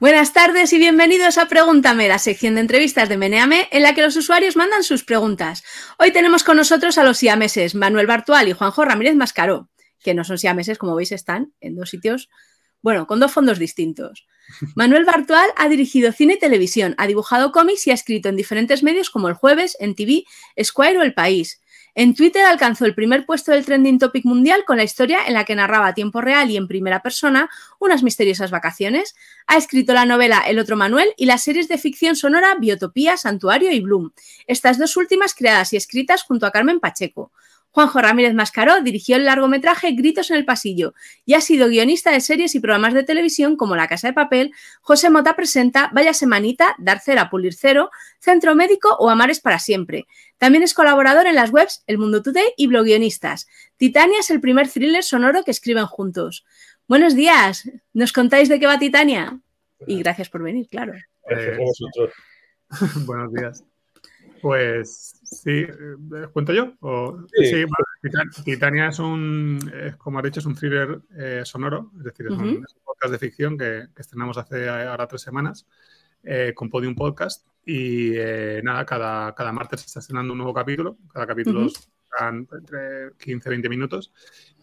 Buenas 0.00 0.32
tardes 0.32 0.72
y 0.72 0.78
bienvenidos 0.78 1.36
a 1.36 1.46
Pregúntame, 1.46 2.08
la 2.08 2.18
sección 2.18 2.54
de 2.54 2.62
entrevistas 2.62 3.10
de 3.10 3.18
Meneame 3.18 3.68
en 3.70 3.82
la 3.82 3.94
que 3.94 4.00
los 4.00 4.16
usuarios 4.16 4.56
mandan 4.56 4.82
sus 4.82 5.04
preguntas. 5.04 5.62
Hoy 5.98 6.10
tenemos 6.10 6.42
con 6.42 6.56
nosotros 6.56 6.96
a 6.96 7.04
los 7.04 7.18
siameses 7.18 7.74
Manuel 7.74 8.06
Bartual 8.06 8.48
y 8.48 8.52
Juanjo 8.52 8.82
Ramírez 8.82 9.14
Mascaró, 9.14 9.68
que 10.02 10.14
no 10.14 10.24
son 10.24 10.38
siameses, 10.38 10.78
como 10.78 10.94
veis, 10.94 11.12
están 11.12 11.52
en 11.60 11.76
dos 11.76 11.90
sitios, 11.90 12.30
bueno, 12.80 13.06
con 13.06 13.20
dos 13.20 13.30
fondos 13.30 13.58
distintos. 13.58 14.26
Manuel 14.74 15.04
Bartual 15.04 15.50
ha 15.54 15.68
dirigido 15.68 16.12
cine 16.12 16.32
y 16.32 16.38
televisión, 16.38 16.94
ha 16.96 17.06
dibujado 17.06 17.52
cómics 17.52 17.86
y 17.86 17.90
ha 17.90 17.94
escrito 17.94 18.30
en 18.30 18.36
diferentes 18.36 18.82
medios 18.82 19.10
como 19.10 19.28
El 19.28 19.34
Jueves, 19.34 19.76
en 19.80 19.94
TV, 19.94 20.24
Squire 20.62 20.96
o 20.96 21.02
El 21.02 21.12
País. 21.12 21.59
En 21.94 22.14
Twitter 22.14 22.44
alcanzó 22.44 22.84
el 22.84 22.94
primer 22.94 23.26
puesto 23.26 23.52
del 23.52 23.64
trending 23.64 23.98
topic 23.98 24.24
mundial 24.24 24.64
con 24.64 24.76
la 24.76 24.84
historia 24.84 25.26
en 25.26 25.34
la 25.34 25.44
que 25.44 25.54
narraba 25.54 25.88
a 25.88 25.94
tiempo 25.94 26.20
real 26.20 26.50
y 26.50 26.56
en 26.56 26.68
primera 26.68 27.02
persona 27.02 27.50
unas 27.78 28.02
misteriosas 28.02 28.50
vacaciones. 28.50 29.16
Ha 29.46 29.56
escrito 29.56 29.92
la 29.92 30.06
novela 30.06 30.40
El 30.46 30.58
otro 30.58 30.76
Manuel 30.76 31.08
y 31.16 31.26
las 31.26 31.42
series 31.42 31.68
de 31.68 31.78
ficción 31.78 32.16
sonora 32.16 32.54
Biotopía, 32.54 33.16
Santuario 33.16 33.72
y 33.72 33.80
Bloom, 33.80 34.12
estas 34.46 34.78
dos 34.78 34.96
últimas 34.96 35.34
creadas 35.34 35.72
y 35.72 35.76
escritas 35.76 36.22
junto 36.22 36.46
a 36.46 36.52
Carmen 36.52 36.80
Pacheco. 36.80 37.32
Juanjo 37.72 38.00
Ramírez 38.00 38.34
Mascaró 38.34 38.80
dirigió 38.80 39.16
el 39.16 39.24
largometraje 39.24 39.92
Gritos 39.92 40.30
en 40.30 40.36
el 40.36 40.44
Pasillo 40.44 40.94
y 41.24 41.34
ha 41.34 41.40
sido 41.40 41.68
guionista 41.68 42.10
de 42.10 42.20
series 42.20 42.54
y 42.54 42.60
programas 42.60 42.94
de 42.94 43.04
televisión 43.04 43.56
como 43.56 43.76
La 43.76 43.88
Casa 43.88 44.08
de 44.08 44.14
Papel, 44.14 44.52
José 44.80 45.08
Mota 45.10 45.36
presenta 45.36 45.90
Vaya 45.92 46.12
Semanita, 46.12 46.74
Dar 46.78 47.00
Cera, 47.00 47.30
Pulir 47.30 47.54
Cero, 47.54 47.90
Centro 48.18 48.54
Médico 48.54 48.96
o 48.98 49.08
Amares 49.08 49.40
para 49.40 49.58
Siempre. 49.58 50.06
También 50.38 50.64
es 50.64 50.74
colaborador 50.74 51.26
en 51.26 51.36
las 51.36 51.50
webs 51.50 51.84
El 51.86 51.98
Mundo 51.98 52.22
Today 52.22 52.54
y 52.56 52.66
Bloguionistas. 52.66 53.46
Titania 53.76 54.20
es 54.20 54.30
el 54.30 54.40
primer 54.40 54.68
thriller 54.68 55.04
sonoro 55.04 55.44
que 55.44 55.50
escriben 55.52 55.86
juntos. 55.86 56.44
Buenos 56.88 57.14
días, 57.14 57.70
¿nos 57.92 58.12
contáis 58.12 58.48
de 58.48 58.58
qué 58.58 58.66
va 58.66 58.78
Titania? 58.78 59.38
Y 59.86 59.98
gracias 59.98 60.28
por 60.28 60.42
venir, 60.42 60.66
claro. 60.68 60.94
Eh, 61.30 61.56
buenos 63.06 63.32
días. 63.32 63.64
Pues 64.40 65.20
sí, 65.22 65.50
eh, 65.50 66.26
¿cuento 66.32 66.52
yo? 66.52 66.72
sí, 67.34 67.64
Titania 68.44 68.88
es 68.88 68.98
un, 68.98 69.58
como 69.98 70.18
ha 70.18 70.22
dicho, 70.22 70.40
es 70.40 70.46
un 70.46 70.54
thriller 70.54 71.00
eh, 71.16 71.42
sonoro, 71.44 71.90
es 71.98 72.04
decir, 72.04 72.26
es, 72.26 72.32
un, 72.32 72.64
podcast 72.84 73.12
de 73.12 73.18
ficción 73.18 73.58
que, 73.58 73.88
estrenamos 73.96 74.38
hace 74.38 74.68
ahora 74.68 75.06
tres 75.06 75.22
semanas 75.22 75.66
eh, 76.22 76.52
con 76.54 76.70
Podium 76.70 76.94
Podcast 76.94 77.46
y 77.66 78.12
nada, 78.62 78.84
cada, 78.86 79.34
cada 79.34 79.52
martes 79.52 79.80
se 79.80 79.86
está 79.86 80.00
estrenando 80.00 80.32
un 80.32 80.38
nuevo 80.38 80.54
capítulo, 80.54 80.96
cada 81.12 81.26
capítulo 81.26 81.66
uh 81.66 81.72
entre 82.20 83.12
15 83.18 83.48
y 83.48 83.50
20 83.50 83.68
minutos 83.68 84.12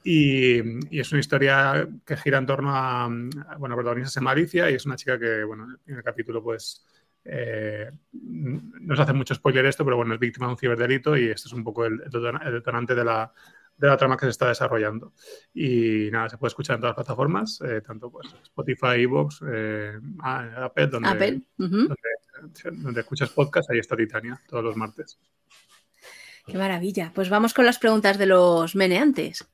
y, 0.03 0.57
y, 0.93 0.99
es 0.99 1.11
una 1.11 1.21
historia 1.21 1.87
que 2.05 2.17
gira 2.17 2.37
en 2.37 2.45
torno 2.45 2.75
a, 2.75 3.09
bueno, 3.57 3.75
protagonista 3.75 4.19
es 4.19 4.21
Malicia 4.21 4.69
y 4.69 4.75
es 4.75 4.85
una 4.85 4.97
chica 4.97 5.17
que, 5.17 5.43
bueno, 5.43 5.67
en 5.85 5.95
el 5.95 6.03
capítulo 6.03 6.43
pues 6.43 6.85
eh, 7.29 7.91
no 8.13 8.95
se 8.95 9.01
hace 9.01 9.13
mucho 9.13 9.35
spoiler 9.35 9.65
esto, 9.65 9.83
pero 9.83 9.97
bueno, 9.97 10.13
es 10.13 10.19
víctima 10.19 10.47
de 10.47 10.53
un 10.53 10.57
ciberdelito 10.57 11.17
y 11.17 11.25
este 11.25 11.49
es 11.49 11.53
un 11.53 11.63
poco 11.63 11.85
el, 11.85 11.97
detonante 11.99 12.95
de 12.95 13.03
la, 13.03 13.33
de 13.75 13.87
la, 13.87 13.97
trama 13.97 14.15
que 14.15 14.25
se 14.25 14.31
está 14.31 14.47
desarrollando. 14.47 15.13
Y 15.53 16.09
nada, 16.09 16.29
se 16.29 16.37
puede 16.37 16.49
escuchar 16.49 16.75
en 16.75 16.81
todas 16.81 16.95
las 16.95 17.05
plataformas, 17.05 17.61
eh, 17.61 17.81
tanto 17.81 18.09
pues 18.09 18.33
Spotify, 18.43 19.01
Evox, 19.01 19.41
eh, 19.51 19.99
Apple, 20.23 20.87
donde, 20.87 21.41
donde, 21.57 23.01
escuchas 23.01 23.29
podcast, 23.31 23.69
ahí 23.71 23.79
está 23.79 23.97
Titania, 23.97 24.39
todos 24.47 24.63
los 24.63 24.77
martes. 24.77 25.19
Qué 26.45 26.57
maravilla. 26.57 27.11
Pues 27.13 27.29
vamos 27.29 27.53
con 27.53 27.65
las 27.65 27.77
preguntas 27.77 28.17
de 28.17 28.25
los 28.25 28.73
meneantes. 28.73 29.45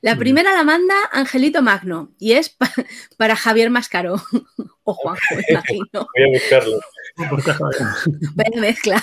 La 0.00 0.16
primera 0.16 0.52
la 0.52 0.64
manda 0.64 0.96
Angelito 1.12 1.62
Magno 1.62 2.12
y 2.18 2.32
es 2.32 2.56
para 3.16 3.36
Javier 3.36 3.70
Mascaro 3.70 4.16
o 4.82 4.92
Juanjo, 4.92 5.34
imagino. 5.48 5.86
Voy 5.92 6.24
a 6.24 6.28
buscarlo. 6.32 6.80
Vaya 8.34 8.60
mezcla. 8.60 9.02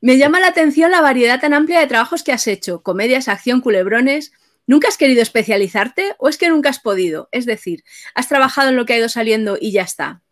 Me 0.00 0.18
llama 0.18 0.40
la 0.40 0.48
atención 0.48 0.90
la 0.90 1.00
variedad 1.00 1.40
tan 1.40 1.54
amplia 1.54 1.80
de 1.80 1.86
trabajos 1.86 2.22
que 2.22 2.32
has 2.32 2.46
hecho, 2.46 2.82
comedias, 2.82 3.28
acción, 3.28 3.60
culebrones. 3.60 4.32
¿Nunca 4.66 4.88
has 4.88 4.96
querido 4.96 5.22
especializarte 5.22 6.14
o 6.18 6.28
es 6.28 6.38
que 6.38 6.48
nunca 6.48 6.70
has 6.70 6.78
podido? 6.78 7.28
Es 7.32 7.44
decir, 7.44 7.82
¿has 8.14 8.28
trabajado 8.28 8.68
en 8.70 8.76
lo 8.76 8.86
que 8.86 8.94
ha 8.94 8.98
ido 8.98 9.08
saliendo 9.08 9.58
y 9.60 9.72
ya 9.72 9.82
está? 9.82 10.22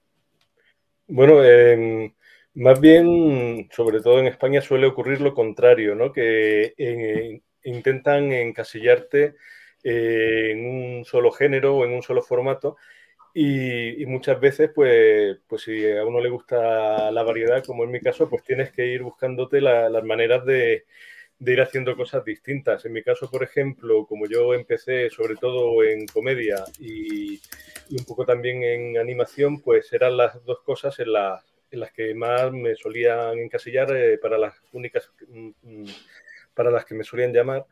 Bueno, 1.07 1.43
em, 1.43 2.13
más 2.55 2.81
bien, 2.81 3.69
sobre 3.73 4.01
todo 4.01 4.21
en 4.21 4.27
España 4.27 4.61
suele 4.61 4.87
ocurrir 4.87 5.21
lo 5.21 5.35
contrario, 5.35 5.95
¿no? 5.95 6.13
Que 6.13 6.75
eh, 6.77 7.41
intentan 7.65 8.33
encasillarte 8.33 9.35
eh, 9.83 10.51
en 10.53 10.67
un 10.67 11.05
solo 11.05 11.31
género 11.31 11.77
o 11.77 11.85
en 11.85 11.93
un 11.93 12.03
solo 12.03 12.23
formato 12.23 12.77
y, 13.35 14.05
muchas 14.07 14.41
veces, 14.41 14.71
pues, 14.75 15.39
pues 15.47 15.63
si 15.63 15.91
a 15.91 16.05
uno 16.05 16.21
le 16.21 16.31
gusta 16.31 17.11
la 17.11 17.23
variedad, 17.23 17.65
como 17.65 17.85
en 17.85 17.91
mi 17.91 18.01
caso, 18.01 18.29
pues 18.29 18.43
tienes 18.43 18.73
que 18.73 18.87
ir 18.87 19.03
buscándote 19.03 19.61
las 19.61 20.05
maneras 20.05 20.45
de, 20.45 20.85
ir 21.41 21.61
haciendo 21.61 21.97
cosas 21.97 22.25
distintas. 22.25 22.85
En 22.85 22.93
mi 22.93 23.03
caso, 23.03 23.31
por 23.31 23.43
ejemplo, 23.43 24.07
como 24.07 24.27
yo 24.27 24.55
empecé 24.55 25.11
sobre 25.11 25.37
todo 25.37 25.85
en 25.85 26.07
comedia 26.07 26.65
y, 26.81 27.41
un 27.91 28.05
poco 28.07 28.27
también 28.27 28.63
en 28.65 28.99
animación, 28.99 29.61
pues 29.61 29.93
eran 29.93 30.17
las 30.17 30.45
dos 30.45 30.61
cosas 30.63 30.99
en 31.01 31.13
las, 31.13 31.45
que 31.95 32.15
más 32.15 32.53
me 32.53 32.75
solían 32.77 33.39
encasillar 33.39 33.95
eh, 33.97 34.19
para 34.19 34.39
las 34.39 34.55
únicas 34.73 35.11
mm, 35.29 35.51
mm, 35.63 35.85
para 36.55 36.71
las 36.71 36.85
que 36.85 36.95
me 36.95 37.05
solían 37.05 37.33
llamar 37.33 37.67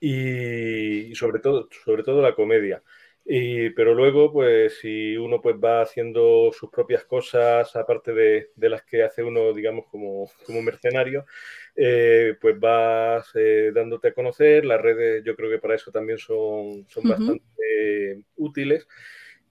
y, 0.00 1.14
sobre 1.14 1.40
todo 1.40 1.68
sobre 1.84 2.02
todo 2.02 2.22
la 2.22 2.34
comedia 2.34 2.82
pero 3.28 3.92
luego, 3.94 4.32
pues, 4.32 4.78
si 4.78 5.16
uno 5.16 5.40
pues 5.40 5.56
va 5.56 5.82
haciendo 5.82 6.52
sus 6.52 6.70
propias 6.70 7.04
cosas, 7.04 7.74
aparte 7.74 8.12
de, 8.12 8.50
las 8.56 8.84
que 8.84 9.02
hace 9.02 9.22
uno, 9.22 9.52
digamos, 9.52 9.86
como, 9.90 10.30
como 10.44 10.62
mercenario, 10.62 11.26
eh, 11.74 12.36
pues 12.40 12.58
vas 12.60 13.30
eh, 13.34 13.72
dándote 13.74 14.08
a 14.08 14.14
conocer. 14.14 14.64
Las 14.64 14.80
redes, 14.80 15.24
yo 15.24 15.34
creo 15.34 15.50
que 15.50 15.58
para 15.58 15.74
eso 15.74 15.90
también 15.90 16.18
son, 16.18 16.86
son 16.88 17.08
bastante 17.08 18.22
útiles. 18.36 18.86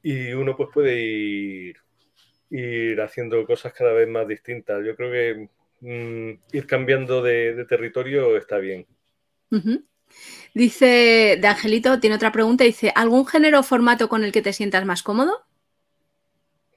Y 0.02 0.31
uno 0.34 0.56
pues 0.56 0.69
puede 0.74 1.02
ir, 1.02 1.78
ir 2.50 3.02
haciendo 3.02 3.46
cosas 3.46 3.74
cada 3.74 3.94
vez 3.94 4.08
más 4.08 4.28
distintas. 4.28 4.85
Yo 4.85 4.96
creo 4.96 5.12
que 5.12 5.50
mm, 5.81 6.40
ir 6.53 6.68
cambiando 6.68 7.22
de, 7.22 7.66
territorio 7.68 8.38
está 8.38 8.58
bien. 8.58 8.85
Dice, 10.53 11.38
de 11.40 11.48
Angelito, 11.48 12.00
tiene 12.00 12.16
otra 12.16 12.31
pregunta, 12.31 12.64
dice, 12.64 12.92
¿algún 12.96 13.26
género 13.26 13.59
o 13.59 13.64
formato 13.64 14.08
con 14.08 14.24
el 14.24 14.31
que 14.31 14.42
te 14.42 14.53
sientas 14.53 14.86
más 14.86 15.03
cómodo? 15.03 15.44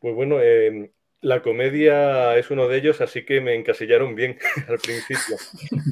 Pues 0.00 0.14
bueno, 0.14 0.40
em, 0.40 0.90
la 1.20 1.42
comedia 1.42 2.36
es 2.36 2.50
uno 2.50 2.68
de 2.68 2.78
ellos, 2.78 3.00
así 3.00 3.24
que 3.24 3.40
me 3.40 3.54
encasillaron 3.54 4.14
bien 4.14 4.38
al 4.68 4.78
principio. 4.78 5.36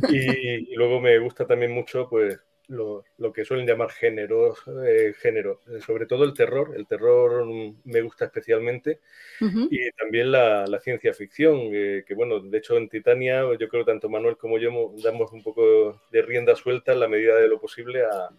Y, 0.09 0.73
y, 0.73 0.75
luego 0.75 1.01
me 1.01 1.19
gusta 1.19 1.47
también 1.47 1.73
mucho, 1.73 2.09
pues, 2.09 2.41
lo, 2.69 3.05
que 3.33 3.45
suelen 3.45 3.67
llamar 3.67 3.91
géneros, 3.91 4.63
eh, 4.87 5.13
género, 5.19 5.61
eh, 5.69 5.81
sobre 5.81 6.07
todo 6.07 6.25
el 6.25 6.35
terror. 6.35 6.75
El 6.77 6.87
terror 6.87 7.45
me 7.85 8.01
gusta 8.01 8.27
especialmente 8.27 9.01
y 9.41 9.91
también 9.93 10.33
la, 10.33 10.67
ciencia 10.81 11.15
ficción, 11.15 11.71
eh, 11.73 12.05
que 12.07 12.15
bueno, 12.15 12.41
de 12.41 12.59
hecho 12.59 12.77
en 12.77 12.89
Titania 12.89 13.43
yo 13.59 13.69
creo 13.69 13.85
tanto 13.85 14.09
Manuel 14.09 14.37
como 14.37 14.59
yo 14.59 14.93
damos 15.03 15.33
un 15.33 15.43
poco 15.43 16.01
de 16.11 16.23
rienda 16.23 16.55
suelta 16.55 16.93
en 16.93 17.01
la 17.01 17.09
medida 17.09 17.37
de 17.37 17.49
lo 17.49 17.61
posible 17.61 18.03
a, 18.05 18.31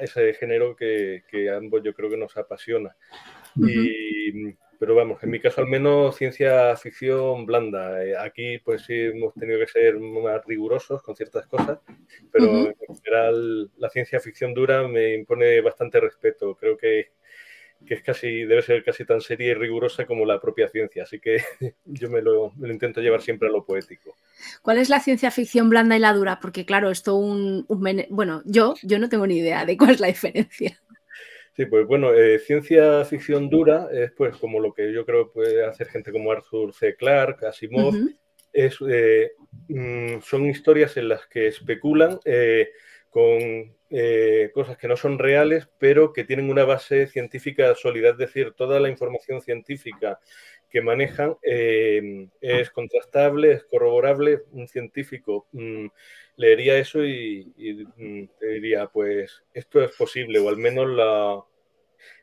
ese 0.00 0.32
género 0.34 0.74
que, 0.74 1.24
que, 1.28 1.50
ambos 1.50 1.82
yo 1.84 1.92
creo 1.92 2.08
que 2.08 2.16
nos 2.16 2.36
apasiona. 2.38 2.96
Y 3.56 4.56
pero 4.78 4.94
vamos, 4.94 5.22
en 5.22 5.30
mi 5.30 5.40
caso 5.40 5.60
al 5.60 5.66
menos 5.66 6.16
ciencia 6.16 6.76
ficción 6.76 7.46
blanda. 7.46 8.04
Eh, 8.04 8.16
aquí 8.16 8.58
pues 8.58 8.82
sí 8.84 8.94
hemos 8.94 9.34
tenido 9.34 9.58
que 9.58 9.66
ser 9.66 9.98
más 9.98 10.44
rigurosos 10.44 11.02
con 11.02 11.16
ciertas 11.16 11.46
cosas, 11.46 11.78
pero 12.30 12.66
en 12.66 12.96
general 13.02 13.70
la 13.76 13.88
ciencia 13.90 14.20
ficción 14.20 14.54
dura 14.54 14.86
me 14.86 15.14
impone 15.14 15.60
bastante 15.60 16.00
respeto. 16.00 16.54
Creo 16.56 16.76
que, 16.76 17.12
es 17.86 18.02
casi, 18.02 18.44
debe 18.44 18.62
ser 18.62 18.82
casi 18.82 19.04
tan 19.04 19.20
seria 19.20 19.50
y 19.50 19.54
rigurosa 19.54 20.06
como 20.06 20.24
la 20.24 20.40
propia 20.40 20.68
ciencia, 20.68 21.04
así 21.04 21.20
que 21.20 21.38
yo 21.84 22.10
me 22.10 22.22
lo, 22.22 22.52
intento 22.64 23.00
llevar 23.00 23.22
siempre 23.22 23.48
a 23.48 23.52
lo 23.52 23.64
poético. 23.64 24.14
¿Cuál 24.62 24.78
es 24.78 24.88
la 24.88 25.00
ciencia 25.00 25.30
ficción 25.30 25.68
blanda 25.68 25.96
y 25.96 26.00
la 26.00 26.12
dura? 26.12 26.40
Porque 26.40 26.64
claro, 26.64 26.90
esto 26.90 27.16
un, 27.16 27.64
un 27.68 28.06
bueno, 28.10 28.42
yo, 28.44 28.74
yo 28.82 28.98
no 28.98 29.08
tengo 29.08 29.26
ni 29.26 29.38
idea 29.38 29.64
de 29.64 29.76
cuál 29.76 29.90
es 29.90 30.00
la 30.00 30.08
diferencia. 30.08 30.80
Sí, 31.56 31.64
pues 31.64 31.86
bueno, 31.86 32.12
eh, 32.12 32.38
ciencia 32.38 33.02
ficción 33.06 33.48
dura 33.48 33.88
es 33.90 34.12
pues 34.12 34.36
como 34.36 34.60
lo 34.60 34.74
que 34.74 34.92
yo 34.92 35.06
creo 35.06 35.32
puede 35.32 35.64
hacer 35.64 35.88
gente 35.88 36.12
como 36.12 36.30
Arthur 36.30 36.74
C. 36.74 36.94
Clarke, 36.96 37.46
Asimov, 37.46 37.94
es, 38.52 38.76
eh, 38.86 39.30
mm, 39.68 40.20
son 40.20 40.44
historias 40.44 40.98
en 40.98 41.08
las 41.08 41.26
que 41.26 41.46
especulan 41.46 42.20
eh, 42.26 42.68
con 43.08 43.74
cosas 44.52 44.76
que 44.76 44.88
no 44.88 44.98
son 44.98 45.18
reales, 45.18 45.66
pero 45.78 46.12
que 46.12 46.24
tienen 46.24 46.50
una 46.50 46.64
base 46.64 47.06
científica 47.06 47.74
sólida, 47.74 48.10
es 48.10 48.18
decir, 48.18 48.52
toda 48.54 48.78
la 48.78 48.90
información 48.90 49.40
científica 49.40 50.20
que 50.70 50.82
manejan 50.82 51.36
es 51.42 52.70
contrastable, 52.70 53.52
es 53.52 53.64
corroborable, 53.64 54.42
un 54.52 54.68
científico... 54.68 55.46
Mm, 55.52 55.86
leería 56.36 56.78
eso 56.78 57.04
y, 57.04 57.52
mm, 57.96 58.28
te 58.38 58.46
diría, 58.46 58.86
pues 58.88 59.42
esto 59.54 59.82
es 59.82 59.90
posible, 59.96 60.38
o 60.38 60.48
al 60.48 60.58
menos 60.58 60.88
la, 60.88 61.42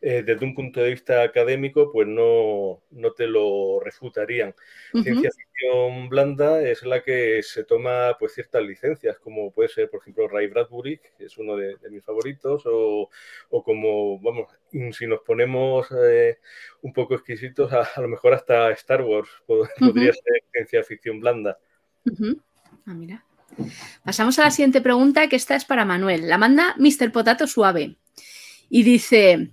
eh, 0.02 0.24
desde 0.26 0.46
un 0.46 0.54
punto 0.54 0.82
de 0.82 0.92
vista 0.92 1.24
académico, 1.24 1.92
pues 1.92 2.08
no, 2.08 2.82
no 2.92 3.12
te 3.14 3.28
lo 3.28 3.80
refutarían. 3.80 4.54
Ciencia 4.92 5.30
ficción 5.32 6.10
blanda 6.10 6.62
es 6.62 6.84
la 6.84 7.04
que 7.04 7.42
se 7.44 7.64
toma 7.64 8.16
pues 8.20 8.34
ciertas 8.34 8.64
licencias, 8.64 9.18
como 9.20 9.52
puede 9.52 9.70
ser, 9.70 9.90
por 9.90 10.02
ejemplo, 10.02 10.28
Ray 10.28 10.48
Bradbury, 10.48 11.00
que 11.18 11.26
es 11.26 11.38
uno 11.38 11.56
de, 11.56 11.78
mis 11.90 12.04
favoritos, 12.04 12.64
o, 12.66 13.10
o, 13.50 13.64
como, 13.64 14.20
vamos, 14.20 14.48
si 14.92 15.08
nos 15.08 15.22
ponemos 15.22 15.88
eh, 15.92 16.40
un 16.82 16.94
poco 16.94 17.16
exquisitos, 17.16 17.72
a, 17.74 18.02
lo 18.02 18.08
mejor 18.08 18.34
hasta 18.34 18.72
Star 18.72 19.02
Wars 19.02 19.30
podría 19.46 20.14
ser 20.14 20.44
ciencia 20.52 20.84
ficción 20.84 21.20
blanda. 21.20 21.58
Ah, 22.86 22.94
mira. 22.94 23.24
Pasamos 24.04 24.38
a 24.40 24.44
la 24.44 24.52
siguiente 24.52 24.82
pregunta, 24.82 25.28
que 25.28 25.36
esta 25.36 25.56
es 25.56 25.66
para 25.66 25.86
Manuel. 25.86 26.28
La 26.28 26.38
manda 26.38 26.76
Mr. 26.78 27.12
Potato 27.12 27.48
Suave. 27.48 27.98
Y 28.70 28.84
dice, 28.84 29.52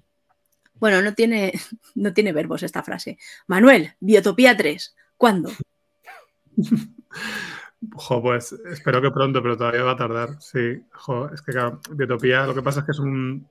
bueno, 0.81 1.03
no 1.03 1.15
tiene, 1.15 1.53
no 1.94 2.12
tiene 2.12 2.32
verbos 2.32 2.62
esta 2.62 2.82
frase. 2.82 3.19
Manuel, 3.47 3.94
Biotopía 4.00 4.56
3, 4.56 4.97
¿cuándo? 5.17 5.50
Pues 8.23 8.53
espero 8.53 9.00
que 9.00 9.11
pronto, 9.11 9.43
pero 9.43 9.56
todavía 9.56 9.82
va 9.82 9.93
a 9.93 9.97
tardar. 9.97 10.41
Sí, 10.41 10.82
jo, 10.93 11.31
es 11.32 11.41
que 11.41 11.53
claro, 11.53 11.81
Biotopía 11.91 12.47
lo 12.47 12.55
que 12.55 12.62
pasa 12.62 12.81
es 12.81 12.87
que 12.87 12.93
es 12.93 12.99
un, 12.99 13.49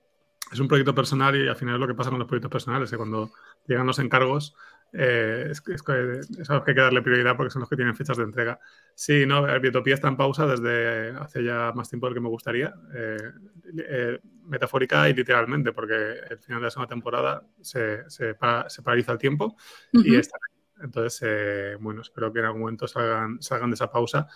es 0.51 0.59
un 0.59 0.67
proyecto 0.67 0.93
personal 0.93 1.35
y 1.35 1.47
al 1.47 1.55
final 1.55 1.75
es 1.75 1.81
lo 1.81 1.87
que 1.87 1.95
pasa 1.95 2.11
con 2.11 2.19
los 2.19 2.27
proyectos 2.27 2.51
personales, 2.51 2.93
cuando 2.95 3.31
llegan 3.67 3.87
los 3.87 3.99
encargos 3.99 4.55
eh, 4.93 5.47
es, 5.51 5.61
es, 5.67 5.83
que 5.83 5.91
hay 5.91 6.63
que 6.63 6.81
darle 6.81 7.01
prioridad 7.01 7.37
porque 7.37 7.51
son 7.51 7.59
los 7.61 7.69
que 7.69 7.75
tienen 7.75 7.95
fechas 7.95 8.17
de 8.17 8.23
entrega. 8.23 8.59
Sí, 8.95 9.25
no, 9.25 9.43
Biotopía 9.59 9.93
está 9.93 10.07
en 10.07 10.17
pausa 10.17 10.47
desde 10.47 11.11
hace 11.17 11.43
ya 11.43 11.71
más 11.75 11.89
tiempo 11.89 12.07
del 12.07 12.15
que 12.15 12.21
me 12.21 12.29
gustaría, 12.29 12.73
eh, 12.93 13.31
eh, 13.77 14.19
metafórica 14.45 15.07
y 15.09 15.13
literalmente, 15.13 15.73
porque 15.73 15.93
el 16.29 16.39
final 16.39 16.61
de 16.61 16.65
la 16.65 16.71
segunda 16.71 16.89
temporada 16.89 17.43
se, 17.61 18.09
se, 18.09 18.33
paraliza 18.35 19.11
el 19.11 19.17
tiempo 19.17 19.55
y 19.91 20.15
está 20.15 20.37
entonces, 20.81 21.77
bueno, 21.81 22.01
espero 22.01 22.31
que 22.31 22.39
en 22.39 22.45
algún 22.45 22.61
momento 22.61 22.87
salgan, 22.87 23.41
salgan 23.41 23.69
de 23.69 23.73
esa 23.73 23.91
pausa, 23.91 24.27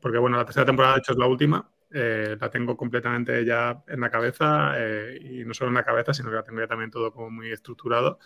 porque 0.00 0.16
bueno, 0.16 0.38
la 0.38 0.46
tercera 0.46 0.64
temporada 0.64 0.94
de 0.94 1.00
hecho 1.00 1.12
es 1.12 1.18
la 1.18 1.26
última, 1.26 1.70
la 1.90 2.50
tengo 2.50 2.74
completamente 2.74 3.44
ya 3.44 3.84
en 3.86 4.00
la 4.00 4.10
cabeza 4.10 4.74
y 5.20 5.44
no 5.44 5.52
solo 5.52 5.68
en 5.68 5.74
la 5.74 5.84
cabeza, 5.84 6.14
sino 6.14 6.30
que 6.30 6.36
la 6.36 6.42
tengo 6.42 6.60
ya 6.60 6.66
también 6.66 6.90
todo 6.90 7.12
como 7.12 7.28
muy 7.28 7.52
estructurado 7.52 8.18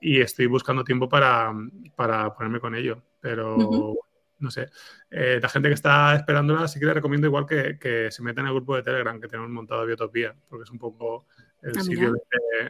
y 0.00 0.20
estoy 0.20 0.46
buscando 0.46 0.84
tiempo 0.84 1.08
para, 1.08 1.52
para 1.94 2.34
ponerme 2.34 2.60
con 2.60 2.74
ello. 2.74 3.02
Pero 3.20 3.96
no 4.38 4.50
sé, 4.50 4.68
eh, 5.10 5.38
la 5.40 5.48
gente 5.48 5.68
que 5.68 5.74
está 5.74 6.14
esperándola 6.14 6.68
sí 6.68 6.78
que 6.78 6.86
le 6.86 6.94
recomiendo 6.94 7.26
igual 7.26 7.46
que, 7.46 7.78
que, 7.78 8.10
se 8.10 8.22
metan 8.22 8.44
en 8.44 8.48
el 8.48 8.54
grupo 8.56 8.76
de 8.76 8.82
Telegram 8.82 9.20
que 9.20 9.28
tenemos 9.28 9.50
montado 9.50 9.80
de 9.80 9.86
Biotopía, 9.88 10.34
porque 10.48 10.64
es 10.64 10.70
un 10.70 10.78
poco 10.78 11.26
el 11.62 11.76
ah, 11.76 11.80
sitio 11.80 12.14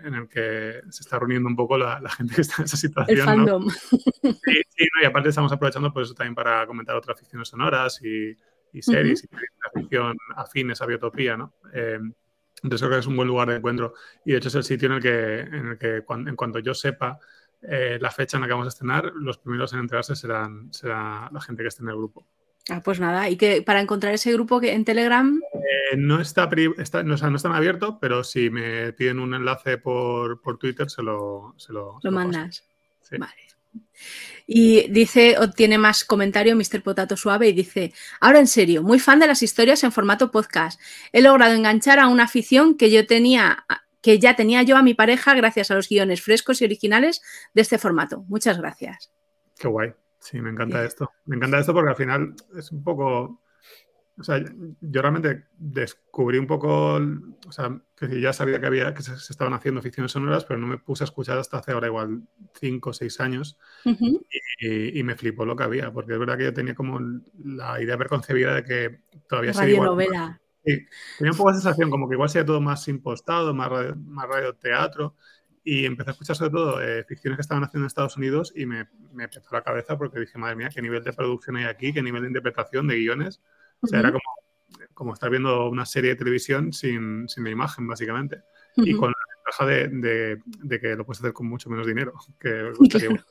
en 0.05 0.15
el 0.15 0.29
que 0.29 0.81
se 0.91 1.03
está 1.03 1.19
reuniendo 1.19 1.49
un 1.49 1.57
poco 1.57 1.77
la, 1.77 2.01
gente 2.11 2.37
que 2.37 2.41
está 2.43 2.57
en 2.59 2.65
esa 2.65 2.77
situación. 2.77 3.19
El 3.19 3.25
fandom. 3.25 3.69
Sí, 3.69 4.63
sí 4.69 4.89
y 5.03 5.05
aparte 5.05 5.31
estamos 5.31 5.53
aprovechando 5.53 5.93
por 5.93 6.03
eso 6.03 6.15
también 6.15 6.35
para 6.35 6.67
comentar 6.67 6.95
otras 6.95 7.19
ficciones 7.19 7.49
sonoras 7.49 8.01
y, 8.03 8.37
y 8.73 8.83
series 8.83 9.25
y 9.25 9.29
la 9.35 9.81
ficción 9.81 10.17
afines 10.37 10.81
a 10.81 10.87
Biotopía, 10.87 11.37
¿no? 11.37 11.55
Eh, 11.73 11.99
entonces 12.63 12.87
creo 12.87 12.99
que 12.99 13.01
es 13.01 13.07
un 13.07 13.17
buen 13.17 13.29
lugar 13.29 13.49
de 13.49 13.57
encuentro 13.57 13.95
y 14.25 14.33
de 14.33 14.39
hecho 14.39 14.49
es 14.49 14.55
el 14.55 14.65
sitio 14.65 14.87
en 14.87 14.93
el 14.95 15.03
que, 15.03 15.41
en, 15.41 15.67
el 15.69 15.79
que 15.79 16.05
en 16.09 16.37
cuanto 16.37 16.59
yo 16.59 16.75
sepa 16.75 17.19
eh, 17.63 17.99
la 18.01 18.11
fecha 18.11 18.37
en 18.37 18.43
la 18.43 18.47
que 18.47 18.53
vamos 18.53 18.67
a 18.67 18.69
estrenar, 18.69 19.13
los 19.15 19.39
primeros 19.39 19.73
en 19.73 19.81
enterarse 19.81 20.15
serán, 20.15 20.73
será 20.73 21.29
la 21.33 21.41
gente 21.41 21.63
que 21.63 21.69
esté 21.69 21.83
en 21.83 21.89
el 21.89 21.97
grupo. 21.97 22.27
Ah, 22.69 22.83
pues 22.83 22.99
nada, 22.99 23.31
y 23.31 23.37
que 23.37 23.63
para 23.63 23.81
encontrar 23.81 24.13
ese 24.13 24.33
grupo 24.33 24.61
que 24.61 24.73
en 24.73 24.85
Telegram. 24.85 25.41
Eh, 25.55 25.97
no 25.97 26.21
está, 26.21 26.49
está 26.79 27.05
no, 27.05 27.15
o 27.15 27.31
no 27.31 27.37
están 27.37 27.55
abierto, 27.55 27.99
pero 28.01 28.25
si 28.25 28.51
me 28.51 28.93
piden 28.93 29.21
un 29.21 29.35
enlace 29.35 29.79
por, 29.79 30.41
por 30.41 30.59
Twitter, 30.59 30.91
se 30.91 31.03
lo, 31.03 31.55
se 31.57 31.73
lo, 31.73 32.01
lo 32.03 32.11
mandas. 32.11 32.65
Vale. 33.13 33.46
Y 34.47 34.89
dice, 34.91 35.37
obtiene 35.39 35.77
más 35.77 36.05
comentario 36.05 36.55
Mr. 36.55 36.83
Potato 36.83 37.17
Suave 37.17 37.49
y 37.49 37.53
dice, 37.53 37.93
ahora 38.21 38.39
en 38.39 38.47
serio, 38.47 38.83
muy 38.83 39.01
fan 39.01 39.19
de 39.19 39.27
las 39.27 39.43
historias 39.43 39.83
en 39.83 39.93
formato 39.93 40.31
podcast. 40.31 40.81
He 41.13 41.21
logrado 41.21 41.55
enganchar 41.55 41.99
a 41.99 42.09
una 42.09 42.25
afición 42.25 42.77
que 42.77 42.91
yo 42.91 43.07
tenía, 43.07 43.67
que 44.01 44.19
ya 44.21 44.37
tenía 44.37 44.63
yo 44.63 44.77
a 44.77 44.83
mi 44.83 44.95
pareja 44.95 45.35
gracias 45.35 45.71
a 45.71 45.75
los 45.75 45.89
guiones 45.89 46.23
frescos 46.23 46.63
y 46.63 46.65
originales 46.65 47.23
de 47.55 47.63
este 47.63 47.79
formato. 47.79 48.25
Muchas 48.29 48.59
gracias. 48.59 49.11
Qué 49.59 49.67
guay. 49.67 49.93
Sí, 50.21 50.41
me 50.41 50.51
encanta 50.51 50.85
esto. 50.85 51.11
Me 51.25 51.37
encanta 51.37 51.59
esto 51.59 51.75
porque 51.75 51.91
al 51.91 51.97
final 51.97 52.35
es 52.57 52.71
un 52.71 52.85
poco 52.85 53.41
o 54.19 54.25
sea, 54.25 54.43
yo 54.81 55.03
realmente 55.03 55.45
descubrí 55.59 56.39
un 56.39 56.47
poco, 56.47 56.95
o 56.95 57.53
sea, 57.53 57.79
que 57.97 58.21
ya 58.21 58.33
sabía 58.33 58.59
que 58.59 58.67
había 58.67 58.95
que 58.95 59.03
se, 59.03 59.15
estaban 59.15 59.53
haciendo 59.53 59.83
ficciones 59.83 60.13
sonoras, 60.13 60.45
pero 60.45 60.59
no 60.59 60.67
me 60.67 60.79
puse 60.79 61.05
a 61.05 61.07
escuchar 61.07 61.39
hasta 61.39 61.59
hace 61.59 61.73
ahora 61.73 61.89
igual 61.89 62.23
cinco 62.55 62.91
o 62.91 62.93
seis 62.95 63.21
años 63.21 63.59
y, 64.59 65.03
me 65.03 65.17
flipó 65.17 65.45
lo 65.45 65.55
que 65.55 65.65
había, 65.65 65.93
porque 65.93 66.15
es 66.15 66.19
verdad 66.19 66.39
que 66.39 66.45
yo 66.45 66.55
tenía 66.55 66.75
como 66.75 66.99
la 67.45 67.81
idea 67.83 67.99
preconcebida 67.99 68.55
de 68.55 68.65
que 68.65 69.01
todavía 69.29 69.53
sería 69.53 69.75
igual. 69.75 69.91
Novela. 69.91 70.41
Sí, 70.65 70.87
tenía 71.19 71.33
un 71.33 71.37
poco 71.37 71.51
la 71.51 71.57
sensación 71.57 71.91
como 71.91 72.09
que 72.09 72.15
igual 72.15 72.29
sería 72.31 72.47
todo 72.47 72.61
más 72.61 72.89
impostado, 72.89 73.55
más 73.55 73.69
radio, 73.69 73.97
más 73.97 74.29
radio 74.29 74.55
teatro 74.55 75.15
y 75.63 75.85
empecé 75.85 76.11
a 76.11 76.13
escuchar 76.13 76.37
sobre 76.37 76.53
todo 76.53 76.81
eh, 76.81 77.05
ficciones 77.05 77.37
que 77.37 77.43
estaban 77.43 77.65
haciendo 77.65 77.85
en 77.85 77.89
Estados 77.89 78.17
Unidos 78.17 78.53
y 78.55 78.67
me, 78.67 78.89
me 79.13 79.25
empezó 79.25 79.49
la 79.53 79.63
cabeza 79.63 79.99
porque 79.99 80.21
dije, 80.21 80.39
madre 80.39 80.55
mía, 80.55 80.71
qué 80.73 80.81
nivel 80.81 81.03
de 81.03 81.13
producción 81.13 81.57
hay 81.57 81.65
aquí, 81.65 81.93
qué 81.93 82.03
nivel 82.03 82.23
de 82.23 82.29
interpretación 82.29 82.87
de 82.87 82.97
guiones. 82.97 83.43
O 83.81 83.87
sea, 83.87 84.01
era 84.01 84.13
como, 84.13 84.23
como, 84.95 85.13
estar 85.13 85.31
viendo 85.31 85.69
una 85.69 85.87
serie 85.87 86.11
de 86.11 86.17
televisión 86.17 86.73
sin, 86.73 87.29
sin 87.29 87.45
la 87.45 87.51
imagen, 87.51 87.87
básicamente. 87.87 88.43
Y 88.77 88.95
con 88.95 89.11
la 89.11 89.17
ventaja 89.37 89.67
de, 89.67 90.39
de, 90.63 90.81
que 90.81 90.97
lo 90.97 91.07
puedes 91.07 91.21
hacer 91.21 91.33
con 91.33 91.47
mucho 91.47 91.71
menos 91.71 91.87
dinero 91.87 92.13
que 92.39 92.71
gustaría. 92.77 93.25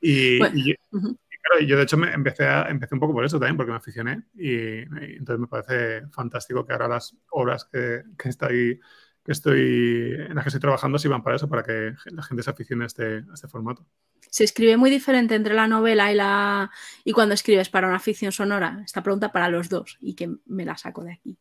Y, 0.00 0.38
claro, 0.38 1.64
yo 1.64 1.76
de 1.76 1.82
hecho 1.82 1.96
me 1.96 2.12
empecé, 2.12 2.44
a, 2.44 2.68
empecé 2.68 2.94
un 2.94 3.00
poco 3.00 3.12
por 3.12 3.24
eso 3.24 3.38
también, 3.38 3.56
porque 3.56 3.72
me 3.72 3.78
aficioné. 3.78 4.24
Y, 4.34 4.78
entonces 4.80 5.38
me 5.38 5.46
parece 5.46 6.06
fantástico 6.08 6.64
que 6.64 6.72
ahora 6.72 6.88
las 6.88 7.16
obras 7.30 7.64
que, 7.64 8.02
que, 8.18 8.28
estoy, 8.28 8.80
que 9.24 9.32
estoy, 9.32 10.14
en 10.18 10.34
las 10.34 10.44
que 10.44 10.48
estoy 10.48 10.60
trabajando 10.60 10.98
sirvan 10.98 11.22
para 11.22 11.36
eso, 11.36 11.48
para 11.48 11.62
que 11.62 11.94
la 12.06 12.22
gente 12.22 12.42
se 12.42 12.50
aficione 12.50 12.84
a 12.84 12.86
este, 12.86 13.16
a 13.18 13.34
este 13.34 13.48
formato 13.48 13.86
se 14.32 14.44
escribe 14.44 14.78
muy 14.78 14.88
diferente 14.88 15.34
entre 15.34 15.52
la 15.52 15.68
novela 15.68 16.10
y 16.10 16.14
la 16.14 16.70
y 17.04 17.12
cuando 17.12 17.34
escribes 17.34 17.68
para 17.68 17.86
una 17.86 17.98
ficción 17.98 18.32
sonora. 18.32 18.80
Esta 18.82 19.02
pregunta 19.02 19.30
para 19.30 19.50
los 19.50 19.68
dos 19.68 19.98
y 20.00 20.14
que 20.14 20.30
me 20.46 20.64
la 20.64 20.78
saco 20.78 21.04
de 21.04 21.12
aquí. 21.12 21.36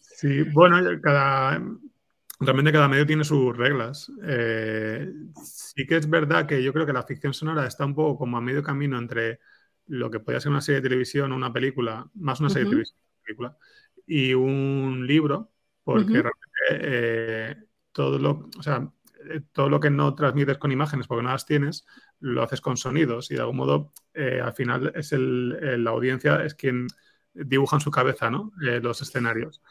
Sí, 0.00 0.44
bueno, 0.44 0.78
cada 1.02 1.60
realmente 2.38 2.70
cada 2.70 2.86
medio 2.86 3.06
tiene 3.06 3.24
sus 3.24 3.56
reglas. 3.56 4.08
Eh, 4.22 5.12
sí 5.42 5.84
que 5.84 5.96
es 5.96 6.08
verdad 6.08 6.46
que 6.46 6.62
yo 6.62 6.72
creo 6.72 6.86
que 6.86 6.92
la 6.92 7.02
ficción 7.02 7.34
sonora 7.34 7.66
está 7.66 7.84
un 7.84 7.96
poco 7.96 8.18
como 8.18 8.36
a 8.36 8.40
medio 8.40 8.62
camino 8.62 8.96
entre 8.96 9.40
lo 9.88 10.08
que 10.12 10.20
podría 10.20 10.40
ser 10.40 10.52
una 10.52 10.60
serie 10.60 10.80
de 10.80 10.88
televisión 10.88 11.32
o 11.32 11.36
una 11.36 11.52
película, 11.52 12.08
más 12.14 12.38
una 12.38 12.50
serie 12.50 12.66
de 12.66 12.70
televisión, 12.70 13.00
película, 13.24 13.56
y 14.06 14.32
un 14.32 15.04
libro, 15.08 15.50
porque 15.82 16.22
realmente 16.22 16.70
eh, 16.70 17.56
todo 17.90 18.16
lo, 18.16 18.48
o 18.56 18.62
sea, 18.62 18.88
todo 19.52 19.68
lo 19.68 19.80
que 19.80 19.90
no 19.90 20.14
transmites 20.14 20.58
con 20.58 20.72
imágenes 20.72 21.06
porque 21.06 21.22
no 21.22 21.30
las 21.30 21.46
tienes, 21.46 21.86
lo 22.20 22.42
haces 22.42 22.60
con 22.60 22.76
sonidos 22.76 23.30
y 23.30 23.34
de 23.34 23.40
algún 23.40 23.56
modo 23.56 23.92
eh, 24.14 24.40
al 24.42 24.52
final 24.54 24.92
es 24.94 25.12
el, 25.12 25.82
la 25.82 25.90
audiencia 25.90 26.44
es 26.44 26.54
quien 26.54 26.86
dibuja 27.32 27.76
en 27.76 27.80
su 27.80 27.90
cabeza 27.90 28.30
¿no? 28.30 28.52
Eh, 28.66 28.80
los 28.80 29.02
escenarios. 29.02 29.62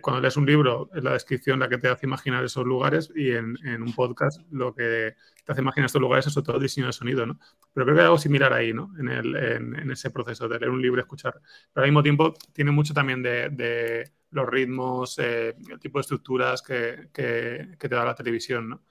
cuando 0.00 0.20
lees 0.20 0.36
un 0.36 0.44
libro 0.44 0.90
es 0.92 1.04
la 1.04 1.12
descripción 1.12 1.60
la 1.60 1.68
que 1.68 1.78
te 1.78 1.88
hace 1.88 2.06
imaginar 2.06 2.44
esos 2.44 2.64
lugares 2.66 3.12
y 3.14 3.30
en, 3.30 3.56
un 3.80 3.92
podcast 3.94 4.40
lo 4.50 4.74
que 4.74 5.14
te 5.44 5.52
hace 5.52 5.60
imaginar 5.60 5.86
estos 5.86 6.00
lugares 6.02 6.26
es 6.26 6.34
todo 6.34 6.56
el 6.56 6.62
diseño 6.62 6.88
de 6.88 6.92
sonido. 6.92 7.24
¿no? 7.24 7.38
Pero 7.72 7.86
creo 7.86 7.94
que 7.94 8.00
hay 8.00 8.06
algo 8.06 8.18
similar 8.18 8.52
ahí 8.52 8.72
¿no? 8.72 8.92
en, 8.98 9.08
el, 9.08 9.36
en, 9.36 9.90
ese 9.92 10.10
proceso 10.10 10.48
de 10.48 10.58
leer 10.58 10.70
un 10.70 10.82
libro 10.82 11.00
y 11.00 11.02
escuchar. 11.02 11.40
Pero 11.72 11.84
al 11.84 11.90
mismo 11.90 12.02
tiempo 12.02 12.34
tiene 12.52 12.72
mucho 12.72 12.92
también 12.92 13.22
de, 13.22 14.10
los 14.30 14.48
ritmos, 14.48 15.18
el 15.18 15.54
tipo 15.78 15.98
de 15.98 16.00
estructuras 16.00 16.62
que, 16.62 17.10
que 17.12 17.76
te 17.78 17.94
da 17.94 18.04
la 18.04 18.14
televisión. 18.14 18.68
¿no? 18.70 18.82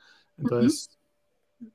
Entonces... 0.42 0.98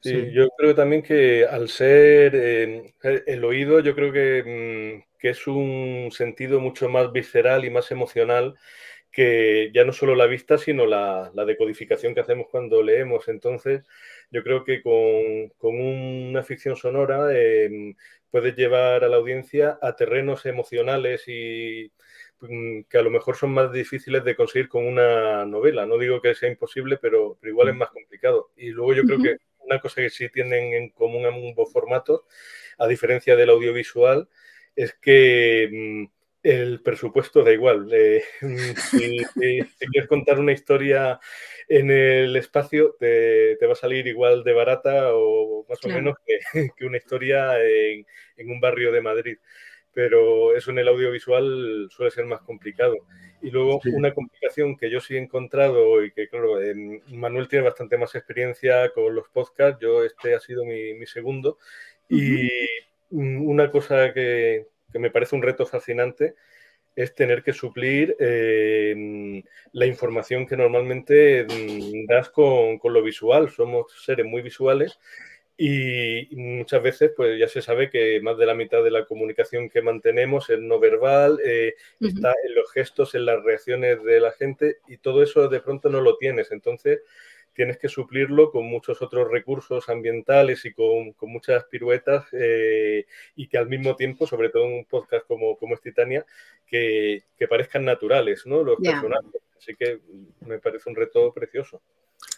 Sí, 0.00 0.32
yo 0.32 0.48
creo 0.58 0.74
también 0.74 1.00
que 1.02 1.46
al 1.46 1.68
ser 1.68 2.32
eh, 2.34 2.94
el 3.26 3.44
oído, 3.44 3.78
yo 3.80 3.94
creo 3.94 4.12
que, 4.12 5.02
mm, 5.04 5.18
que, 5.18 5.30
es 5.30 5.46
un 5.46 6.08
sentido 6.10 6.58
mucho 6.58 6.88
más 6.88 7.12
visceral 7.12 7.64
y 7.64 7.70
más 7.70 7.92
emocional 7.92 8.56
que 9.12 9.70
ya 9.72 9.84
no 9.84 9.92
solo 9.92 10.14
la 10.16 10.26
vista, 10.26 10.58
sino 10.58 10.86
la, 10.86 11.30
la 11.34 11.44
decodificación 11.44 12.14
que 12.14 12.20
hacemos 12.20 12.48
cuando 12.50 12.82
leemos. 12.82 13.28
Entonces, 13.28 13.84
yo 14.30 14.42
creo 14.42 14.64
que 14.64 14.82
con, 14.82 15.48
con 15.56 15.80
una 15.80 16.42
ficción 16.42 16.76
sonora 16.76 17.28
eh, 17.32 17.94
puedes 18.30 18.56
llevar 18.56 19.04
a 19.04 19.08
la 19.08 19.16
audiencia 19.16 19.78
a 19.80 19.96
terrenos 19.96 20.46
emocionales 20.46 21.24
y, 21.28 21.92
que 22.88 22.98
a 22.98 23.02
lo 23.02 23.10
mejor 23.10 23.36
son 23.36 23.50
más 23.50 23.72
difíciles 23.72 24.24
de 24.24 24.36
conseguir 24.36 24.68
con 24.68 24.86
una 24.86 25.44
novela. 25.46 25.86
No 25.86 25.98
digo 25.98 26.20
que 26.20 26.34
sea 26.34 26.48
imposible, 26.48 26.98
pero, 26.98 27.38
igual 27.42 27.68
es 27.68 27.76
más 27.76 27.90
complicado. 27.90 28.50
Y 28.56 28.70
luego 28.70 28.94
yo 28.94 29.02
creo 29.04 29.22
que 29.22 29.36
una 29.60 29.80
cosa 29.80 30.02
que 30.02 30.10
sí 30.10 30.28
tienen 30.28 30.74
en 30.74 30.90
común 30.90 31.26
ambos 31.26 31.72
formatos, 31.72 32.22
a 32.78 32.86
diferencia 32.86 33.36
del 33.36 33.50
audiovisual, 33.50 34.28
es 34.74 34.94
que 34.94 35.68
mm, 35.72 36.16
el 36.46 36.80
presupuesto 36.80 37.42
da 37.42 37.52
igual. 37.52 37.88
Eh, 37.92 38.22
si, 38.90 39.18
quieres 39.34 40.08
contar 40.08 40.38
una 40.38 40.52
historia 40.52 41.18
en 41.68 41.90
el 41.90 42.36
espacio, 42.36 42.94
te, 42.98 43.58
va 43.66 43.72
a 43.72 43.76
salir 43.76 44.06
igual 44.06 44.44
de 44.44 44.52
barata 44.52 45.14
o 45.14 45.66
más 45.68 45.82
o 45.84 45.88
menos 45.88 46.16
que, 46.76 46.86
una 46.86 46.98
historia 46.98 47.56
en, 47.60 48.06
un 48.48 48.60
barrio 48.60 48.92
de 48.92 49.00
Madrid. 49.00 49.38
Pero 49.96 50.54
eso 50.54 50.72
en 50.72 50.78
el 50.78 50.88
audiovisual 50.88 51.88
suele 51.88 52.10
ser 52.10 52.26
más 52.26 52.42
complicado. 52.42 52.96
Y 53.40 53.50
luego 53.50 53.80
una 53.94 54.12
complicación 54.12 54.76
que 54.76 54.90
yo 54.90 55.00
sí 55.00 55.14
he 55.14 55.18
encontrado 55.18 56.04
y 56.04 56.12
que, 56.12 56.28
claro, 56.28 56.58
Manuel 57.08 57.48
tiene 57.48 57.64
bastante 57.64 57.96
más 57.96 58.14
experiencia 58.14 58.90
con 58.90 59.14
los 59.14 59.26
podcasts, 59.30 59.80
yo 59.80 60.04
este 60.04 60.34
ha 60.34 60.40
sido 60.40 60.66
mi, 60.66 61.06
segundo. 61.06 61.56
Y 62.10 62.50
una 63.10 63.70
cosa 63.70 64.12
que, 64.12 64.66
que 64.92 64.98
me 64.98 65.10
parece 65.10 65.34
un 65.34 65.42
reto 65.42 65.64
fascinante 65.64 66.34
es 66.96 67.14
tener 67.14 67.42
que 67.42 67.52
suplir 67.52 68.16
eh, 68.18 69.42
la 69.72 69.86
información 69.86 70.46
que 70.46 70.56
normalmente 70.56 71.44
mm, 71.44 72.06
das 72.06 72.30
con, 72.30 72.80
lo 72.82 73.02
visual. 73.02 73.50
Somos 73.50 73.92
seres 74.02 74.24
muy 74.24 74.40
visuales 74.40 74.98
y 75.58 76.28
muchas 76.36 76.82
veces 76.82 77.12
pues 77.16 77.38
ya 77.38 77.48
se 77.48 77.62
sabe 77.62 77.88
que 77.88 78.20
más 78.20 78.36
de 78.36 78.44
la 78.44 78.54
mitad 78.54 78.84
de 78.84 78.90
la 78.90 79.06
comunicación 79.06 79.70
que 79.70 79.80
mantenemos 79.80 80.50
es 80.50 80.60
no 80.60 80.78
verbal, 80.78 81.38
eh, 81.42 81.74
está 82.00 82.34
en 82.46 82.54
los 82.54 82.70
gestos, 82.72 83.14
en 83.14 83.24
las 83.24 83.42
reacciones 83.42 84.02
de 84.04 84.20
la 84.20 84.32
gente 84.32 84.78
y 84.86 84.98
todo 84.98 85.22
eso 85.22 85.48
de 85.48 85.60
pronto 85.60 85.88
no 85.88 86.02
lo 86.02 86.18
tienes. 86.18 86.52
Entonces 86.52 87.00
tienes 87.54 87.78
que 87.78 87.88
suplirlo 87.88 88.50
con 88.50 88.66
muchos 88.66 89.00
otros 89.00 89.30
recursos 89.30 89.88
ambientales 89.88 90.62
y 90.66 90.74
con, 90.74 91.14
muchas 91.22 91.64
piruetas 91.64 92.26
eh, 92.32 93.06
y 93.34 93.48
que 93.48 93.56
al 93.56 93.68
mismo 93.68 93.96
tiempo, 93.96 94.26
sobre 94.26 94.50
todo 94.50 94.66
en 94.66 94.74
un 94.74 94.84
podcast 94.84 95.26
como, 95.26 95.56
como 95.56 95.74
es 95.74 95.80
Titania, 95.80 96.26
que, 96.66 97.22
parezcan 97.48 97.86
naturales, 97.86 98.44
¿no? 98.44 98.62
Los 98.62 98.76
personajes. 98.76 99.40
Así 99.56 99.74
que 99.74 100.00
me 100.40 100.58
parece 100.58 100.90
un 100.90 100.96
reto 100.96 101.32
precioso. 101.32 101.80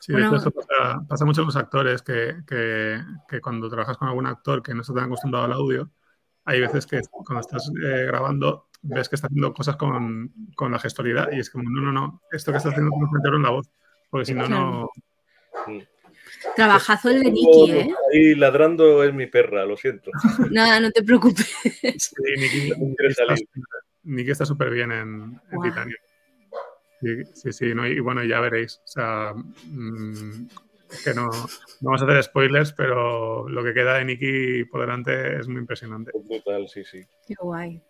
Sí, 0.01 0.13
eso 0.15 0.51
pasa, 0.51 1.25
mucho 1.25 1.43
con 1.43 1.47
los 1.47 1.57
actores, 1.57 2.03
que, 2.03 3.03
cuando 3.43 3.69
trabajas 3.69 3.97
con 3.97 4.09
algún 4.09 4.27
actor 4.27 4.63
que 4.63 4.75
no 4.75 4.83
está 4.83 4.95
tan 4.95 5.05
acostumbrado 5.05 5.47
al 5.47 5.53
audio, 5.53 5.91
hay 6.45 6.61
veces 6.61 6.87
que 6.87 7.01
cuando 7.11 7.41
estás 7.41 7.71
eh, 7.85 8.05
grabando 8.07 8.69
ves 8.81 9.09
que 9.09 9.17
está 9.17 9.27
haciendo 9.27 9.53
cosas 9.53 9.77
con, 9.77 10.33
la 10.71 10.79
gestualidad 10.79 11.31
y 11.33 11.41
es 11.41 11.51
como, 11.51 11.69
no, 11.69 11.83
no, 11.83 11.93
no, 11.93 12.23
esto 12.31 12.53
que 12.53 12.59
está 12.59 12.71
haciendo 12.71 12.91
es 12.95 13.13
meterlo 13.13 13.37
en 13.37 13.43
la 13.43 13.51
voz, 13.51 13.71
porque 14.11 14.25
si 14.25 14.35
no, 14.35 14.49
no, 14.49 14.91
Trabajazo 16.57 17.11
el 17.11 17.21
de 17.23 17.31
Nicky, 17.31 17.71
¿eh? 17.71 17.95
Ahí 18.13 18.35
ladrando 18.35 19.03
es 19.05 19.15
mi 19.15 19.27
perra, 19.27 19.65
lo 19.65 19.77
siento. 19.77 20.11
Nada, 20.51 20.81
no 20.81 20.91
te 20.91 21.03
preocupes. 21.03 21.47
Sí, 21.81 22.15
Nicky, 24.05 24.31
está 24.31 24.45
súper 24.45 24.71
bien 24.71 24.93
en, 24.93 25.41
Titania. 25.63 25.97
Sí, 27.01 27.53
sí, 27.53 27.67
y 27.67 28.01
bueno, 28.01 28.25
ya 28.25 28.41
veréis. 28.41 28.81
O 28.85 28.89
sea, 28.89 29.33
mm, 29.35 30.49
que 31.05 31.15
no, 31.15 31.27
no, 31.27 31.49
vamos 31.81 32.03
a 32.03 32.05
hacer 32.05 32.23
spoilers, 32.23 32.73
pero 32.73 33.49
lo 33.49 33.63
que 33.63 33.75
queda 33.75 33.99
de 33.99 34.05
Nicky 34.05 34.65
por 34.65 34.81
delante 34.81 35.39
es 35.39 35.49
muy 35.49 35.61
impresionante. 35.61 36.13
Brutal, 36.15 36.69
sí, 36.69 36.85
sí. 36.85 37.01
Qué 37.27 37.35
guay. 37.39 37.83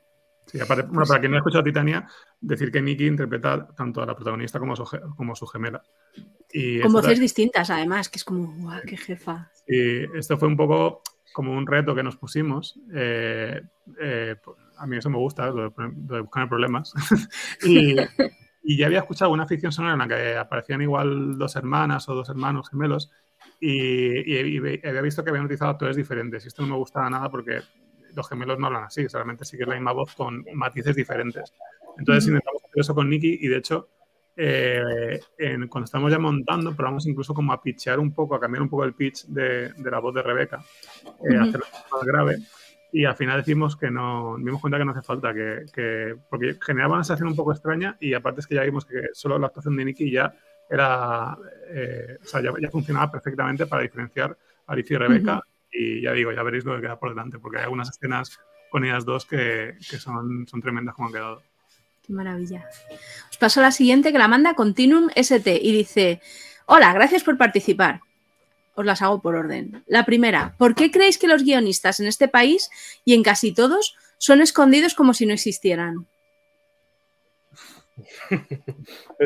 Sí, 0.47 0.59
aparte, 0.61 0.85
bueno, 0.89 1.05
para 1.07 1.21
quien 1.21 1.31
no 1.31 1.37
ha 1.37 1.41
escuchado 1.41 1.63
Titania, 1.63 2.09
decir 2.41 2.73
que 2.73 2.81
Nicky 2.81 3.07
interpreta 3.07 3.69
tanto 3.77 4.03
a 4.03 4.07
la 4.07 4.15
protagonista 4.15 4.59
como 4.59 4.73
a 4.73 4.77
su, 4.77 4.85
como 5.15 5.37
su 5.37 5.47
gemela. 5.47 5.83
Y 6.51 6.81
Con 6.81 6.93
voces 6.93 7.21
distintas, 7.21 7.69
además, 7.69 8.09
que 8.09 8.17
es 8.17 8.25
como, 8.25 8.55
guau, 8.57 8.81
qué 8.87 8.97
jefa. 8.97 9.53
Y 9.67 10.05
esto 10.17 10.39
fue 10.39 10.49
un 10.49 10.57
poco 10.57 11.03
como 11.35 11.53
un 11.53 11.67
reto 11.67 11.95
que 11.95 12.03
nos 12.03 12.17
pusimos. 12.17 12.81
Eh, 12.95 13.61
eh, 14.01 14.37
a 14.79 14.87
mí 14.87 14.97
eso 14.97 15.11
me 15.11 15.19
gusta, 15.19 15.51
lo 15.51 15.71
de, 15.71 16.21
buscar 16.23 16.49
problemas. 16.49 16.95
y, 17.63 17.95
ya 18.77 18.87
había 18.87 18.99
escuchado 18.99 19.31
una 19.31 19.47
ficción 19.47 19.73
sonora 19.73 19.95
en 19.95 19.99
la 19.99 20.09
que 20.09 20.37
aparecían 20.37 20.83
igual 20.83 21.39
dos 21.39 21.57
hermanas 21.57 22.09
o 22.09 22.15
dos 22.15 22.29
hermanos 22.29 22.69
gemelos. 22.71 23.11
Y, 23.61 24.57
había 24.87 25.01
visto 25.01 25.25
que 25.25 25.31
habían 25.31 25.47
utilizado 25.47 25.71
actores 25.71 25.97
diferentes. 25.97 26.45
Y 26.45 26.49
esto 26.49 26.63
no 26.63 26.69
me 26.69 26.77
gustaba 26.77 27.09
nada 27.09 27.31
porque 27.31 27.61
los 28.15 28.29
gemelos 28.29 28.59
no 28.59 28.67
hablan 28.67 28.85
así, 28.85 29.09
solamente 29.09 29.45
sí 29.45 29.57
que 29.57 29.63
es 29.63 29.69
la 29.69 29.75
misma 29.77 29.93
voz 29.93 30.15
con 30.15 30.45
matices 30.55 30.97
diferentes. 30.97 31.53
Entonces 31.99 32.27
intentamos 32.27 32.63
hacer 32.65 32.81
eso 32.81 32.95
con 32.95 33.09
Nicky 33.09 33.39
y 33.41 33.49
de 33.49 33.57
hecho 33.57 33.89
eh, 34.41 35.19
cuando 35.69 35.85
estamos 35.85 36.13
ya 36.13 36.19
montando, 36.19 36.75
probamos 36.75 37.07
incluso 37.07 37.35
como 37.35 37.53
a 37.53 37.61
pitchear 37.61 37.99
un 37.99 38.13
poco, 38.13 38.37
a 38.37 38.41
cambiar 38.41 38.63
un 38.63 38.69
poco 38.69 38.85
el 38.85 38.95
pitch 38.95 39.27
de, 39.27 39.73
la 39.79 39.99
voz 39.99 40.15
de 40.15 40.23
Rebeca, 40.23 40.65
eh, 41.29 41.37
hacerlo 41.37 41.67
más 41.93 42.05
grave. 42.05 42.39
Y 42.93 43.05
al 43.05 43.17
final 43.17 43.39
decimos 43.39 43.77
que 43.77 43.91
no, 43.91 44.37
dimos 44.39 44.61
cuenta 44.61 44.79
que 44.79 44.85
no 44.85 44.93
hace 44.93 45.03
falta, 45.03 45.35
que, 45.35 46.17
porque 46.31 46.57
generaba 46.61 46.95
una 46.95 47.05
sensación 47.05 47.29
un 47.29 47.37
poco 47.37 47.53
extraña 47.53 47.97
y 48.01 48.15
aparte 48.15 48.41
es 48.41 48.47
que 48.47 48.55
ya 48.55 48.63
vimos 48.63 48.87
que 48.87 49.09
solo 49.13 49.39
la 49.39 49.49
actuación 49.49 49.77
de 49.77 49.85
Nicky 49.85 50.11
ya 50.11 50.35
era, 50.71 51.37
eh, 51.69 52.17
o 52.23 52.27
sea, 52.27 52.41
ya, 52.43 52.71
funcionaba 52.71 53.11
perfectamente 53.11 53.67
para 53.67 53.83
diferenciar 53.83 54.37
a 54.67 54.73
Alicia 54.73 54.95
y 54.95 54.99
Rebeca 54.99 55.43
y 55.71 56.03
ya 56.03 56.13
digo, 56.13 56.33
ya 56.33 56.43
veréis 56.43 56.65
lo 56.65 56.75
que 56.77 56.83
queda 56.83 56.99
por 56.99 57.11
delante, 57.11 57.39
porque 57.39 57.59
hay 57.59 57.65
algunas 57.65 57.91
escenas 57.91 58.39
con 58.71 58.85
ellas 58.85 59.05
dos 59.05 59.27
que, 59.27 59.77
son, 59.81 60.47
son 60.47 60.61
tremendas 60.61 60.95
como 60.95 61.09
han 61.09 61.15
quedado. 61.15 61.43
Qué 62.07 62.13
maravilla. 62.13 62.67
Os 63.31 63.37
paso 63.37 63.61
a 63.61 63.65
la 63.65 63.71
siguiente 63.71 64.13
que 64.13 64.19
la 64.19 64.29
manda 64.29 64.55
Continuum 64.55 65.11
ST 65.15 65.61
y 65.63 65.73
dice, 65.73 66.23
hola, 66.67 66.93
gracias 66.95 67.23
por 67.23 67.37
participar. 67.37 68.01
Os 68.79 68.87
las 68.87 69.03
hago 69.03 69.21
por 69.21 69.35
orden. 69.35 69.83
La 69.89 70.07
primera, 70.07 70.55
¿por 70.57 70.77
qué 70.77 70.93
creéis 70.93 71.19
que 71.19 71.27
los 71.27 71.43
guionistas 71.43 71.99
en 71.99 72.07
este 72.07 72.29
país 72.29 72.71
y 73.05 73.15
en 73.15 73.25
casi 73.25 73.53
todos 73.53 73.97
son 74.19 74.41
escondidos 74.41 74.95
como 74.95 75.15
si 75.15 75.27
no 75.27 75.35
existieran? 75.35 76.07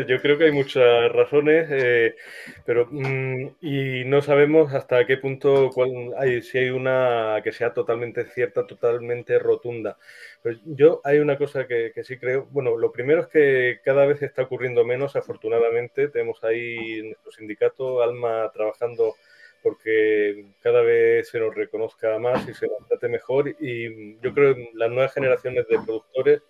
Yo 0.09 0.23
creo 0.23 0.39
que 0.39 0.45
hay 0.45 0.53
muchas 0.53 1.13
razones, 1.13 1.69
eh, 1.71 2.17
pero 2.65 2.89
mm, 2.91 3.57
y 3.61 4.05
no 4.07 4.23
sabemos 4.23 4.73
hasta 4.73 5.05
qué 5.07 5.19
punto 5.19 5.69
hay, 6.17 6.41
si 6.41 6.57
hay 6.57 6.71
una 6.71 7.43
que 7.45 7.53
sea 7.53 7.75
totalmente 7.75 8.25
cierta, 8.25 8.67
totalmente 8.67 9.39
rotunda. 9.39 9.99
Pero 10.43 10.59
yo 10.65 11.03
hay 11.05 11.19
una 11.19 11.37
cosa 11.37 11.67
que, 11.67 11.93
sí 12.05 12.19
creo. 12.19 12.47
Bueno, 12.51 12.79
lo 12.79 12.91
primero 12.91 13.21
es 13.21 13.27
que 13.27 13.81
cada 13.85 14.07
vez 14.07 14.23
está 14.23 14.45
ocurriendo 14.45 14.83
menos, 14.87 15.15
afortunadamente. 15.15 16.09
Tenemos 16.09 16.43
ahí 16.43 17.03
nuestro 17.03 17.33
sindicato, 17.33 18.03
Alma, 18.03 18.51
trabajando 18.55 19.15
porque 19.63 20.47
cada 20.61 20.83
vez 20.83 21.29
se 21.29 21.39
nos 21.39 21.55
reconozca 21.55 22.19
más 22.19 22.49
y 22.49 22.55
se 22.55 22.67
nos 22.67 22.87
trate 22.89 23.09
mejor. 23.09 23.55
Y 23.61 24.19
yo 24.21 24.35
creo 24.35 24.55
que 24.55 24.71
las 24.75 24.91
nuevas 24.91 25.15
generaciones 25.15 25.67
de 25.69 25.79
productores 25.79 26.43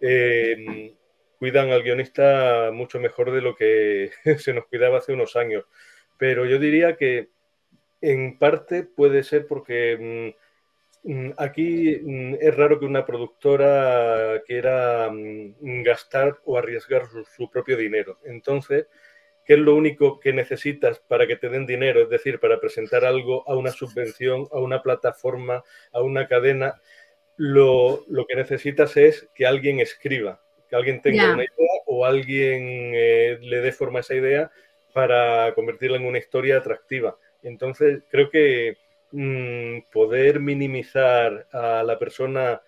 eh, 0.00 0.94
cuidan 1.38 1.70
al 1.70 1.82
guionista 1.82 2.70
mucho 2.72 3.00
mejor 3.00 3.32
de 3.32 3.40
lo 3.40 3.54
que 3.54 4.10
se 4.38 4.54
nos 4.54 4.66
cuidaba 4.66 4.98
hace 4.98 5.12
unos 5.12 5.36
años. 5.36 5.64
Pero 6.18 6.46
yo 6.46 6.58
diría 6.58 6.96
que 6.96 7.28
en 8.00 8.38
parte 8.38 8.82
puede 8.82 9.22
ser 9.22 9.46
porque 9.46 10.34
mm, 11.04 11.12
mm, 11.12 11.32
aquí 11.38 12.00
mm, 12.02 12.36
es 12.40 12.56
raro 12.56 12.78
que 12.78 12.86
una 12.86 13.04
productora 13.04 14.42
quiera 14.46 15.10
gastar 15.60 16.38
o 16.44 16.58
arriesgar 16.58 17.06
su, 17.34 17.50
propio 17.50 17.76
dinero. 17.76 18.18
Entonces, 18.24 18.86
¿qué 19.44 19.54
es 19.54 19.58
lo 19.58 19.74
único 19.74 20.20
que 20.20 20.32
necesitas 20.32 21.00
para 21.00 21.26
que 21.26 21.36
te 21.36 21.48
den 21.48 21.66
dinero? 21.66 22.02
Es 22.02 22.10
decir, 22.10 22.40
para 22.40 22.60
presentar 22.60 23.04
algo 23.04 23.48
a 23.48 23.56
una 23.56 23.70
subvención, 23.70 24.46
a 24.52 24.58
una 24.58 24.82
plataforma, 24.82 25.62
a 25.92 26.02
una 26.02 26.26
cadena. 26.28 26.80
Lo, 27.36 28.04
lo 28.08 28.26
que 28.26 28.36
necesitas 28.36 28.96
es 28.96 29.28
que 29.34 29.46
alguien 29.46 29.80
escriba 29.80 30.40
alguien 30.74 31.00
tenga 31.00 31.32
una 31.32 31.44
idea 31.44 31.82
o 31.86 32.04
alguien 32.04 32.92
eh, 32.94 33.38
le 33.40 33.60
dé 33.60 33.72
forma 33.72 33.98
a 33.98 34.00
esa 34.00 34.14
idea 34.14 34.50
para 34.92 35.52
convertirla 35.54 35.96
en 35.96 36.06
una 36.06 36.18
historia 36.18 36.58
atractiva. 36.58 37.16
Entonces, 37.42 38.02
creo 38.10 38.30
que 38.30 38.76
mm, 39.12 39.90
poder 39.92 40.40
minimizar 40.40 41.46
a 41.52 41.82
la 41.82 41.98
persona 41.98 42.62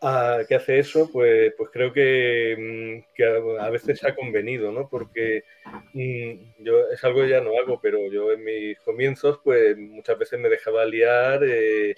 que 0.00 0.54
hace 0.54 0.78
eso, 0.78 1.10
pues, 1.12 1.52
pues 1.56 1.70
creo 1.72 1.92
que, 1.92 3.04
mm, 3.18 3.60
a, 3.60 3.70
veces 3.70 4.04
ha 4.04 4.14
convenido, 4.14 4.72
¿no? 4.72 4.88
Porque 4.88 5.44
mm, 5.92 6.62
yo 6.64 6.88
es 6.92 7.02
algo 7.04 7.22
que 7.22 7.30
ya 7.30 7.40
no 7.40 7.58
hago, 7.58 7.80
pero 7.80 8.10
yo 8.10 8.32
en 8.32 8.44
mis 8.44 8.78
comienzos, 8.80 9.40
pues 9.42 9.76
muchas 9.76 10.18
veces 10.18 10.38
me 10.38 10.48
dejaba 10.48 10.84
liar. 10.84 11.42
Eh, 11.44 11.94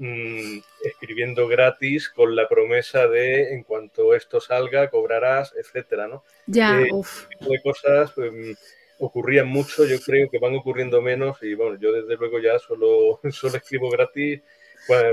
Mm, 0.00 0.60
escribiendo 0.84 1.48
gratis 1.48 2.08
con 2.08 2.36
la 2.36 2.48
promesa 2.48 3.08
de 3.08 3.52
en 3.52 3.64
cuanto 3.64 4.14
esto 4.14 4.40
salga 4.40 4.90
cobrarás, 4.90 5.52
etcétera, 5.56 6.06
¿no? 6.06 6.22
Ya, 6.46 6.80
eh, 6.80 6.88
tipo 7.30 7.50
de 7.50 7.60
cosas 7.60 8.12
pues, 8.12 8.32
mm, 8.32 8.52
ocurrían 9.00 9.48
mucho, 9.48 9.84
yo 9.86 9.98
creo 9.98 10.30
que 10.30 10.38
van 10.38 10.54
ocurriendo 10.54 11.02
menos 11.02 11.42
y 11.42 11.54
bueno, 11.54 11.76
yo 11.80 11.90
desde 11.90 12.14
luego 12.14 12.38
ya 12.38 12.60
solo, 12.60 13.18
solo 13.32 13.56
escribo 13.56 13.90
gratis 13.90 14.40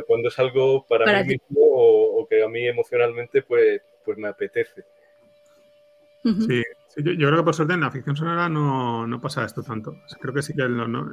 cuando, 0.08 0.30
es 0.30 0.40
algo 0.40 0.86
para, 0.88 1.24
mí 1.24 1.30
mismo 1.30 1.60
o, 1.60 2.28
que 2.28 2.44
a 2.44 2.48
mí 2.48 2.68
emocionalmente 2.68 3.42
pues, 3.42 3.82
pues 4.04 4.18
me 4.18 4.28
apetece. 4.28 4.84
Sí, 6.24 6.64
yo, 6.98 7.28
creo 7.28 7.38
que 7.38 7.44
por 7.44 7.54
suerte 7.54 7.76
en 7.76 7.82
la 7.82 7.92
ficción 7.92 8.16
sonora 8.16 8.50
no, 8.50 9.06
no 9.06 9.22
pasa 9.22 9.46
esto 9.46 9.62
tanto. 9.62 9.96
Creo 10.20 10.34
que 10.34 10.42
sí 10.42 10.54
que 10.54 10.64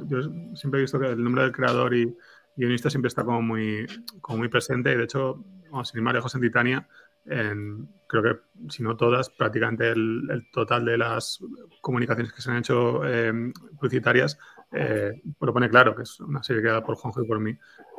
yo 0.07 0.21
siempre 0.55 0.79
he 0.79 0.81
visto 0.81 0.99
que 0.99 1.07
el 1.07 1.23
nombre 1.23 1.43
del 1.43 1.51
creador 1.51 1.93
y, 1.93 2.15
guionista 2.55 2.89
siempre 2.89 3.07
está 3.07 3.23
como 3.23 3.41
muy, 3.41 3.85
como 4.21 4.39
muy 4.39 4.47
presente 4.47 4.91
y 4.91 4.95
de 4.95 5.03
hecho, 5.03 5.43
sin 5.83 5.97
ir 5.97 6.03
más 6.03 6.13
lejos 6.13 6.35
en 6.35 6.41
Titania, 6.41 6.87
en, 7.25 7.89
creo 8.07 8.23
que, 8.23 8.39
si 8.69 8.83
no 8.83 8.95
todas, 8.95 9.29
prácticamente 9.29 9.89
el, 9.89 10.47
total 10.51 10.85
de 10.85 10.97
las 10.97 11.39
comunicaciones 11.81 12.33
que 12.33 12.41
se 12.41 12.51
han 12.51 12.57
hecho 12.57 13.01
eh, 13.05 13.33
publicitarias 13.77 14.37
eh, 14.73 15.21
lo 15.39 15.53
pone 15.53 15.69
claro, 15.69 15.95
que 15.95 16.03
es 16.03 16.19
una 16.19 16.41
serie 16.41 16.61
creada 16.61 16.83
por 16.83 16.95
Juanjo 16.95 17.23
y 17.23 17.27
por 17.27 17.39
mí. 17.39 17.55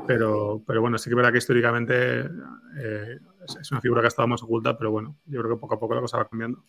Pero, 0.07 0.63
pero 0.67 0.81
bueno, 0.81 0.99
sí 0.99 1.05
que 1.05 1.11
es 1.11 1.17
verdad 1.17 1.33
que 1.33 1.39
históricamente 1.39 2.21
eh, 2.21 3.19
es 3.61 3.71
una 3.71 3.81
figura 3.81 4.01
que 4.01 4.07
ha 4.07 4.09
estado 4.09 4.29
más 4.29 4.43
oculta, 4.43 4.77
pero 4.77 4.91
bueno, 4.91 5.17
yo 5.27 5.41
creo 5.41 5.55
que 5.55 5.61
poco 5.61 5.75
a 5.75 5.81
poco 5.81 5.95
la 5.95 6.01
cosa 6.01 6.19
va 6.19 6.29
cambiando. 6.29 6.65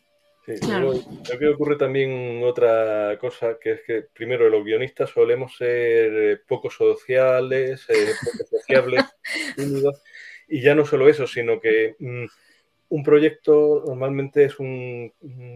Sí, 0.45 0.53
creo 0.59 1.39
que 1.39 1.47
ocurre 1.47 1.75
también 1.75 2.43
otra 2.43 3.17
cosa, 3.19 3.57
que 3.59 3.71
es 3.71 3.81
que 3.81 4.03
primero 4.13 4.47
los 4.47 4.63
guionistas 4.63 5.09
solemos 5.09 5.57
ser 5.57 6.43
poco 6.47 6.69
sociales, 6.69 7.87
poco 7.87 8.45
sociables, 8.51 9.03
tímidos, 9.55 10.03
y 10.47 10.61
ya 10.61 10.75
no 10.75 10.85
solo 10.85 11.09
eso, 11.09 11.25
sino 11.25 11.59
que 11.59 11.95
mm, 11.97 12.25
un 12.89 13.03
proyecto 13.03 13.83
normalmente 13.87 14.45
es 14.45 14.59
un, 14.59 15.11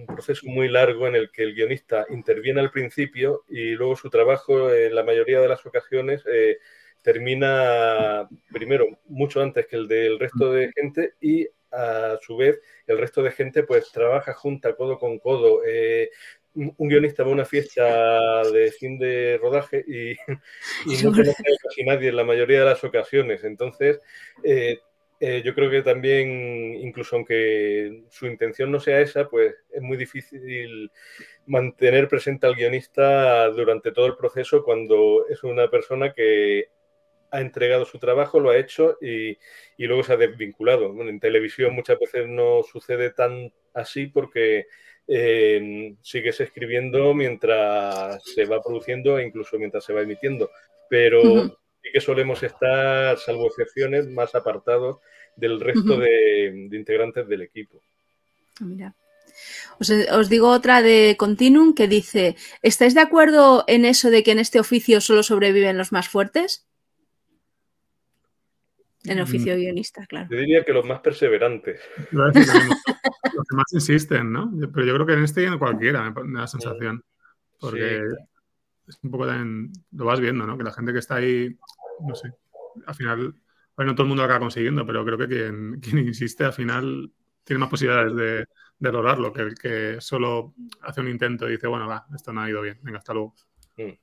proceso 0.08 0.48
muy 0.48 0.68
largo 0.68 1.08
en 1.08 1.16
el 1.16 1.32
que 1.32 1.44
el 1.44 1.54
guionista 1.54 2.06
interviene 2.10 2.60
al 2.60 2.72
principio 2.72 3.44
y 3.48 3.72
luego 3.72 3.96
su 3.96 4.10
trabajo, 4.10 4.74
en 4.74 4.96
la 4.96 5.04
mayoría 5.04 5.40
de 5.40 5.48
las 5.48 5.66
ocasiones, 5.66 6.24
eh, 6.32 6.58
termina 7.02 8.28
primero 8.52 8.88
mucho 9.08 9.42
antes 9.42 9.68
que 9.68 9.78
el 9.78 9.88
del 9.88 10.20
resto 10.20 10.52
de 10.52 10.72
gente 10.76 11.14
y 11.22 11.48
a 11.72 12.18
su 12.22 12.36
vez 12.36 12.60
el 12.88 12.98
resto 12.98 13.22
de 13.22 13.32
gente 13.32 13.64
pues 13.64 13.92
trabaja 13.92 14.34
junta 14.34 14.76
codo 14.76 14.98
con 14.98 15.20
codo. 15.20 15.62
Eh, 15.66 16.10
un 16.56 16.90
guionista 16.90 17.24
va 17.24 17.30
a 17.30 17.34
una 17.34 17.46
fiesta 17.46 18.44
de 18.52 18.72
fin 18.72 18.98
de 18.98 19.38
rodaje 19.42 19.86
y, 19.88 20.16
no 21.04 21.12
conoce 21.12 21.44
casi 21.64 21.84
nadie 21.84 22.10
en 22.10 22.16
la 22.16 22.24
mayoría 22.24 22.60
de 22.60 22.66
las 22.66 22.84
ocasiones. 22.84 23.44
Entonces, 23.44 24.00
eh, 24.44 24.80
eh, 25.20 25.42
yo 25.44 25.54
creo 25.54 25.70
que 25.70 25.82
también, 25.82 26.76
incluso 26.82 27.18
aunque 27.18 28.04
su 28.10 28.26
intención 28.26 28.72
no 28.72 28.80
sea 28.80 29.02
esa, 29.02 29.28
pues 29.28 29.54
es 29.70 29.82
muy 29.82 29.98
difícil 29.98 30.92
mantener 31.46 32.08
presente 32.08 32.48
al 32.48 32.56
guionista 32.56 33.50
durante 33.50 33.92
todo 33.92 34.06
el 34.06 34.16
proceso 34.16 34.64
cuando 34.64 35.28
es 35.28 35.44
una 35.44 35.70
persona 35.70 36.14
que 36.14 36.70
ha 37.32 37.42
entregado 37.42 37.86
su 37.86 38.00
trabajo, 38.00 38.40
lo 38.40 38.50
ha 38.50 38.58
hecho 38.58 38.98
y, 39.02 39.38
luego 39.78 40.04
se 40.04 40.14
ha 40.14 40.18
desvinculado. 40.18 40.86
en 41.02 41.20
televisión 41.20 41.76
muchas 41.76 42.00
veces 42.00 42.28
no 42.28 42.64
sucede 42.64 43.12
tan 43.12 43.52
así 43.74 44.08
porque 44.08 44.68
eh, 45.08 45.96
sigues 46.02 46.40
escribiendo 46.40 47.14
mientras 47.14 48.24
se 48.24 48.46
va 48.46 48.62
produciendo 48.62 49.18
e 49.18 49.26
incluso 49.26 49.60
mientras 49.60 49.84
se 49.84 49.94
va 49.94 50.02
emitiendo. 50.02 50.50
Pero 50.90 51.58
sí 51.82 51.90
que 51.92 52.02
solemos 52.02 52.42
estar, 52.44 53.18
salvo 53.18 53.48
excepciones, 53.48 54.08
más 54.08 54.36
apartados 54.36 54.98
del 55.36 55.60
resto 55.60 55.98
de, 55.98 56.70
integrantes 56.72 57.28
del 57.28 57.42
equipo. 57.42 57.82
Ah, 58.60 58.66
mira. 58.66 58.96
Os, 59.80 60.30
digo 60.30 60.50
otra 60.50 60.82
de 60.82 61.16
Continuum 61.18 61.74
que 61.74 61.88
dice, 61.88 62.36
¿estáis 62.62 62.94
de 62.94 63.02
acuerdo 63.02 63.64
en 63.68 63.86
eso 63.86 64.10
de 64.10 64.24
que 64.24 64.32
en 64.32 64.40
este 64.40 64.60
oficio 64.60 65.00
solo 65.00 65.24
sobreviven 65.24 65.78
los 65.78 65.92
más 65.92 66.10
fuertes? 66.10 66.68
En 69.06 69.12
el 69.12 69.20
mm. 69.20 69.28
oficio 69.28 69.56
guionista, 69.56 70.06
claro. 70.08 70.28
Yo 70.30 70.38
diría 70.38 70.66
que 70.66 70.74
los 70.74 70.86
más 70.86 71.00
perseverantes. 71.00 71.80
los 72.12 72.34
que 72.34 73.56
más 73.56 73.72
insisten, 73.72 74.34
¿no? 74.34 74.52
Pero 74.74 74.86
yo 74.86 74.94
creo 74.96 75.06
que 75.06 75.14
en 75.14 75.24
este 75.24 75.44
y 75.44 75.46
en 75.46 75.58
cualquiera 75.58 76.12
me 76.12 76.34
da 76.34 76.42
la 76.42 76.48
sensación. 76.48 77.02
Porque 77.60 78.02
es 78.90 79.00
un 79.04 79.12
poco 79.12 79.28
también, 79.28 79.72
lo 79.92 80.06
vas 80.06 80.20
viendo, 80.20 80.46
¿no? 80.46 80.58
Que 80.58 80.64
la 80.64 80.74
gente 80.74 80.92
que 80.92 81.00
está 81.00 81.16
ahí, 81.16 81.58
no 82.06 82.16
sé, 82.16 82.34
al 82.86 82.96
final, 82.96 83.36
bueno, 83.76 83.92
no 83.92 83.96
todo 83.96 84.04
el 84.04 84.10
mundo 84.10 84.24
lo 84.24 84.26
acaba 84.26 84.40
consiguiendo, 84.40 84.86
pero 84.86 85.06
creo 85.06 85.18
que 85.18 85.28
quien, 85.28 85.80
quien 85.82 86.00
insiste 86.00 86.44
al 86.44 86.54
final 86.54 87.12
tiene 87.44 87.60
más 87.60 87.70
posibilidades 87.70 88.16
de, 88.16 88.46
de, 88.80 88.92
lograrlo 88.92 89.34
que 89.34 89.42
el 89.42 89.56
que 89.56 90.02
solo 90.02 90.54
hace 90.82 91.02
un 91.02 91.10
intento 91.10 91.48
y 91.48 91.54
dice, 91.54 91.68
bueno, 91.68 91.88
va, 91.88 92.06
esto 92.16 92.34
no 92.34 92.42
ha 92.42 92.50
ido 92.50 92.62
bien, 92.62 92.80
venga, 92.84 93.00
hasta 93.00 93.14
luego. 93.14 93.36
Mm, 93.78 93.94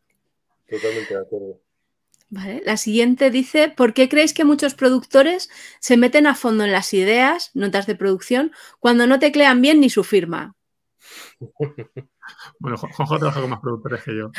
totalmente 0.69 1.15
de 1.15 1.21
acuerdo. 1.21 1.61
Vale. 2.29 2.61
La 2.65 2.77
siguiente 2.77 3.31
dice, 3.31 3.69
¿por 3.69 3.95
qué 3.95 4.09
creéis 4.09 4.35
que 4.35 4.45
muchos 4.45 4.75
productores 4.75 5.49
se 5.79 5.97
meten 5.97 6.27
a 6.27 6.35
fondo 6.35 6.65
en 6.65 6.73
las 6.73 6.93
ideas, 6.93 7.53
notas 7.55 7.87
de 7.87 7.95
producción, 7.95 8.51
cuando 8.81 9.07
no 9.07 9.21
teclean 9.21 9.63
bien 9.63 9.81
ni 9.81 9.91
su 9.91 10.03
firma? 10.03 10.56
Bueno, 12.59 12.77
Juanjo 12.77 13.19
trabaja 13.19 13.41
con 13.41 13.51
más 13.51 13.61
productores 13.61 14.03
que 14.03 14.17
yo. 14.17 14.31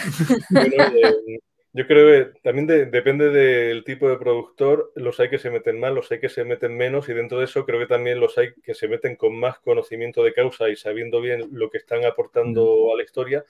Eh, 0.56 1.40
yo 1.74 1.86
creo 1.86 2.32
que 2.32 2.40
también 2.42 2.66
depende 2.66 3.30
del 3.30 3.84
tipo 3.84 4.10
de 4.10 4.18
productor. 4.18 4.92
Los 4.96 5.20
hay 5.20 5.30
que 5.30 5.38
se 5.38 5.52
meten 5.52 5.80
más, 5.80 5.94
los 5.94 6.12
hay 6.12 6.20
que 6.20 6.30
se 6.30 6.44
meten 6.44 6.76
menos 6.76 7.08
y 7.08 7.14
dentro 7.14 7.38
de 7.38 7.46
eso 7.46 7.66
creo 7.66 7.80
que 7.80 7.86
también 7.86 8.20
los 8.20 8.38
hay 8.38 8.54
que 8.64 8.74
se 8.74 8.88
meten 8.88 9.16
con 9.16 9.40
más 9.40 9.60
conocimiento 9.60 10.24
de 10.24 10.34
causa 10.34 10.70
y 10.70 10.76
sabiendo 10.76 11.22
bien 11.22 11.50
lo 11.52 11.70
que 11.70 11.78
están 11.78 12.04
aportando 12.06 12.92
a 12.92 12.98
la 12.98 13.04
historia 13.04 13.46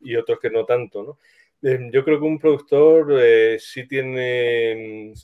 y 0.00 0.16
otros 0.16 0.38
que 0.38 0.50
no 0.50 0.64
tanto, 0.64 1.02
¿no? 1.02 1.18
Eh, 1.68 1.90
yo 1.92 2.04
creo 2.04 2.20
que 2.20 2.26
un 2.26 2.38
productor 2.38 3.18
eh, 3.18 3.56
sí 3.58 3.88
tiene, 3.88 5.14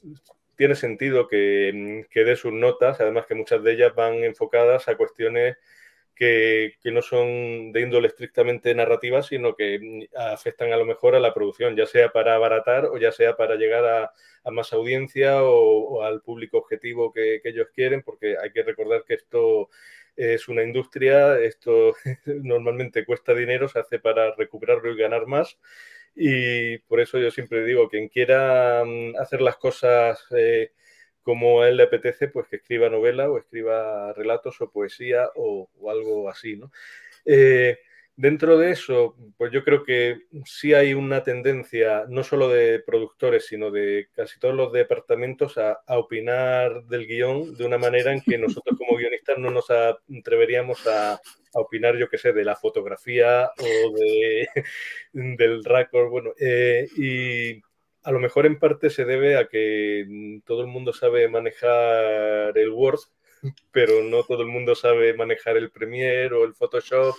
tiene 0.57 0.75
sentido 0.75 1.29
que, 1.29 2.07
que 2.11 2.25
dé 2.25 2.35
sus 2.35 2.53
notas, 2.53 3.01
además 3.01 3.27
que 3.27 3.35
muchas 3.35 3.63
de 3.63 3.75
ellas 3.75 3.95
van 3.95 4.25
enfocadas 4.25 4.89
a 4.89 4.97
cuestiones 4.97 5.57
que, 6.21 6.75
no 6.93 7.01
son 7.01 7.73
de 7.73 7.81
índole 7.81 8.09
estrictamente 8.09 8.75
narrativa, 8.75 9.23
sino 9.23 9.57
que 9.57 10.07
afectan 10.15 10.71
a 10.71 10.77
lo 10.77 10.85
mejor 10.85 11.15
a 11.15 11.21
la 11.21 11.33
producción, 11.33 11.75
ya 11.75 11.87
sea 11.87 12.11
para 12.13 12.35
abaratar 12.35 12.85
o 12.85 12.99
ya 12.99 13.11
sea 13.11 13.37
para 13.39 13.57
llegar 13.57 13.87
a, 14.45 14.51
más 14.51 14.75
audiencia 14.75 15.43
o, 15.43 16.03
al 16.03 16.21
público 16.21 16.59
objetivo 16.59 17.11
que, 17.11 17.41
ellos 17.43 17.69
quieren, 17.75 18.03
porque 18.03 18.37
hay 18.37 18.53
que 18.53 18.63
recordar 18.63 19.05
que 19.07 19.15
esto 19.15 19.71
es 20.15 20.47
una 20.49 20.63
industria, 20.63 21.39
esto 21.39 21.95
normalmente 22.27 23.07
cuesta 23.07 23.33
dinero, 23.33 23.67
se 23.69 23.79
hace 23.79 23.99
para 23.99 24.35
recuperarlo 24.35 24.93
y 24.93 24.99
ganar 24.99 25.27
más. 25.27 25.59
Y 26.15 26.79
por 26.81 27.01
eso 27.01 27.19
yo 27.19 27.31
siempre 27.31 27.65
digo, 27.65 27.89
quien 27.89 28.09
quiera 28.09 28.85
mm, 28.85 29.17
hacer 29.19 29.41
las 29.41 29.57
cosas 29.57 30.23
eh, 30.37 30.73
como 31.23 31.63
a 31.63 31.69
él 31.69 31.77
le 31.77 31.85
apetece, 31.85 32.29
pues 32.29 32.49
que 32.49 32.57
escriba 32.57 32.89
novela 32.89 33.31
o 33.31 33.39
escriba 33.39 34.13
relatos 34.15 34.61
o 34.61 34.71
poesía 34.71 35.29
o, 35.37 35.69
algo 35.89 36.29
así, 36.29 36.57
¿no? 36.57 36.71
Eh, 37.25 37.79
dentro 38.21 38.59
de 38.59 38.71
eso, 38.71 39.17
pues 39.39 39.51
yo 39.51 39.65
creo 39.65 39.83
que 39.83 40.27
sí 40.45 40.75
hay 40.75 40.93
una 40.93 41.23
tendencia, 41.23 42.05
no 42.09 42.23
solo 42.23 42.49
de 42.49 42.81
productores, 42.81 43.47
sino 43.47 43.71
de 43.71 44.09
casi 44.13 44.39
todos 44.39 44.55
los 44.55 44.73
departamentos, 44.73 45.57
a, 45.57 45.81
opinar 45.87 46.85
del 46.85 47.07
guion 47.07 47.57
de 47.57 47.65
una 47.65 47.79
manera 47.79 48.13
en 48.13 48.21
que 48.21 48.37
nosotros 48.37 48.77
como 48.79 48.99
guionistas 48.99 49.39
no 49.39 49.51
nos 49.51 49.71
atreveríamos 49.71 50.87
a, 50.87 51.21
opinar, 51.53 51.97
yo 51.97 52.09
qué 52.09 52.19
sé, 52.19 52.33
de 52.33 52.45
la 52.45 52.57
fotografía 52.57 53.51
o 53.59 53.93
de, 53.99 54.49
del 55.13 55.65
récord, 55.65 56.09
bueno, 56.09 56.33
eh, 56.39 56.87
y 56.97 57.61
a 58.03 58.13
lo 58.13 58.19
mejor 58.19 58.47
en 58.47 58.59
parte 58.59 58.91
se 58.91 59.05
debe 59.05 59.37
a 59.37 59.47
que 59.47 60.05
mm, 60.09 60.41
todo 60.41 60.63
el 60.63 60.67
mundo 60.69 60.93
sabe 60.93 61.29
manejar 61.29 62.57
el 62.57 62.71
Word, 62.71 63.01
pero 63.73 64.03
no 64.05 64.23
todo 64.25 64.43
el 64.43 64.49
mundo 64.49 64.75
sabe 64.75 65.15
manejar 65.15 65.57
el 65.57 65.71
Premiere 65.71 66.35
o 66.35 66.45
el 66.45 66.55
Photoshop 66.55 67.15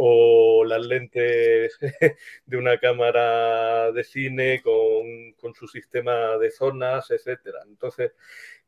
o 0.00 0.64
las 0.64 0.86
lentes 0.86 1.76
de 2.46 2.56
una 2.56 2.78
cámara 2.78 3.90
de 3.90 4.04
cine 4.04 4.62
con, 4.62 5.54
su 5.54 5.66
sistema 5.66 6.38
de 6.38 6.52
zonas, 6.52 7.10
etcétera. 7.10 7.60
Entonces, 7.66 8.12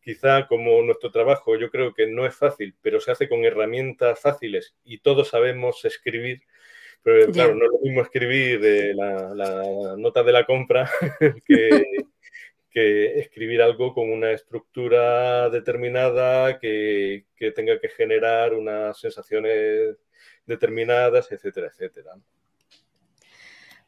quizá 0.02 0.48
como 0.48 0.82
nuestro 0.82 1.12
trabajo 1.12 1.56
yo 1.56 1.70
creo 1.70 1.94
que 1.94 2.08
no 2.08 2.26
es 2.26 2.34
fácil, 2.34 2.74
pero 2.82 3.00
se 3.00 3.12
hace 3.12 3.28
con 3.28 3.44
herramientas 3.44 4.20
fáciles 4.20 4.74
y 4.82 4.98
todos 4.98 5.28
sabemos 5.28 5.84
escribir, 5.84 6.42
pero 7.02 7.32
claro, 7.32 7.54
no 7.54 7.64
es 7.64 7.70
lo 7.72 7.78
mismo 7.78 8.02
escribir 8.02 8.60
la, 8.94 9.96
nota 9.96 10.22
de 10.22 10.32
la 10.32 10.44
compra 10.44 10.90
que, 12.70 13.18
escribir 13.18 13.62
algo 13.62 13.94
con 13.94 14.10
una 14.10 14.30
estructura 14.32 15.48
determinada 15.50 16.58
que, 16.58 17.26
tenga 17.54 17.80
que 17.80 17.88
generar 17.88 18.54
unas 18.54 18.98
sensaciones 18.98 19.96
determinadas, 20.46 21.30
etcétera, 21.32 21.68
etcétera. 21.68 22.12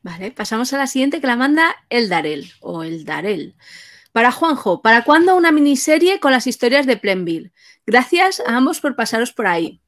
Vale, 0.02 0.32
pasamos 0.32 0.72
a 0.72 0.78
la 0.78 0.88
siguiente 0.88 1.20
que 1.20 1.26
la 1.28 1.36
manda 1.36 1.76
el 1.88 2.08
Darel 2.08 2.50
o 2.60 2.82
el 2.82 3.04
Darel. 3.04 3.54
Para 4.10 4.32
Juanjo, 4.32 4.82
¿para 4.82 5.04
cuándo 5.04 5.36
una 5.36 5.52
miniserie 5.52 6.18
con 6.18 6.32
las 6.32 6.46
historias 6.46 6.86
de 6.86 6.96
Plenville? 6.96 7.52
Gracias 7.86 8.40
a 8.40 8.56
ambos 8.56 8.80
por 8.80 8.96
pasaros 8.96 9.32
por 9.32 9.46
ahí. 9.46 9.80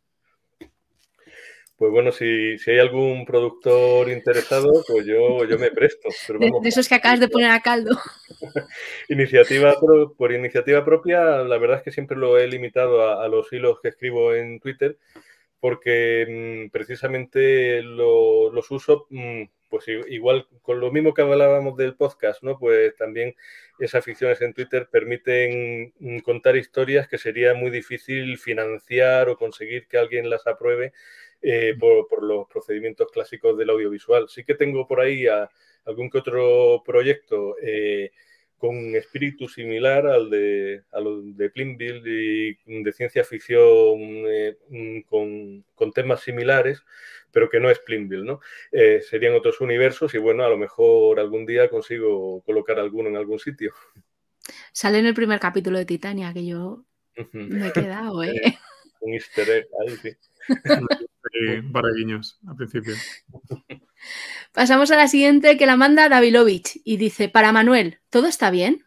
Pues 1.85 1.93
bueno, 1.93 2.13
si, 2.13 2.57
hay 2.67 2.79
algún 2.79 3.27
productor 3.27 4.09
interesado, 4.09 4.83
pues 4.89 5.05
yo, 5.05 5.45
yo 5.45 5.59
me 5.59 5.71
presto. 5.71 6.09
de, 6.39 6.51
esos 6.67 6.89
que 6.89 6.95
acabas 6.95 7.21
de 7.21 7.29
poner 7.29 7.51
a 7.51 7.61
caldo. 7.61 7.99
iniciativa 9.11 9.75
por, 10.17 10.33
iniciativa 10.33 10.83
propia, 10.83 11.43
la 11.43 11.59
verdad 11.59 11.77
es 11.77 11.83
que 11.83 11.91
siempre 11.91 12.17
lo 12.17 12.39
he 12.39 12.47
limitado 12.47 13.21
a, 13.21 13.29
los 13.29 13.53
hilos 13.53 13.81
que 13.83 13.89
escribo 13.89 14.35
en 14.35 14.61
Twitter, 14.61 14.97
porque 15.61 16.65
mm, 16.67 16.71
precisamente 16.71 17.83
los 17.83 18.71
uso 18.71 19.07
mm, 19.11 19.43
pues 19.69 19.85
igual 20.09 20.47
con 20.63 20.81
lo 20.81 20.91
mismo 20.91 21.13
que 21.13 21.21
hablábamos 21.21 21.77
del 21.77 21.97
podcast, 21.97 22.43
¿no? 22.43 22.59
Pues 22.59 22.97
también 22.97 23.35
esas 23.79 24.03
ficciones 24.03 24.41
en 24.41 24.55
Twitter 24.55 24.89
permiten 24.91 25.93
mm, 25.99 26.21
contar 26.21 26.57
historias 26.57 27.09
que 27.09 27.19
sería 27.19 27.53
muy 27.53 27.71
difícil 27.71 28.39
financiar 28.39 29.29
o 29.29 29.37
conseguir 29.37 29.87
que 29.87 29.99
alguien 29.99 30.31
las 30.31 30.47
apruebe 30.47 30.95
eh, 31.45 31.77
por, 31.79 32.23
los 32.23 32.49
procedimientos 32.49 33.11
clásicos 33.13 33.57
del 33.59 33.69
audiovisual. 33.69 34.29
Sí 34.31 34.45
que 34.45 34.55
tengo 34.55 34.89
por 34.89 35.01
ahí 35.01 35.27
algún 35.85 36.09
que 36.09 36.19
otro 36.19 36.83
proyecto 36.85 37.57
eh, 37.63 38.13
con 38.57 38.97
espíritu 38.97 39.47
similar 39.47 40.07
al 40.07 40.31
de, 40.31 40.85
a 40.91 41.01
de 41.01 41.51
Plinville 41.51 42.57
y 42.65 42.83
de 42.83 42.93
ciencia 42.95 43.23
ficción 43.25 43.61
eh, 44.27 44.57
mm, 44.71 45.01
con, 45.01 45.63
con, 45.75 45.93
temas 45.93 46.21
similares, 46.23 46.83
pero 47.31 47.51
que 47.51 47.61
no 47.61 47.69
es 47.69 47.79
Plinville, 47.81 48.25
¿no? 48.25 48.41
Eh, 48.73 49.03
serían 49.03 49.35
otros 49.35 49.61
universos 49.61 50.15
y 50.15 50.19
bueno, 50.19 50.45
a 50.45 50.49
lo 50.49 50.57
mejor 50.57 51.21
algún 51.21 51.45
día 51.45 51.69
consigo 51.69 52.41
colocar 52.47 52.79
alguno 52.79 53.11
en 53.11 53.17
algún 53.17 53.39
sitio. 53.39 53.75
Sale 54.73 54.99
en 54.99 55.07
el 55.07 55.15
primer 55.15 55.41
capítulo 55.41 55.77
de 55.77 55.85
Titania, 55.85 56.33
que 56.33 56.47
yo 56.47 56.87
me 57.33 57.69
he 57.69 57.73
quedado, 57.73 58.23
¿eh? 58.25 58.33
Un 59.01 59.13
easter 59.13 59.51
egg 59.51 59.67
ahí, 59.83 59.97
sí. 59.97 60.17
para 61.73 61.89
guiños 61.93 62.39
al 62.47 62.57
principio. 62.57 62.95
Pasamos 64.53 64.91
a 64.91 64.97
la 64.97 65.09
siguiente 65.09 65.57
que 65.57 65.67
la 65.67 65.77
manda 65.77 66.09
Davilovich 66.09 66.81
y 66.85 66.97
dice, 66.97 67.29
para 67.29 67.53
Manuel, 67.53 67.99
¿todo 68.11 68.27
está 68.27 68.51
bien? 68.51 68.85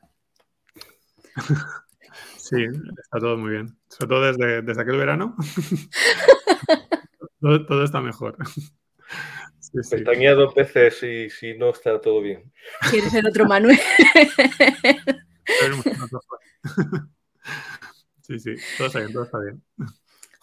Sí, 2.49 2.63
está 3.03 3.19
todo 3.19 3.35
muy 3.35 3.51
bien. 3.51 3.77
Sobre 3.89 4.07
todo 4.07 4.21
desde, 4.21 4.61
desde 4.61 4.81
aquel 4.81 4.95
verano. 4.95 5.35
todo, 7.41 7.83
está 7.83 7.99
mejor. 7.99 8.37
Sí, 9.59 9.83
sí. 9.83 10.01
dos 10.01 10.55
veces 10.55 11.03
y 11.03 11.29
si 11.29 11.57
no 11.57 11.71
está 11.71 11.99
todo 11.99 12.21
bien. 12.21 12.49
¿Quieres 12.89 13.11
ser 13.11 13.27
otro 13.27 13.45
Manuel? 13.47 13.77
sí, 18.21 18.39
sí, 18.39 18.55
todo 18.77 18.87
está 18.87 18.99
bien, 18.99 19.11
todo 19.11 19.23
está 19.25 19.39
bien 19.39 19.61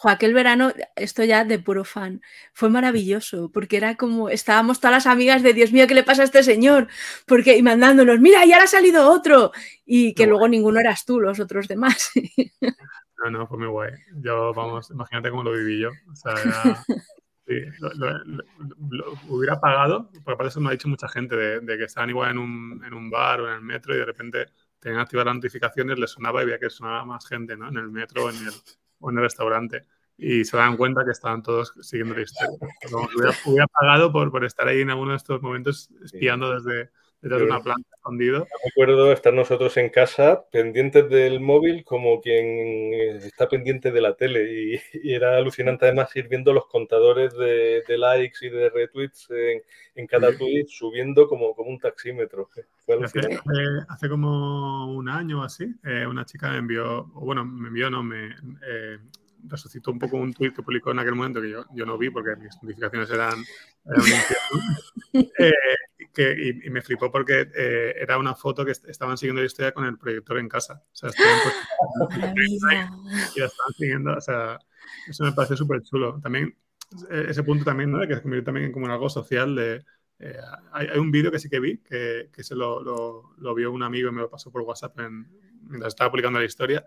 aquel 0.09 0.35
verano, 0.35 0.73
esto 0.97 1.25
ya 1.25 1.45
de 1.45 1.59
puro 1.59 1.85
fan, 1.85 2.21
fue 2.53 2.71
maravilloso, 2.71 3.51
porque 3.53 3.77
era 3.77 3.97
como, 3.97 4.29
estábamos 4.29 4.81
todas 4.81 4.93
las 4.93 5.07
amigas 5.07 5.43
de 5.43 5.53
Dios 5.53 5.73
mío, 5.73 5.87
¿qué 5.87 5.95
le 5.95 6.05
pasa 6.05 6.23
a 6.23 6.25
este 6.25 6.43
señor? 6.43 6.89
Porque, 7.27 7.57
y 7.57 7.63
mandándonos, 7.63 8.21
mira, 8.21 8.45
ya 8.45 8.63
ha 8.63 8.67
salido 8.67 9.11
otro, 9.11 9.53
y 9.85 10.15
que 10.15 10.27
luego 10.27 10.49
ninguno 10.49 10.81
eras 10.81 11.05
tú, 11.05 11.21
los 11.21 11.41
otros 11.41 11.69
demás. 11.69 12.11
No, 13.25 13.31
no, 13.31 13.47
fue 13.47 13.59
muy 13.59 13.69
guay. 13.69 13.93
Yo, 14.17 14.53
vamos, 14.53 14.91
imagínate 14.91 15.31
cómo 15.31 15.43
lo 15.43 15.53
viví 15.53 15.81
yo. 15.81 15.91
O 16.13 16.17
sea, 16.17 16.33
era, 16.33 16.85
sí, 17.47 17.55
lo, 17.81 19.15
hubiera 19.29 19.59
pagado, 19.61 20.11
porque 20.13 20.33
aparte 20.33 20.49
eso 20.49 20.61
me 20.61 20.69
ha 20.69 20.73
dicho 20.73 20.89
mucha 20.89 21.09
gente, 21.09 21.35
de, 21.35 21.79
que 21.79 21.85
estaban 21.85 22.11
igual 22.11 22.33
en 22.33 22.39
un, 22.39 22.85
en 22.85 22.93
un, 22.93 23.11
bar 23.11 23.41
o 23.41 23.49
en 23.49 23.55
el 23.55 23.63
metro 23.63 23.95
y 23.95 23.99
de 23.99 24.05
repente 24.05 24.47
tenían 24.79 25.01
activar 25.01 25.27
las 25.27 25.37
notificaciones, 25.37 25.99
les 25.99 26.11
sonaba 26.11 26.43
y 26.43 26.47
veía 26.47 26.59
que 26.59 26.69
sonaba 26.69 27.05
más 27.05 27.27
gente, 27.27 27.57
¿no? 27.57 27.69
En 27.69 27.79
el 27.79 27.91
metro 27.91 28.27
o 28.27 28.31
en 28.31 28.37
el, 28.37 28.53
o 29.05 29.11
en 29.11 29.19
el 29.19 29.23
restaurante 29.23 29.85
y 30.17 30.45
se 30.45 30.57
dan 30.57 30.77
cuenta 30.77 31.05
que 31.05 31.11
estaban 31.11 31.43
todos 31.43 31.75
siguiendo 31.81 32.15
la 32.15 32.23
historia. 32.23 32.57
hubiera, 33.47 33.67
pagado 33.67 34.11
por, 34.11 34.31
por, 34.31 34.45
estar 34.45 34.67
ahí 34.67 34.81
en 34.81 34.91
alguno 34.91 35.11
de 35.11 35.19
estos 35.19 35.43
momentos 35.43 35.91
espiando 36.03 36.55
desde, 36.55 36.91
desde 37.29 37.45
una 37.45 37.61
planta 37.61 37.89
escondido. 37.97 38.47
Recuerdo 38.65 39.13
estar 39.13 39.33
nosotros 39.33 39.77
en 39.77 39.89
casa 39.89 40.45
pendientes 40.51 41.09
del 41.09 41.41
móvil 41.41 41.85
como 41.85 42.21
quien 42.21 42.93
está 42.95 43.49
pendiente 43.49 43.91
de 43.91 44.01
la 44.01 44.15
tele 44.15 44.81
y, 44.93 45.13
era 45.13 45.37
alucinante 45.37 45.87
además 45.87 46.15
ir 46.17 46.29
viendo 46.29 46.53
los 46.53 46.67
contadores 46.67 47.35
de, 47.35 47.83
de 47.87 47.99
likes 47.99 48.47
y 48.47 48.51
de 48.51 48.71
retweets 48.71 49.31
en, 49.31 49.63
en 49.95 50.07
cada 50.07 50.37
tweet 50.37 50.67
subiendo 50.69 51.27
como, 51.29 51.55
como 51.55 51.71
un 51.71 51.79
taxímetro. 51.79 52.51
Hace, 53.03 53.21
hace, 53.89 54.09
como 54.09 54.95
un 54.95 55.09
año 55.09 55.41
o 55.41 55.45
así, 55.45 55.65
eh, 55.85 56.07
una 56.07 56.27
chica 56.27 56.51
me 56.51 56.59
envió, 56.59 57.11
o 57.15 57.21
bueno, 57.21 57.45
me 57.45 57.69
envió, 57.69 57.91
no, 57.91 58.03
me... 58.03 58.29
Eh, 58.69 58.99
resucitó 59.47 59.91
un 59.91 59.99
poco 59.99 60.17
un 60.17 60.33
tweet 60.33 60.53
que 60.53 60.63
publicó 60.63 60.91
en 60.91 60.99
aquel 60.99 61.15
momento 61.15 61.41
que 61.41 61.51
yo, 61.51 61.65
yo 61.75 61.85
no 61.85 61.99
vi 61.99 62.11
porque 62.11 62.37
mis 62.37 62.55
notificaciones 62.63 63.11
eran, 63.11 63.35
eh, 65.13 65.53
que, 66.15 66.61
y, 66.65 66.71
me 66.71 66.83
flipó 66.83 67.11
porque 67.11 67.49
eh, 67.55 67.95
era 67.99 68.19
una 68.19 68.35
foto 68.35 68.65
que 68.65 68.71
estaban 68.71 69.19
siguiendo 69.19 69.43
la 69.43 69.47
historia 69.47 69.73
con 69.73 69.85
el 69.85 69.99
proyector 69.99 70.39
en 70.39 70.49
casa. 70.49 70.83
O 70.85 70.95
sea, 70.95 71.11
estaban 71.11 71.39
y 73.37 73.41
la 73.41 73.47
estaban 73.47 73.73
siguiendo. 73.77 74.15
O 74.15 74.21
sea, 74.21 74.59
eso 75.09 75.25
me 75.25 75.33
parece 75.33 75.57
súper 75.57 75.83
chulo. 75.83 76.21
También, 76.23 76.57
eh, 77.11 77.27
ese 77.29 77.43
punto 77.43 77.65
también, 77.65 77.91
¿no? 77.91 78.07
que 78.07 78.15
se 78.15 78.23
convirtió 78.23 78.45
también 78.45 78.73
como 78.73 78.87
en 78.87 78.93
algo 78.93 79.09
social 79.09 79.55
de... 79.55 79.85
hay, 80.73 80.87
hay, 80.87 80.99
un 80.99 81.11
vídeo 81.11 81.31
que 81.31 81.39
sí 81.39 81.51
que 81.51 81.61
vi, 81.61 81.79
que, 81.79 82.31
que 82.33 82.45
se 82.45 82.55
lo, 82.55 82.83
lo, 82.83 83.35
lo, 83.37 83.55
vio 83.55 83.73
un 83.73 83.83
amigo 83.83 84.09
y 84.09 84.13
me 84.13 84.23
lo 84.23 84.31
pasó 84.31 84.51
por 84.51 84.63
WhatsApp 84.63 84.99
en, 85.01 85.29
mientras 85.69 85.93
estaba 85.93 86.11
publicando 86.11 86.39
la 86.39 86.45
historia, 86.45 86.87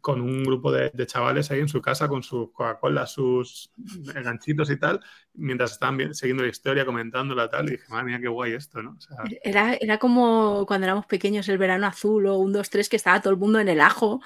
con 0.00 0.20
un 0.20 0.44
grupo 0.44 0.72
de, 0.72 0.90
chavales 1.06 1.50
ahí 1.50 1.60
en 1.60 1.68
su 1.68 1.80
casa 1.80 2.08
con 2.08 2.22
sus 2.22 2.50
Coca-Cola, 2.52 3.06
sus 3.06 3.70
ganchitos 3.76 4.70
y 4.70 4.76
tal, 4.78 5.00
mientras 5.34 5.72
estaban 5.72 6.14
siguiendo 6.14 6.42
la 6.42 6.50
historia, 6.50 6.84
comentándola 6.84 7.48
tal, 7.48 7.68
y 7.68 7.72
dije, 7.72 7.84
madre 7.88 8.06
mía, 8.06 8.20
qué 8.20 8.28
guay 8.28 8.52
esto, 8.52 8.82
¿no? 8.82 8.96
era, 9.42 9.74
era 9.74 9.98
como 9.98 10.64
cuando 10.66 10.86
éramos 10.86 11.06
pequeños 11.06 11.48
el 11.48 11.58
verano 11.58 11.86
azul 11.86 12.26
o 12.26 12.36
un 12.38 12.52
2, 12.52 12.70
3 12.70 12.88
que 12.88 12.96
estaba 12.96 13.20
todo 13.20 13.32
el 13.32 13.38
mundo 13.38 13.60
en 13.60 13.68
el 13.68 13.80
ajo 13.80 14.20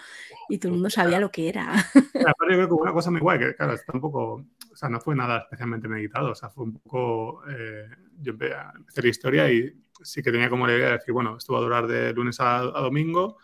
y 0.49 0.59
todo 0.59 0.69
el 0.69 0.75
mundo 0.75 0.91
sabía 0.91 1.21
lo 1.21 1.31
que 1.31 1.49
era. 1.49 1.73
Aparte 1.95 2.51
yo 2.51 2.57
creo 2.57 2.69
que 2.69 2.75
una 2.75 2.93
cosa 2.93 3.11
muy 3.11 3.21
guay, 3.21 3.39
que 3.39 3.55
claro, 3.55 3.75
está 3.75 3.93
un 3.95 4.01
poco, 4.01 4.45
o 4.73 4.77
sea, 4.77 4.89
no 4.89 5.01
fue 5.01 5.15
nada 5.15 5.39
especialmente 5.39 5.89
meditado, 5.89 6.31
o 6.31 6.35
sea, 6.35 6.51
fue 6.51 6.65
un 6.65 6.75
poco, 6.75 7.43
eh, 7.49 7.89
yo 8.21 8.33
empecé 8.33 8.55
a 8.55 9.03
la 9.03 9.09
historia 9.09 9.51
y 9.51 9.73
sí 10.03 10.23
que 10.23 10.33
tenía 10.33 10.51
como 10.51 10.67
la 10.67 10.75
idea 10.75 10.87
de 10.87 10.93
decir, 10.99 11.13
bueno, 11.13 11.37
esto 11.37 11.53
va 11.53 11.61
a 11.61 11.63
durar 11.63 11.87
de 11.87 12.13
lunes 12.13 12.41
a 12.41 12.61
domingo, 12.63 13.39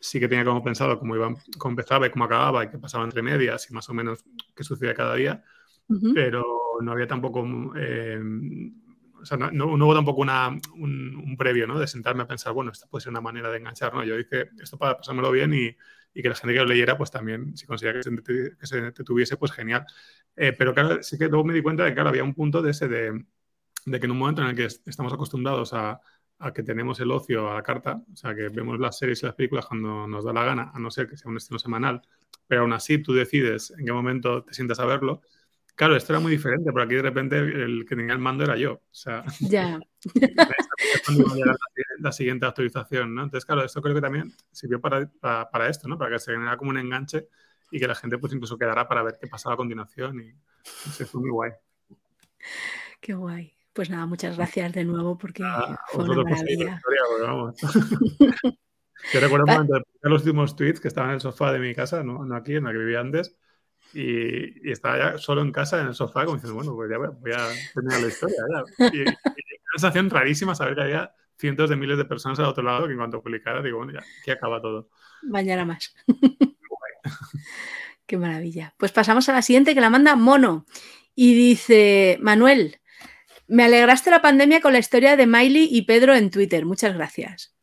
sí 0.00 0.20
que 0.20 0.28
tenía 0.28 0.44
como 0.44 0.62
pensado 0.62 0.98
cómo, 0.98 1.16
iba, 1.16 1.34
cómo 1.58 1.72
empezaba 1.72 2.06
y 2.06 2.10
cómo 2.10 2.24
acababa 2.24 2.64
y 2.64 2.68
qué 2.68 2.78
pasaba 2.78 3.04
entre 3.04 3.22
medias 3.22 3.70
y 3.70 3.74
más 3.74 3.88
o 3.88 3.94
menos 3.94 4.24
qué 4.54 4.64
sucedía 4.64 4.94
cada 4.94 5.14
día, 5.14 5.42
pero 6.14 6.44
no 6.80 6.92
había 6.92 7.06
tampoco, 7.06 7.44
eh, 7.76 8.20
o 9.20 9.24
sea, 9.24 9.36
no, 9.36 9.50
no, 9.50 9.66
hubo 9.66 9.94
tampoco 9.94 10.20
una, 10.20 10.48
un, 10.48 11.36
previo, 11.38 11.66
¿no? 11.66 11.78
De 11.78 11.86
sentarme 11.86 12.22
a 12.22 12.26
pensar, 12.26 12.52
bueno, 12.52 12.72
esta 12.72 12.86
puede 12.86 13.02
ser 13.02 13.10
una 13.10 13.20
manera 13.20 13.50
de 13.50 13.58
enganchar, 13.58 13.94
¿no? 13.94 14.04
Yo 14.04 14.16
dije 14.16 14.50
esto 14.60 14.78
para 14.78 14.96
pasármelo 14.96 15.30
bien 15.30 15.54
y, 15.54 15.76
y 16.16 16.22
que 16.22 16.28
la 16.28 16.34
gente 16.34 16.54
que 16.54 16.60
lo 16.60 16.66
leyera, 16.66 16.96
pues 16.96 17.10
también, 17.10 17.56
si 17.56 17.66
conseguía 17.66 17.94
que 17.94 18.02
se, 18.02 18.56
que 18.58 18.66
se 18.66 18.92
tuviese, 19.04 19.36
pues 19.36 19.52
genial. 19.52 19.86
Eh, 20.34 20.52
pero 20.52 20.72
claro, 20.72 21.02
sí 21.02 21.18
que 21.18 21.28
luego 21.28 21.44
me 21.44 21.54
di 21.54 21.62
cuenta 21.62 21.84
de 21.84 21.90
que, 21.90 21.94
claro, 21.94 22.08
había 22.08 22.24
un 22.24 22.34
punto 22.34 22.62
de 22.62 22.70
ese 22.70 22.88
de, 22.88 23.24
de 23.84 24.00
que 24.00 24.06
en 24.06 24.12
un 24.12 24.18
momento 24.18 24.42
en 24.42 24.48
el 24.48 24.56
que 24.56 24.64
estamos 24.64 25.12
acostumbrados 25.12 25.72
a 25.74 26.00
a 26.38 26.52
que 26.52 26.62
tenemos 26.62 27.00
el 27.00 27.10
ocio 27.10 27.50
a 27.50 27.54
la 27.54 27.62
carta, 27.62 28.02
o 28.12 28.16
sea, 28.16 28.34
que 28.34 28.48
vemos 28.48 28.78
las 28.78 28.98
series 28.98 29.22
y 29.22 29.26
las 29.26 29.34
películas 29.34 29.66
cuando 29.66 30.06
nos 30.06 30.24
da 30.24 30.32
la 30.32 30.44
gana, 30.44 30.70
a 30.74 30.78
no 30.78 30.90
ser 30.90 31.08
que 31.08 31.16
sea 31.16 31.30
un 31.30 31.36
estreno 31.36 31.58
semanal, 31.58 32.02
pero 32.46 32.62
aún 32.62 32.72
así 32.72 32.98
tú 32.98 33.12
decides 33.12 33.72
en 33.76 33.86
qué 33.86 33.92
momento 33.92 34.44
te 34.44 34.54
sientas 34.54 34.78
a 34.80 34.84
verlo. 34.84 35.22
Claro, 35.74 35.94
esto 35.96 36.12
era 36.12 36.20
muy 36.20 36.32
diferente, 36.32 36.72
porque 36.72 36.84
aquí 36.84 36.94
de 36.94 37.02
repente 37.02 37.38
el 37.38 37.84
que 37.86 37.96
tenía 37.96 38.14
el 38.14 38.18
mando 38.18 38.44
era 38.44 38.56
yo. 38.56 38.72
O 38.72 38.82
sea, 38.90 39.24
ya. 39.40 39.78
la, 42.00 42.12
siguiente 42.12 42.46
actualización, 42.46 43.14
¿no? 43.14 43.24
Entonces, 43.24 43.44
claro, 43.44 43.64
esto 43.64 43.82
creo 43.82 43.94
que 43.94 44.00
también 44.00 44.32
sirvió 44.52 44.80
para, 44.80 45.10
para, 45.20 45.68
esto, 45.68 45.88
¿no? 45.88 45.98
Para 45.98 46.12
que 46.12 46.18
se 46.18 46.32
genera 46.32 46.56
como 46.56 46.70
un 46.70 46.78
enganche 46.78 47.28
y 47.70 47.78
que 47.78 47.88
la 47.88 47.94
gente 47.94 48.16
pues 48.18 48.32
incluso 48.32 48.56
quedara 48.56 48.86
para 48.86 49.02
ver 49.02 49.18
qué 49.20 49.26
pasaba 49.26 49.54
a 49.54 49.56
continuación 49.56 50.20
y 50.20 50.34
eso 50.88 51.06
fue 51.06 51.20
muy 51.20 51.30
guay. 51.30 51.52
Qué 53.00 53.14
guay. 53.14 53.55
Pues 53.76 53.90
nada, 53.90 54.06
muchas 54.06 54.38
gracias 54.38 54.72
de 54.72 54.84
nuevo 54.84 55.18
porque 55.18 55.42
ah, 55.44 55.78
fue 55.88 56.04
una 56.04 56.22
maravilla. 56.22 56.80
Yo 59.12 59.20
recuerdo 59.20 59.44
de 59.64 59.84
los 60.10 60.22
últimos 60.22 60.56
tweets 60.56 60.80
que 60.80 60.88
estaba 60.88 61.08
en 61.08 61.14
el 61.14 61.20
sofá 61.20 61.52
de 61.52 61.58
mi 61.58 61.74
casa, 61.74 62.02
no, 62.02 62.24
no 62.24 62.36
aquí, 62.36 62.54
en 62.54 62.64
la 62.64 62.72
que 62.72 62.78
vivía 62.78 63.00
antes, 63.00 63.36
y, 63.92 64.66
y, 64.66 64.72
estaba 64.72 64.96
ya 64.96 65.18
solo 65.18 65.42
en 65.42 65.52
casa, 65.52 65.78
en 65.78 65.88
el 65.88 65.94
sofá, 65.94 66.24
como 66.24 66.38
diciendo, 66.38 66.54
bueno, 66.54 66.74
pues 66.74 66.90
ya 66.90 66.96
voy 66.96 67.32
a 67.32 67.48
terminar 67.74 68.00
la 68.00 68.06
historia. 68.08 68.36
Ya. 68.50 68.64
Y, 68.94 69.00
y, 69.00 69.02
una 69.02 69.72
sensación 69.74 70.08
rarísima 70.08 70.54
saber 70.54 70.74
que 70.74 70.80
había 70.80 71.14
cientos 71.38 71.68
de 71.68 71.76
miles 71.76 71.98
de 71.98 72.06
personas 72.06 72.38
al 72.38 72.46
otro 72.46 72.64
lado 72.64 72.86
que 72.86 72.92
en 72.92 72.98
cuanto 72.98 73.22
publicara, 73.22 73.60
digo, 73.60 73.76
bueno, 73.76 73.92
ya, 73.92 74.02
aquí 74.22 74.30
acaba 74.30 74.58
todo. 74.62 74.88
Mañana 75.22 75.66
más. 75.66 75.94
Qué 78.06 78.16
maravilla. 78.16 78.74
Pues 78.78 78.90
pasamos 78.92 79.28
a 79.28 79.34
la 79.34 79.42
siguiente 79.42 79.74
que 79.74 79.82
la 79.82 79.90
manda 79.90 80.16
Mono. 80.16 80.64
Y 81.14 81.34
dice, 81.34 82.18
Manuel, 82.20 82.78
me 83.48 83.64
alegraste 83.64 84.10
la 84.10 84.22
pandemia 84.22 84.60
con 84.60 84.72
la 84.72 84.78
historia 84.78 85.16
de 85.16 85.26
Miley 85.26 85.68
y 85.70 85.82
Pedro 85.82 86.14
en 86.14 86.30
Twitter. 86.30 86.66
Muchas 86.66 86.94
gracias. 86.94 87.54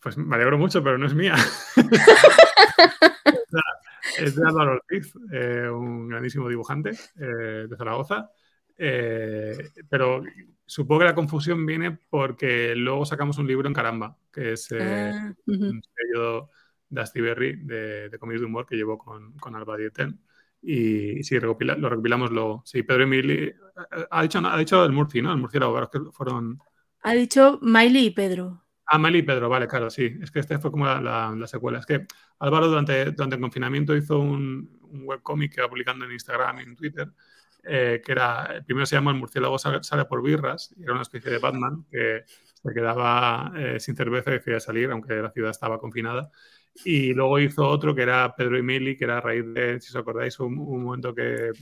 Pues 0.00 0.18
me 0.18 0.36
alegro 0.36 0.58
mucho, 0.58 0.82
pero 0.82 0.98
no 0.98 1.06
es 1.06 1.14
mía. 1.14 1.36
es 4.18 4.36
de 4.36 4.46
Álvaro 4.46 4.72
Ortiz, 4.72 5.14
eh, 5.32 5.68
un 5.68 6.08
grandísimo 6.08 6.48
dibujante 6.48 6.90
eh, 7.18 7.66
de 7.68 7.76
Zaragoza. 7.76 8.30
Eh, 8.76 9.56
pero 9.88 10.22
supongo 10.66 11.00
que 11.00 11.06
la 11.06 11.14
confusión 11.14 11.64
viene 11.64 11.96
porque 12.10 12.74
luego 12.74 13.06
sacamos 13.06 13.38
un 13.38 13.46
libro 13.46 13.68
en 13.68 13.74
Caramba, 13.74 14.18
que 14.32 14.52
es 14.52 14.70
ah, 14.72 15.32
un 15.46 15.82
sello 15.82 16.50
de 16.88 17.00
Astiberri 17.00 17.56
de, 17.56 18.08
de 18.08 18.18
de 18.18 18.44
humor 18.44 18.66
que 18.66 18.76
llevo 18.76 18.98
con, 18.98 19.32
con 19.38 19.54
Alba 19.54 19.76
Dieten 19.76 20.20
Y 20.66 21.22
sí, 21.22 21.38
lo 21.38 21.54
recopilamos 21.54 22.30
luego. 22.30 22.62
Sí, 22.64 22.82
Pedro 22.82 23.04
Emili. 23.04 23.52
Ha 24.10 24.22
dicho, 24.22 24.40
ha 24.44 24.56
dicho 24.56 24.84
el 24.84 24.92
Murci, 24.92 25.20
¿no? 25.20 25.32
El 25.32 25.38
murciélago, 25.38 25.90
que 25.90 26.00
fueron. 26.10 26.58
Ha 27.02 27.12
dicho 27.12 27.58
Miley 27.60 28.06
y 28.06 28.10
Pedro. 28.10 28.62
Ah, 28.86 28.98
Miley 28.98 29.20
y 29.20 29.24
Pedro, 29.24 29.48
vale, 29.48 29.66
claro, 29.66 29.90
sí. 29.90 30.16
Es 30.22 30.30
que 30.30 30.40
este 30.40 30.58
fue 30.58 30.70
como 30.70 30.86
la, 30.86 31.46
secuela. 31.46 31.78
Es 31.78 31.86
que 31.86 32.06
Álvaro 32.38 32.68
durante, 32.68 33.12
durante 33.12 33.36
el 33.36 33.42
confinamiento 33.42 33.94
hizo 33.94 34.18
un, 34.18 34.78
un 34.94 35.02
webcómic 35.06 35.54
que 35.54 35.60
iba 35.60 35.68
publicando 35.68 36.04
en 36.04 36.12
Instagram 36.12 36.60
y 36.60 36.62
en 36.62 36.76
Twitter, 36.76 37.08
eh, 37.64 38.02
que 38.04 38.12
era, 38.12 38.44
el 38.54 38.64
primero 38.64 38.86
se 38.86 38.96
llama 38.96 39.10
El 39.10 39.18
murciélago 39.18 39.58
sale, 39.58 40.04
por 40.06 40.22
birras, 40.22 40.74
y 40.76 40.82
era 40.82 40.92
una 40.92 41.02
especie 41.02 41.30
de 41.30 41.38
Batman 41.38 41.84
que 41.90 42.24
se 42.26 42.74
quedaba 42.74 43.52
eh, 43.56 43.80
sin 43.80 43.96
cerveza 43.96 44.30
y 44.30 44.34
decía 44.34 44.60
salir, 44.60 44.90
aunque 44.90 45.14
la 45.14 45.30
ciudad 45.30 45.50
estaba 45.50 45.78
confinada. 45.78 46.30
Y 46.84 47.12
luego 47.12 47.38
hizo 47.38 47.66
otro 47.68 47.94
que 47.94 48.02
era 48.02 48.34
Pedro 48.34 48.58
y 48.58 48.62
Miley, 48.62 48.96
que 48.96 49.04
era 49.04 49.18
a 49.18 49.20
raíz 49.20 49.44
de, 49.54 49.80
si 49.80 49.90
os 49.90 49.96
acordáis, 49.96 50.38
un, 50.40 50.54
momento 50.54 51.14
que 51.14 51.52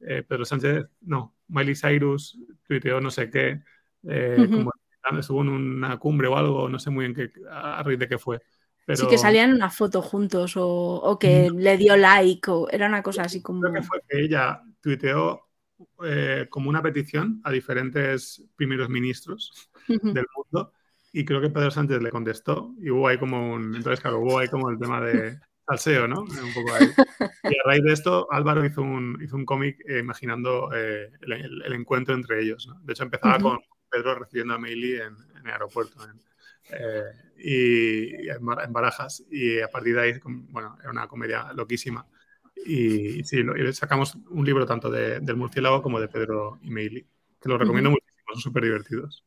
eh, 0.00 0.22
Pedro 0.22 0.44
Sánchez, 0.44 0.86
no, 1.02 1.36
Miley 1.48 1.74
Cyrus 1.74 2.38
tuiteó 2.66 3.00
no 3.00 3.10
sé 3.10 3.30
qué, 3.30 3.62
como 4.02 4.70
estuvo 5.18 5.42
en 5.42 5.48
una 5.48 5.96
cumbre 5.98 6.28
o 6.28 6.36
algo, 6.36 6.68
no 6.68 6.78
sé 6.78 6.90
muy 6.90 7.06
bien 7.06 7.14
qué, 7.14 7.40
a 7.50 7.82
raíz 7.82 7.98
de 7.98 8.08
qué 8.08 8.18
fue. 8.18 8.40
Sí, 8.94 9.06
que 9.06 9.18
salían 9.18 9.52
una 9.52 9.68
foto 9.68 10.00
juntos 10.00 10.54
o, 10.56 11.18
que 11.20 11.50
le 11.50 11.76
dio 11.76 11.96
like 11.96 12.50
o 12.50 12.68
era 12.70 12.86
una 12.86 13.02
cosa 13.02 13.22
así 13.22 13.42
como... 13.42 13.60
Creo 13.60 13.74
que 13.74 13.82
fue 13.82 14.00
que 14.08 14.20
ella 14.22 14.62
tuiteó 14.80 15.46
eh, 16.04 16.46
como 16.48 16.70
una 16.70 16.82
petición 16.82 17.40
a 17.44 17.50
diferentes 17.50 18.42
primeros 18.56 18.88
ministros 18.88 19.70
del 19.86 20.26
mundo 20.34 20.72
y 21.12 21.24
creo 21.24 21.40
que 21.40 21.50
Pedro 21.50 21.70
Sánchez 21.70 22.02
le 22.02 22.10
contestó 22.10 22.74
y 22.80 22.90
hubo 22.90 23.08
ahí 23.08 23.18
como 23.18 23.52
un... 23.52 23.74
Entonces, 23.74 24.00
claro, 24.00 24.20
hubo 24.20 24.38
ahí 24.38 24.48
como 24.48 24.70
el 24.70 24.78
tema 24.78 25.00
de 25.00 25.38
salseo, 25.66 26.08
¿no? 26.08 26.22
Un 26.22 26.54
poco 26.54 26.74
ahí. 26.74 26.88
Y 27.44 27.58
a 27.58 27.62
raíz 27.64 27.82
de 27.82 27.92
esto, 27.92 28.26
Álvaro 28.30 28.64
hizo 28.64 28.82
un, 28.82 29.18
hizo 29.22 29.36
un 29.36 29.44
cómic 29.44 29.78
eh, 29.86 29.98
imaginando 29.98 30.70
eh, 30.74 31.10
el, 31.22 31.72
encuentro 31.72 32.14
entre 32.14 32.42
ellos. 32.42 32.66
¿no? 32.66 32.80
De 32.82 32.92
hecho, 32.92 33.04
empezaba 33.04 33.38
con 33.38 33.58
Pedro 33.90 34.14
recibiendo 34.16 34.54
a 34.54 34.58
Meili 34.58 34.94
en, 34.96 35.16
en 35.36 35.46
el 35.46 35.50
aeropuerto. 35.50 35.98
Eh, 36.70 37.02
y, 37.38 38.28
en 38.28 38.72
Barajas. 38.72 39.24
Y 39.30 39.60
a 39.60 39.68
partir 39.68 39.94
de 39.94 40.00
ahí, 40.00 40.12
bueno, 40.50 40.76
era 40.80 40.90
una 40.90 41.06
comedia 41.06 41.52
loquísima. 41.54 42.06
Y 42.66 43.22
sí, 43.24 43.42
sacamos 43.72 44.16
un 44.30 44.44
libro 44.44 44.66
tanto 44.66 44.90
de, 44.90 45.20
del 45.20 45.36
murciélago 45.36 45.82
como 45.82 46.00
de 46.00 46.08
Pedro 46.08 46.58
y 46.62 46.70
Meili, 46.70 47.06
que 47.40 47.48
lo 47.48 47.56
recomiendo 47.56 47.90
muchísimo, 47.90 48.32
son 48.32 48.42
súper 48.42 48.64
divertidos. 48.64 49.24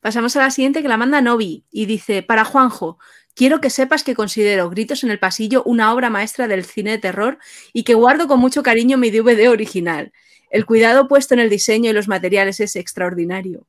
Pasamos 0.00 0.36
a 0.36 0.40
la 0.40 0.50
siguiente 0.50 0.82
que 0.82 0.88
la 0.88 0.96
manda 0.96 1.20
Novi 1.20 1.64
y 1.70 1.86
dice, 1.86 2.22
para 2.22 2.44
Juanjo, 2.44 2.98
quiero 3.34 3.60
que 3.60 3.70
sepas 3.70 4.04
que 4.04 4.14
considero 4.14 4.70
Gritos 4.70 5.02
en 5.02 5.10
el 5.10 5.18
Pasillo 5.18 5.62
una 5.64 5.92
obra 5.92 6.08
maestra 6.08 6.46
del 6.46 6.64
cine 6.64 6.92
de 6.92 6.98
terror 6.98 7.38
y 7.72 7.82
que 7.82 7.94
guardo 7.94 8.28
con 8.28 8.38
mucho 8.38 8.62
cariño 8.62 8.96
mi 8.96 9.10
DVD 9.10 9.48
original. 9.48 10.12
El 10.50 10.66
cuidado 10.66 11.08
puesto 11.08 11.34
en 11.34 11.40
el 11.40 11.50
diseño 11.50 11.90
y 11.90 11.92
los 11.92 12.08
materiales 12.08 12.60
es 12.60 12.76
extraordinario. 12.76 13.66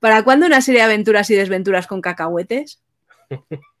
¿Para 0.00 0.22
cuándo 0.22 0.46
una 0.46 0.60
serie 0.60 0.80
de 0.80 0.86
aventuras 0.86 1.30
y 1.30 1.34
desventuras 1.34 1.86
con 1.86 2.00
cacahuetes? 2.00 2.80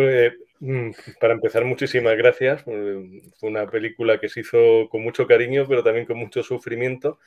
Eh, 0.00 0.30
mm, 0.60 0.90
para 1.20 1.34
empezar, 1.34 1.64
muchísimas 1.64 2.16
gracias. 2.16 2.62
Fue 2.62 3.48
una 3.48 3.66
película 3.66 4.20
que 4.20 4.28
se 4.28 4.40
hizo 4.40 4.88
con 4.90 5.02
mucho 5.02 5.26
cariño, 5.26 5.66
pero 5.68 5.82
también 5.82 6.06
con 6.06 6.18
mucho 6.18 6.44
sufrimiento. 6.44 7.18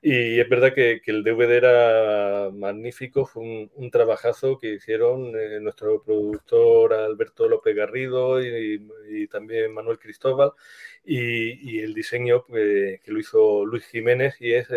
Y 0.00 0.38
es 0.40 0.48
verdad 0.48 0.74
que, 0.74 1.00
el 1.06 1.24
DVD 1.24 1.56
era 1.56 2.50
magnífico, 2.52 3.26
fue 3.26 3.68
un, 3.74 3.90
trabajazo 3.90 4.58
que 4.58 4.74
hicieron 4.74 5.34
eh, 5.36 5.58
nuestro 5.60 6.02
productor 6.02 6.94
Alberto 6.94 7.48
López 7.48 7.74
Garrido 7.74 8.40
y, 8.42 9.26
también 9.28 9.72
Manuel 9.74 9.98
Cristóbal, 9.98 10.52
y, 11.04 11.80
el 11.80 11.94
diseño 11.94 12.44
que 12.46 13.00
lo 13.06 13.18
hizo 13.18 13.64
Luis 13.66 13.84
Jiménez, 13.86 14.36
y 14.40 14.52
es 14.52 14.68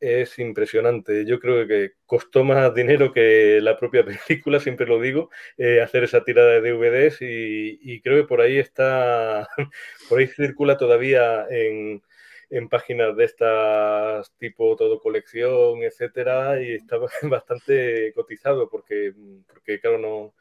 es 0.00 0.38
impresionante. 0.38 1.26
Yo 1.26 1.38
creo 1.40 1.66
que 1.66 1.92
costó 2.06 2.42
más 2.44 2.74
dinero 2.74 3.12
que 3.12 3.60
la 3.62 3.78
propia 3.78 4.04
película, 4.26 4.60
siempre 4.60 4.86
lo 4.86 5.00
digo, 5.00 5.30
eh, 5.58 5.80
hacer 5.82 6.04
esa 6.04 6.24
tirada 6.24 6.60
de 6.60 6.72
DVDs 6.72 7.18
y, 7.20 8.00
creo 8.02 8.22
que 8.22 8.28
por 8.28 8.40
ahí 8.40 8.58
está, 8.58 9.48
por 10.08 10.18
ahí 10.18 10.26
circula 10.26 10.76
todavía 10.76 11.46
en, 11.50 12.02
en 12.50 12.68
páginas 12.68 13.16
de 13.16 13.24
estas 13.24 14.32
tipo 14.38 14.76
todo 14.76 15.00
colección, 15.00 15.82
etcétera, 15.82 16.60
y 16.62 16.74
está 16.74 16.98
bastante 17.22 18.12
cotizado 18.14 18.68
porque, 18.68 19.14
porque 19.46 19.80
claro, 19.80 19.98
no, 19.98 20.34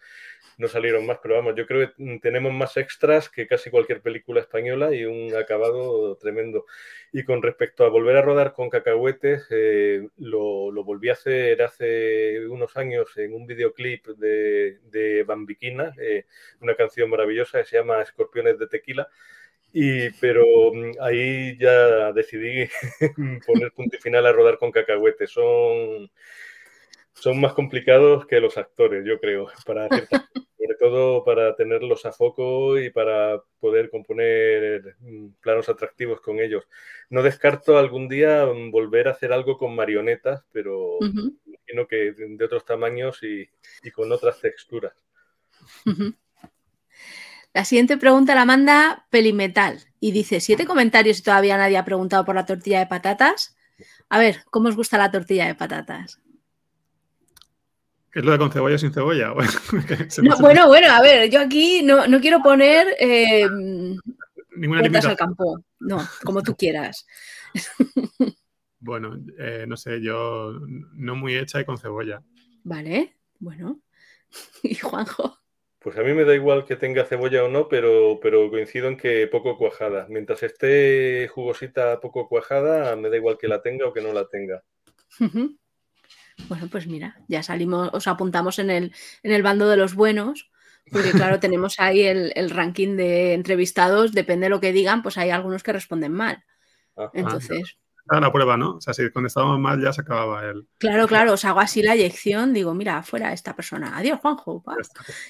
no 0.60 0.67
salieron 0.67 1.06
más, 1.06 1.19
pero 1.24 1.36
vamos, 1.36 1.56
yo 1.56 1.65
creo 1.65 1.89
que 1.95 2.19
tenemos 2.19 2.52
más 2.52 2.76
extras 2.76 3.30
que 3.30 3.48
casi 3.48 3.69
cualquier 3.69 4.02
película 4.02 4.41
española 4.41 4.93
y 4.93 5.06
un 5.06 5.34
acabado 5.36 6.17
tremendo. 6.17 6.65
Y 7.13 7.24
con 7.24 7.41
respecto 7.41 7.86
a 7.86 7.89
volver 7.89 8.17
a 8.17 8.22
rodar 8.22 8.54
con 8.54 8.69
cacahuetes, 8.69 9.48
eh, 9.52 10.10
lo, 10.17 10.72
volví 10.84 11.10
a 11.10 11.13
hacer 11.13 11.62
hace 11.62 12.45
unos 12.48 12.76
años 12.76 13.15
en 13.17 13.34
un 13.34 13.48
videoclip 13.48 14.06
de, 14.08 14.80
de 14.91 15.24
Bambiquina, 15.24 15.93
eh, 15.98 16.26
una 16.60 16.76
canción 16.76 17.10
maravillosa 17.10 17.60
que 17.60 17.65
se 17.65 17.78
llama 17.78 18.02
Escorpiones 18.02 18.60
de 18.60 18.67
Tequila. 18.67 19.08
Y, 19.71 20.10
pero 20.19 20.45
mm, 20.73 20.91
ahí 21.01 21.58
ya 21.58 22.12
decidí 22.12 22.67
poner 23.45 23.71
punto 23.73 23.97
y 23.97 23.99
final 23.99 24.25
a 24.25 24.32
rodar 24.32 24.58
con 24.58 24.71
cacahuetes. 24.71 25.32
Son, 25.32 26.10
son 27.13 27.39
más 27.39 27.53
complicados 27.53 28.25
que 28.25 28.39
los 28.39 28.58
actores, 28.58 29.05
yo 29.05 29.19
creo, 29.19 29.47
para 29.65 29.88
sobre 30.60 30.75
todo 30.77 31.23
para 31.23 31.55
tenerlos 31.55 32.05
a 32.05 32.12
foco 32.12 32.77
y 32.77 32.89
para 32.89 33.41
poder 33.60 33.89
componer 33.89 34.95
mm, 34.99 35.29
planos 35.41 35.69
atractivos 35.69 36.21
con 36.21 36.39
ellos. 36.39 36.67
No 37.10 37.23
descarto 37.23 37.77
algún 37.77 38.08
día 38.08 38.45
mm, 38.45 38.71
volver 38.71 39.08
a 39.08 39.12
hacer 39.12 39.34
algo 39.34 39.58
con 39.58 39.75
marionetas, 39.75 40.45
pero 40.51 40.97
imagino 41.45 41.88
que 41.88 42.13
de 42.13 42.45
otros 42.45 42.65
tamaños 42.65 43.19
y, 43.23 43.47
con 43.91 44.12
otras 44.12 44.39
texturas. 44.41 44.93
La 47.54 47.66
siguiente 47.66 47.98
pregunta 47.98 48.36
la 48.36 48.46
manda 48.46 49.08
Pelimetal 49.10 49.80
y 50.00 50.12
dice, 50.12 50.40
siete 50.40 50.66
comentarios 50.66 51.20
y 51.20 51.24
todavía 51.24 51.58
nadie 51.58 51.78
ha 51.78 51.86
preguntado 51.86 52.26
por 52.26 52.36
la 52.36 52.46
tortilla 52.46 52.80
de 52.80 52.88
patatas. 52.88 53.58
A 54.10 54.20
ver, 54.20 54.44
¿cómo 54.50 54.70
os 54.70 54.76
gusta 54.76 54.98
la 54.98 55.12
tortilla 55.12 55.48
de 55.48 55.56
patatas? 55.56 56.20
¿Es 58.14 58.26
lo 58.26 58.32
de 58.32 58.38
con 58.38 58.52
cebolla 58.52 58.76
o 58.76 58.80
sin 58.80 58.94
cebolla? 58.94 59.34
Bueno, 60.40 60.68
bueno, 60.68 60.92
a 60.92 61.02
ver, 61.02 61.30
yo 61.30 61.40
aquí 61.42 61.84
no, 61.84 62.04
quiero 62.20 62.42
poner 62.42 62.88
eh, 63.00 63.48
Ninguna 64.56 64.82
al 64.82 65.16
campo. 65.16 65.64
No, 65.80 66.06
como 66.24 66.42
tú 66.44 66.56
quieras. 66.56 67.06
Bueno, 68.82 69.22
eh, 69.38 69.66
no 69.68 69.76
sé, 69.76 70.02
yo 70.02 70.54
no 70.94 71.14
muy 71.14 71.36
hecha 71.36 71.60
y 71.60 71.66
con 71.66 71.78
cebolla. 71.78 72.24
Vale, 72.64 73.18
bueno. 73.40 73.82
¿Y 74.64 74.76
Juanjo? 74.76 75.38
Pues 75.80 75.98
a 75.98 76.04
mí 76.04 76.13
me 76.13 76.26
da 76.26 76.36
igual 76.36 76.65
que 76.65 76.76
tenga 76.76 77.06
cebolla 77.06 77.46
o 77.46 77.48
no, 77.48 77.70
pero, 77.70 78.20
pero 78.22 78.50
coincido 78.50 78.89
en 78.89 78.98
que 78.98 79.28
poco 79.28 79.58
cuajada. 79.58 80.08
Mientras 80.10 80.44
esté 80.44 81.30
jugosita 81.30 82.02
poco 82.02 82.28
cuajada, 82.28 82.96
me 82.98 83.10
da 83.10 83.15
igual 83.15 83.38
que 83.38 83.48
la 83.48 83.62
tenga 83.62 83.88
o 83.88 83.94
que 83.94 84.02
no 84.02 84.12
la 84.12 84.28
tenga. 84.28 84.62
Bueno, 86.48 86.68
pues 86.70 86.88
mira, 86.88 87.18
ya 87.28 87.44
salimos, 87.44 87.89
os 87.94 88.08
apuntamos 88.08 88.60
en 88.60 88.70
el, 88.70 88.94
en 89.24 89.32
el 89.32 89.44
bando 89.44 89.70
de 89.70 89.78
los 89.78 89.96
buenos, 89.96 90.52
porque 90.92 91.12
claro, 91.12 91.39
tenemos 91.39 91.80
ahí 91.80 92.02
el, 92.02 92.50
ranking 92.50 92.98
de 92.98 93.34
entrevistados, 93.34 94.12
depende 94.12 94.46
de 94.46 94.50
lo 94.50 94.60
que 94.60 94.74
digan, 94.74 95.02
pues 95.02 95.18
hay 95.18 95.30
algunos 95.30 95.63
que 95.63 95.74
responden 95.74 96.12
mal. 96.12 96.44
Entonces. 97.13 97.78
La 98.12 98.32
prueba, 98.32 98.58
¿no? 98.58 98.78
O 98.78 98.82
sea, 98.82 98.93
si 98.93 99.04
estábamos 99.04 99.60
mal 99.60 99.82
ya 99.82 99.93
se 99.93 100.02
acababa 100.02 100.43
el. 100.43 100.67
Claro, 100.80 101.08
claro, 101.08 101.34
os 101.34 101.45
hago 101.45 101.60
así 101.60 101.84
la 101.84 101.93
eyección, 101.93 102.54
digo, 102.54 102.74
mira, 102.74 103.04
fuera 103.04 103.34
esta 103.34 103.56
persona. 103.56 103.98
Adiós, 103.98 104.19
Juanjo. 104.19 104.63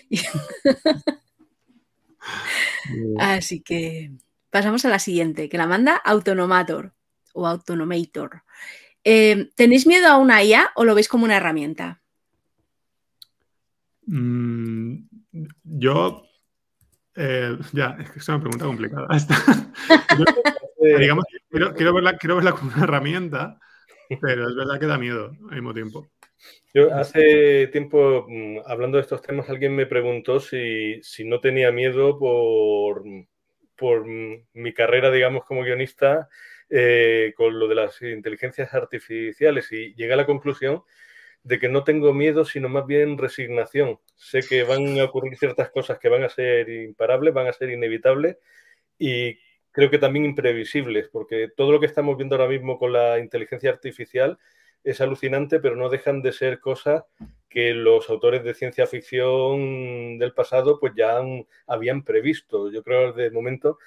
así 3.20 3.62
que 3.62 4.12
pasamos 4.50 4.86
a 4.86 4.90
la 4.90 5.00
siguiente, 5.00 5.50
que 5.50 5.58
la 5.58 5.68
manda 5.68 5.98
Autonomator 5.98 6.94
o 7.34 7.48
Autonomator. 7.48 8.44
Eh, 9.04 9.50
¿Tenéis 9.56 9.86
miedo 9.86 10.08
a 10.08 10.18
una 10.18 10.44
IA 10.44 10.72
o 10.76 10.86
lo 10.86 10.96
veis 10.96 11.08
como 11.08 11.26
una 11.26 11.38
herramienta? 11.38 12.02
Mm, 14.06 14.96
yo, 15.64 16.24
eh, 17.16 17.58
ya, 17.74 17.98
es 18.00 18.12
que 18.12 18.20
es 18.20 18.30
una 18.30 18.40
pregunta 18.40 18.66
complicada. 18.66 19.08
digamos, 20.80 21.26
quiero, 21.50 21.94
verla, 21.94 22.18
como 22.52 22.72
una 22.74 22.84
herramienta, 22.84 23.60
pero 24.22 24.50
es 24.50 24.56
verdad 24.56 24.80
que 24.80 24.86
da 24.86 24.98
miedo 24.98 25.32
al 25.50 25.56
mismo 25.56 25.74
tiempo. 25.74 26.10
Yo 26.74 26.94
hace 26.94 27.68
tiempo, 27.68 28.26
mm, 28.28 28.60
hablando 28.66 28.98
de 28.98 29.04
estos 29.04 29.22
temas, 29.22 29.50
alguien 29.50 29.76
me 29.76 29.86
preguntó 29.86 30.40
si, 30.40 31.02
no 31.26 31.40
tenía 31.40 31.72
miedo 31.72 32.18
por, 32.18 33.04
por 33.76 34.06
mi 34.06 34.74
carrera, 34.74 35.12
digamos, 35.12 35.46
como 35.46 35.64
guionista 35.64 36.30
eh, 36.70 37.34
con 37.36 37.58
lo 37.58 37.68
de 37.68 37.76
las 37.76 38.02
inteligencias 38.02 38.74
artificiales 38.74 39.72
y 39.72 39.96
llegué 39.96 40.14
a 40.14 40.18
la 40.18 40.28
conclusión 40.28 40.84
de 41.44 41.60
que 41.60 41.70
no 41.70 41.84
tengo 41.84 42.14
miedo, 42.14 42.46
sino 42.46 42.70
más 42.70 42.86
bien 42.86 43.18
resignación. 43.18 44.00
Sé 44.16 44.42
que 44.48 44.64
van 44.64 45.00
a 45.00 45.06
ocurrir 45.06 45.38
ciertas 45.38 45.72
cosas 45.72 45.98
que 46.00 46.10
van 46.10 46.24
a 46.24 46.30
ser 46.30 46.70
imparables, 46.70 47.34
van 47.34 47.48
a 47.48 47.54
ser 47.54 47.72
inevitables 47.72 48.38
y 48.98 49.40
creo 49.72 49.90
que 49.90 49.98
también 49.98 50.26
imprevisibles, 50.26 51.08
porque 51.10 51.50
todo 51.56 51.72
lo 51.72 51.80
que 51.80 51.86
estamos 51.86 52.18
viendo 52.18 52.36
ahora 52.36 52.50
mismo 52.50 52.78
con 52.78 52.94
la 52.94 53.20
inteligencia 53.20 53.70
artificial 53.70 54.38
es 54.84 55.02
alucinante, 55.02 55.60
pero 55.60 55.76
no 55.76 55.90
dejan 55.90 56.22
de 56.22 56.32
ser 56.32 56.60
cosas 56.60 57.04
que 57.50 57.74
los 57.74 58.10
autores 58.10 58.44
de 58.44 58.54
ciencia 58.54 58.86
ficción 58.88 60.20
del 60.20 60.34
pasado 60.34 60.80
pues 60.80 60.94
ya 60.96 61.20
habían 61.68 62.04
previsto. 62.04 62.72
Yo 62.72 62.84
creo 62.84 63.14
que 63.14 63.24
de 63.24 63.32
momento 63.32 63.80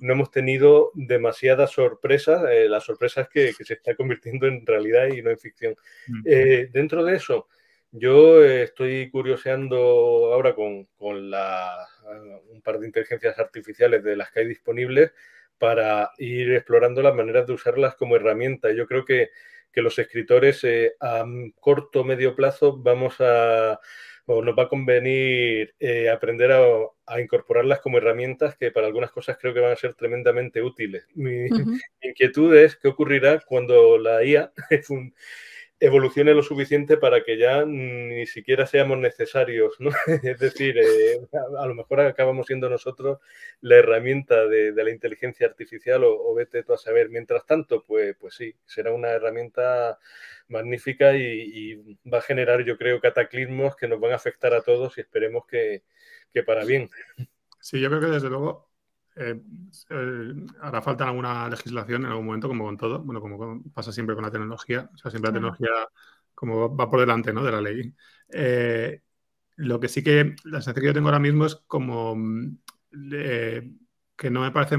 no 0.00 0.12
hemos 0.14 0.30
tenido 0.30 0.90
demasiadas 0.94 1.70
sorpresas. 1.72 2.42
Eh, 2.50 2.68
la 2.68 2.80
sorpresa 2.80 3.22
es 3.22 3.28
que, 3.28 3.52
se 3.52 3.74
está 3.74 3.94
convirtiendo 3.94 4.46
en 4.46 4.64
realidad 4.64 5.08
y 5.08 5.22
no 5.22 5.30
en 5.30 5.38
ficción. 5.38 5.76
Eh, 6.24 6.68
dentro 6.72 7.04
de 7.04 7.16
eso, 7.16 7.48
yo 7.92 8.44
estoy 8.44 9.10
curioseando 9.10 10.32
ahora 10.32 10.54
con, 10.54 10.86
la, 11.30 11.86
un 12.50 12.62
par 12.62 12.78
de 12.78 12.86
inteligencias 12.86 13.38
artificiales 13.38 14.04
de 14.04 14.16
las 14.16 14.30
que 14.30 14.40
hay 14.40 14.46
disponibles 14.46 15.12
para 15.58 16.10
ir 16.18 16.52
explorando 16.52 17.02
las 17.02 17.14
maneras 17.14 17.46
de 17.46 17.52
usarlas 17.52 17.94
como 17.96 18.16
herramienta. 18.16 18.72
Yo 18.72 18.86
creo 18.86 19.04
que, 19.04 19.30
los 19.74 19.98
escritores 19.98 20.62
eh, 20.64 20.94
a 21.00 21.24
corto 21.60 22.00
o 22.00 22.04
medio 22.04 22.34
plazo 22.34 22.76
vamos 22.76 23.16
a 23.20 23.78
o 24.26 24.42
nos 24.42 24.56
va 24.56 24.64
a 24.64 24.68
convenir 24.68 25.74
eh, 25.80 26.08
aprender 26.08 26.52
a, 26.52 27.20
incorporarlas 27.20 27.80
como 27.80 27.98
herramientas 27.98 28.56
que 28.56 28.70
para 28.70 28.86
algunas 28.86 29.10
cosas 29.10 29.36
creo 29.40 29.52
que 29.52 29.60
van 29.60 29.72
a 29.72 29.76
ser 29.76 29.94
tremendamente 29.94 30.62
útiles. 30.62 31.06
Mi, 31.14 31.46
inquietud 32.02 32.54
es 32.54 32.76
qué 32.76 32.88
ocurrirá 32.88 33.40
cuando 33.40 33.98
la 33.98 34.22
IA 34.24 34.52
evolucione 35.80 36.34
lo 36.34 36.42
suficiente 36.42 36.98
para 36.98 37.24
que 37.24 37.38
ya 37.38 37.64
ni 37.64 38.26
siquiera 38.26 38.66
seamos 38.66 38.98
necesarios, 38.98 39.76
¿no? 39.80 39.90
Es 40.22 40.38
decir, 40.38 40.76
eh, 40.78 41.20
a, 41.58 41.66
lo 41.66 41.74
mejor 41.74 42.00
acabamos 42.00 42.46
siendo 42.46 42.68
nosotros 42.68 43.18
la 43.62 43.76
herramienta 43.76 44.46
de, 44.46 44.72
la 44.72 44.90
inteligencia 44.90 45.46
artificial 45.46 46.04
o, 46.04 46.34
vete 46.34 46.62
tú 46.62 46.74
a 46.74 46.78
saber. 46.78 47.08
Mientras 47.08 47.46
tanto, 47.46 47.82
pues, 47.84 48.14
pues 48.20 48.34
sí, 48.34 48.54
será 48.66 48.92
una 48.92 49.08
herramienta 49.08 49.98
magnífica 50.48 51.16
y, 51.16 51.96
va 52.12 52.18
a 52.18 52.22
generar, 52.22 52.62
yo 52.62 52.76
creo, 52.76 53.00
cataclismos 53.00 53.74
que 53.74 53.88
nos 53.88 54.00
van 54.00 54.12
a 54.12 54.16
afectar 54.16 54.52
a 54.52 54.62
todos 54.62 54.98
y 54.98 55.00
esperemos 55.00 55.46
que, 55.46 55.82
para 56.44 56.64
bien. 56.64 56.90
Sí, 57.58 57.80
yo 57.80 57.88
creo 57.88 58.00
que 58.00 58.06
desde 58.06 58.28
luego 58.28 58.69
eh, 59.16 59.40
eh, 59.90 60.32
hará 60.60 60.82
falta 60.82 61.06
alguna 61.06 61.48
legislación 61.48 62.04
en 62.04 62.10
algún 62.10 62.26
momento, 62.26 62.48
como 62.48 62.64
con 62.64 62.76
todo, 62.76 63.02
bueno, 63.02 63.20
como 63.20 63.62
pasa 63.72 63.92
siempre 63.92 64.14
con 64.14 64.24
la 64.24 64.30
tecnología, 64.30 64.90
o 64.92 64.96
sea, 64.96 65.10
siempre 65.10 65.30
la 65.30 65.34
tecnología 65.34 65.70
como 66.34 66.74
va 66.74 66.90
por 66.90 67.00
delante 67.00 67.32
¿no? 67.32 67.44
de 67.44 67.52
la 67.52 67.60
ley. 67.60 67.94
Eh, 68.32 69.02
lo 69.56 69.78
que 69.78 69.88
sí 69.88 70.02
que 70.02 70.36
la 70.44 70.58
sensación 70.62 70.82
que 70.82 70.86
yo 70.86 70.94
tengo 70.94 71.08
ahora 71.08 71.18
mismo 71.18 71.44
es 71.44 71.56
como 71.66 72.16
que 72.90 74.30
no 74.30 74.40
me 74.40 74.50
parece 74.50 74.76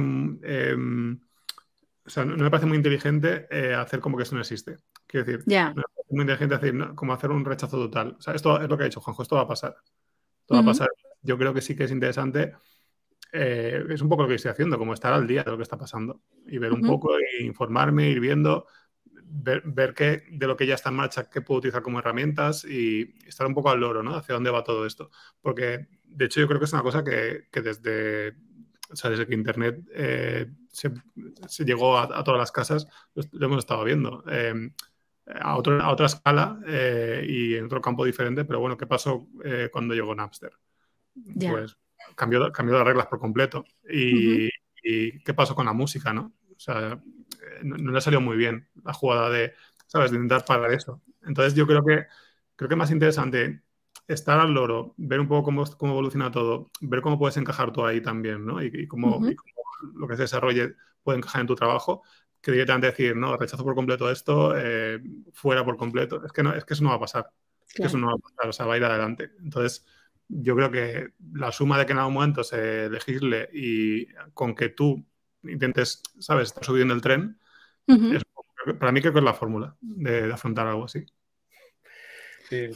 o 2.03 2.09
sea, 2.09 2.25
no, 2.25 2.35
me 2.35 2.49
parece 2.49 2.65
muy 2.65 2.77
inteligente 2.77 3.47
hacer 3.75 3.99
como 3.99 4.17
que 4.17 4.23
eso 4.23 4.33
no 4.33 4.41
existe. 4.41 4.77
Quiero 5.05 5.25
decir, 5.25 5.45
muy 6.09 6.21
inteligente 6.21 6.57
decir, 6.57 6.95
como 6.95 7.13
hacer 7.13 7.31
un 7.31 7.45
rechazo 7.45 7.77
total. 7.77 8.15
O 8.17 8.21
sea, 8.21 8.33
esto 8.33 8.59
es 8.61 8.69
lo 8.69 8.77
que 8.77 8.83
ha 8.83 8.87
dicho 8.87 9.01
Juanjo, 9.01 9.21
esto 9.21 9.35
va 9.35 9.43
a 9.43 9.47
pasar. 9.47 9.75
Esto 10.41 10.55
va 10.55 10.61
a 10.61 10.65
pasar. 10.65 10.89
Yo 11.21 11.37
creo 11.37 11.53
que 11.53 11.61
sí 11.61 11.75
que 11.75 11.85
es 11.85 11.91
interesante. 11.91 12.53
Eh, 13.31 13.85
es 13.89 14.01
un 14.01 14.09
poco 14.09 14.23
lo 14.23 14.27
que 14.27 14.35
estoy 14.35 14.51
haciendo, 14.51 14.77
como 14.77 14.93
estar 14.93 15.13
al 15.13 15.25
día 15.25 15.43
de 15.43 15.51
lo 15.51 15.57
que 15.57 15.63
está 15.63 15.77
pasando 15.77 16.21
y 16.47 16.57
ver 16.57 16.73
un 16.73 16.81
poco, 16.81 17.17
e 17.17 17.43
informarme, 17.43 18.09
ir 18.09 18.19
viendo, 18.19 18.65
ver, 19.05 19.63
ver 19.65 19.93
qué, 19.93 20.23
de 20.29 20.47
lo 20.47 20.57
que 20.57 20.67
ya 20.67 20.75
está 20.75 20.89
en 20.89 20.95
marcha, 20.95 21.29
qué 21.29 21.41
puedo 21.41 21.59
utilizar 21.59 21.81
como 21.81 21.99
herramientas 21.99 22.65
y 22.65 23.15
estar 23.25 23.47
un 23.47 23.53
poco 23.53 23.69
al 23.69 23.79
loro, 23.79 24.03
¿no? 24.03 24.15
Hacia 24.15 24.35
dónde 24.35 24.51
va 24.51 24.63
todo 24.63 24.85
esto. 24.85 25.11
Porque, 25.41 25.87
de 26.03 26.25
hecho, 26.25 26.41
yo 26.41 26.47
creo 26.47 26.59
que 26.59 26.65
es 26.65 26.73
una 26.73 26.83
cosa 26.83 27.03
que, 27.03 27.47
que 27.51 27.61
desde, 27.61 28.35
o 28.91 28.95
sea, 28.95 29.09
desde 29.09 29.25
que 29.25 29.33
Internet 29.33 29.81
eh, 29.93 30.47
se, 30.67 30.91
se, 31.47 31.63
llegó 31.63 31.97
a, 31.97 32.03
a, 32.03 32.23
todas 32.23 32.39
las 32.39 32.51
casas, 32.51 32.87
lo, 33.13 33.45
hemos 33.45 33.59
estado 33.59 33.83
viendo. 33.85 34.23
Eh, 34.29 34.71
a, 35.27 35.51
a 35.51 35.57
otra 35.57 36.05
escala 36.05 36.59
eh, 36.67 37.25
y 37.25 37.55
en 37.55 37.65
otro 37.65 37.79
campo 37.79 38.03
diferente, 38.03 38.43
pero 38.43 38.59
bueno, 38.59 38.75
¿qué 38.75 38.87
pasó 38.87 39.27
cuando 39.71 39.93
llegó 39.93 40.13
Napster? 40.13 40.51
Pues 41.39 41.77
cambió, 42.15 42.51
cambió 42.51 42.77
las 42.77 42.85
reglas 42.85 43.07
por 43.07 43.19
completo. 43.19 43.65
Y, 43.89 44.49
qué 44.83 45.33
pasó 45.35 45.53
con 45.53 45.65
la 45.67 45.73
música, 45.73 46.11
no? 46.11 46.33
O 46.55 46.59
sea, 46.59 46.93
eh, 46.93 47.59
no, 47.63 47.75
le 47.75 47.91
le 47.91 48.01
salió 48.01 48.19
muy 48.19 48.35
bien 48.35 48.67
la 48.83 48.93
jugada 48.93 49.29
de, 49.29 49.53
¿sabes?, 49.87 50.11
de 50.11 50.17
intentar 50.17 50.43
parar 50.43 50.73
eso. 50.73 51.01
Entonces 51.23 51.53
yo 51.53 51.67
creo 51.67 51.85
que, 51.85 52.07
creo 52.55 52.67
que 52.67 52.73
es 52.73 52.77
más 52.79 52.91
interesante 52.91 53.61
estar 54.07 54.39
al 54.39 54.53
loro, 54.53 54.95
ver 54.97 55.19
un 55.19 55.27
poco 55.27 55.43
cómo, 55.43 55.65
cómo 55.77 55.93
evoluciona 55.93 56.31
todo, 56.31 56.71
ver 56.81 57.01
cómo 57.01 57.19
puedes 57.19 57.37
encajar 57.37 57.71
tú 57.71 57.85
ahí 57.85 58.01
también, 58.01 58.45
¿no? 58.45 58.61
Y, 58.61 58.87
cómo, 58.87 59.17
y 59.29 59.35
cómo 59.35 59.53
lo 59.93 60.07
que 60.07 60.15
se 60.15 60.23
desarrolle 60.23 60.75
puede 61.03 61.19
encajar 61.19 61.41
en 61.41 61.47
tu 61.47 61.55
trabajo 61.55 62.03
que 62.41 62.51
directamente 62.51 62.87
decir, 62.87 63.15
no, 63.15 63.37
rechazo 63.37 63.63
por 63.63 63.75
completo 63.75 64.09
esto, 64.09 64.53
eh, 64.57 64.99
fuera 65.31 65.63
por 65.63 65.77
completo. 65.77 66.25
Es 66.25 66.31
que, 66.31 66.41
no, 66.41 66.53
es 66.53 66.65
que 66.65 66.73
eso 66.73 66.83
no 66.83 66.89
va 66.89 66.95
a 66.95 66.99
pasar. 66.99 67.29
que 67.73 67.83
eso 67.83 67.97
no 67.97 68.07
va 68.07 68.13
a 68.13 68.17
pasar, 68.17 68.49
o 68.49 68.53
sea, 68.53 68.65
va 68.65 68.73
a 68.73 68.77
ir 68.77 68.83
adelante. 68.83 69.31
Entonces, 69.39 69.85
yo 70.33 70.55
creo 70.55 70.71
que 70.71 71.09
la 71.33 71.51
suma 71.51 71.77
de 71.77 71.85
que 71.85 71.91
en 71.91 71.99
algún 71.99 72.13
momento 72.13 72.43
se 72.43 72.89
legisle 72.89 73.49
y 73.53 74.07
con 74.33 74.55
que 74.55 74.69
tú 74.69 75.05
intentes, 75.43 76.01
¿sabes?, 76.19 76.49
estar 76.49 76.63
subiendo 76.63 76.93
el 76.93 77.01
tren, 77.01 77.37
para 78.79 78.91
mí 78.91 79.01
creo 79.01 79.11
que 79.11 79.19
es 79.19 79.25
la 79.25 79.33
fórmula 79.33 79.75
de, 79.81 80.27
de 80.27 80.33
afrontar 80.33 80.67
algo 80.67 80.85
así. 80.85 81.05
Sí, 82.47 82.69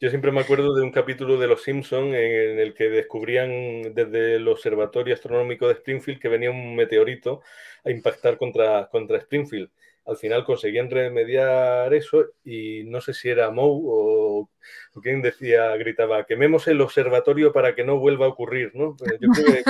yo 0.00 0.10
siempre 0.10 0.30
me 0.30 0.40
acuerdo 0.40 0.74
de 0.74 0.82
un 0.82 0.92
capítulo 0.92 1.38
de 1.38 1.48
Los 1.48 1.62
Simpson 1.62 2.14
en 2.14 2.60
el 2.60 2.72
que 2.72 2.88
descubrían 2.88 3.94
desde 3.94 4.36
el 4.36 4.46
Observatorio 4.46 5.12
Astronómico 5.12 5.66
de 5.66 5.74
Springfield 5.74 6.20
que 6.20 6.28
venía 6.28 6.52
un 6.52 6.76
meteorito 6.76 7.42
a 7.84 7.90
impactar 7.90 8.38
contra, 8.38 8.88
contra 8.90 9.18
Springfield. 9.18 9.70
Al 10.08 10.16
final 10.16 10.42
conseguían 10.44 10.90
remediar 10.90 11.92
eso 11.92 12.24
y 12.42 12.82
no 12.84 13.02
sé 13.02 13.12
si 13.12 13.28
era 13.28 13.50
Moe 13.50 13.82
o, 13.84 14.50
quien 15.02 15.20
decía, 15.20 15.76
gritaba, 15.76 16.24
quememos 16.24 16.66
el 16.66 16.80
observatorio 16.80 17.52
para 17.52 17.74
que 17.74 17.84
no 17.84 17.98
vuelva 17.98 18.24
a 18.24 18.30
ocurrir, 18.30 18.72
¿no? 18.74 18.96
Pues 18.96 19.18
yo 19.20 19.28
creo 19.28 19.62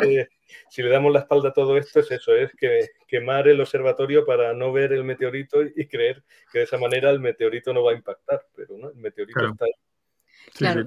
que, 0.00 0.28
si 0.70 0.82
le 0.82 0.88
damos 0.88 1.12
la 1.12 1.20
espalda 1.20 1.50
a 1.50 1.52
todo 1.52 1.76
esto 1.76 2.00
es 2.00 2.10
eso, 2.10 2.34
es 2.34 2.50
que 2.56 2.88
quemar 3.06 3.48
el 3.48 3.60
observatorio 3.60 4.24
para 4.24 4.54
no 4.54 4.72
ver 4.72 4.94
el 4.94 5.04
meteorito 5.04 5.62
y 5.62 5.86
creer 5.86 6.24
que 6.50 6.60
de 6.60 6.64
esa 6.64 6.78
manera 6.78 7.10
el 7.10 7.20
meteorito 7.20 7.74
no 7.74 7.84
va 7.84 7.92
a 7.92 7.96
impactar, 7.96 8.46
pero 8.56 8.78
no, 8.78 8.88
el 8.88 8.96
meteorito 8.96 9.46
está 9.46 9.66
ahí. 9.66 9.72
claro. 10.54 10.84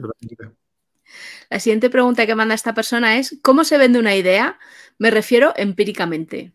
La 1.52 1.60
siguiente 1.60 1.92
pregunta 1.92 2.26
que 2.26 2.34
manda 2.34 2.56
esta 2.56 2.74
persona 2.74 3.20
es, 3.20 3.38
¿cómo 3.44 3.64
se 3.64 3.78
vende 3.78 4.00
una 4.00 4.16
idea? 4.16 4.58
Me 4.98 5.12
refiero 5.12 5.54
empíricamente. 5.56 6.54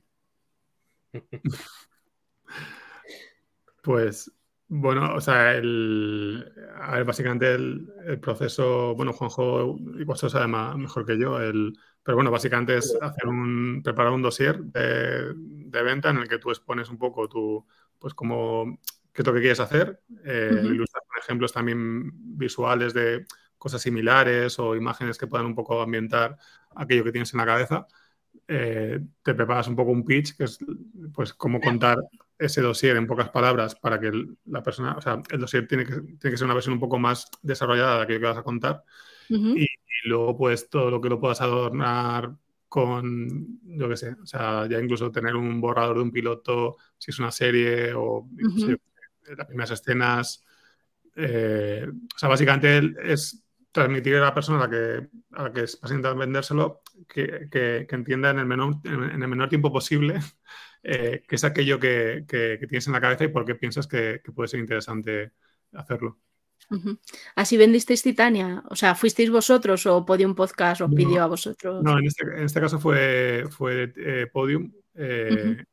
Pues 3.91 4.31
bueno, 4.69 5.17
o 5.17 5.21
sea, 5.21 5.57
el, 5.57 6.53
a 6.81 6.95
ver, 6.95 7.05
básicamente 7.05 7.53
el, 7.53 8.21
proceso, 8.23 8.95
bueno, 8.95 9.13
Juanjo 9.13 9.77
igual 9.99 10.17
se 10.17 10.27
lo 10.27 10.31
sabe 10.31 10.47
mejor 10.79 11.05
que 11.05 11.19
yo, 11.19 11.41
el, 11.41 11.77
pero 12.05 12.15
bueno, 12.15 12.31
básicamente 12.31 12.77
es 12.77 12.97
hacer 13.03 13.27
un, 13.27 13.83
preparar 13.83 14.13
un 14.13 14.23
dossier 14.23 14.63
de, 14.63 15.35
venta 15.83 16.11
en 16.11 16.19
el 16.19 16.29
que 16.29 16.39
tú 16.39 16.51
expones 16.51 16.89
un 16.89 16.99
poco 16.99 17.29
tu, 17.29 17.67
pues 17.99 18.15
como, 18.15 18.79
qué 19.13 19.23
es 19.23 19.27
lo 19.27 19.35
que 19.35 19.41
quieres 19.41 19.59
hacer, 19.59 20.01
eh, 20.25 20.61
ilustrar 20.63 21.03
ejemplos 21.21 21.53
también 21.53 22.13
visuales 22.39 22.95
de 22.95 23.27
cosas 23.59 23.83
similares 23.83 24.57
o 24.61 24.77
imágenes 24.77 25.19
que 25.19 25.27
puedan 25.27 25.47
un 25.47 25.57
poco 25.57 25.83
ambientar 25.83 26.39
aquello 26.77 27.03
que 27.03 27.11
tienes 27.11 27.35
en 27.35 27.39
la 27.39 27.47
cabeza. 27.47 27.89
Eh, 28.47 29.01
te 29.25 29.35
preparas 29.35 29.67
un 29.67 29.75
poco 29.75 29.91
un 29.91 30.05
pitch, 30.05 30.37
que 30.37 30.45
es 30.45 30.59
pues 31.13 31.35
cómo 31.35 31.61
contar 31.61 31.99
ese 32.41 32.63
dossier 32.63 32.97
en 32.97 33.07
pocas 33.07 33.29
palabras 33.29 33.75
para 33.75 34.01
que 34.01 34.11
la 34.47 34.63
persona, 34.63 34.95
o 34.97 35.01
sea, 35.03 35.23
el 35.31 35.41
dossier 35.41 35.69
tiene 35.69 35.85
que, 35.85 35.93
tiene 35.93 36.19
que 36.19 36.37
ser 36.39 36.47
una 36.47 36.55
versión 36.55 36.73
un 36.73 36.81
poco 36.81 36.99
más 36.99 37.31
desarrollada 37.43 37.99
de 37.99 38.03
aquello 38.03 38.21
que 38.21 38.27
vas 38.27 38.39
a 38.39 38.43
contar. 38.43 38.83
y, 39.29 39.67
luego, 40.05 40.37
pues, 40.37 40.71
todo 40.71 40.91
lo 40.91 41.01
que 41.01 41.11
lo 41.11 41.21
puedas 41.21 41.43
adornar 41.43 42.35
con, 42.67 43.61
yo 43.63 43.89
qué 43.89 43.97
sé, 43.97 44.17
o 44.23 44.27
sea, 44.27 44.67
ya 44.67 44.81
incluso 44.81 45.13
tener 45.13 45.37
un 45.37 45.61
borrador 45.61 45.97
de 45.97 46.03
un 46.03 46.11
piloto, 46.11 46.79
si 46.97 47.11
es 47.11 47.19
una 47.19 47.31
serie 47.31 47.93
o 47.95 48.29
las 49.37 49.47
primeras 49.47 49.73
escenas. 49.73 50.45
Eh, 51.15 51.87
o 51.87 52.19
sea, 52.19 52.29
básicamente 52.29 52.95
es 53.05 53.45
transmitir 53.71 54.17
a 54.17 54.21
la 54.21 54.35
persona 54.35 54.59
a 54.59 54.67
la 54.67 54.71
que, 54.71 55.09
a 55.33 55.43
la 55.43 55.53
que 55.53 55.61
vas 55.61 55.85
a 55.85 55.89
intentar 55.89 56.17
vendérselo 56.17 56.83
que, 57.07 57.49
que, 57.51 57.87
entienda 57.91 58.31
en 58.31 58.39
el, 58.39 58.47
menor, 58.47 58.77
en 58.85 59.23
el 59.23 59.29
menor 59.29 59.49
tiempo 59.49 59.71
posible 59.71 60.19
eh, 60.83 61.23
qué 61.29 61.35
es 61.37 61.45
aquello 61.45 61.79
que, 61.79 62.25
tienes 62.29 62.87
en 62.87 62.93
la 62.93 63.01
cabeza 63.01 63.25
y 63.25 63.29
por 63.29 63.45
qué 63.45 63.55
piensas 63.55 63.87
que, 63.87 64.21
puede 64.35 64.49
ser 64.49 64.61
interesante 64.61 65.33
hacerlo. 65.73 66.19
¿Así 67.35 67.57
vendisteis 67.57 68.03
Titania? 68.03 68.63
O 68.69 68.77
sea, 68.77 68.95
¿fuisteis 68.95 69.31
vosotros 69.31 69.87
o 69.87 70.05
Podium 70.05 70.35
Podcast 70.35 70.83
os 70.83 70.95
pidió 70.95 71.23
a 71.23 71.27
vosotros? 71.27 71.83
No, 71.83 71.99
en 71.99 72.07
este, 72.07 72.25
en 72.25 72.45
este 72.45 72.61
caso 72.61 72.79
fue, 72.79 73.45
fue 73.51 73.93
eh, 73.97 74.27
Podium, 74.33 74.73
eh, 74.95 75.65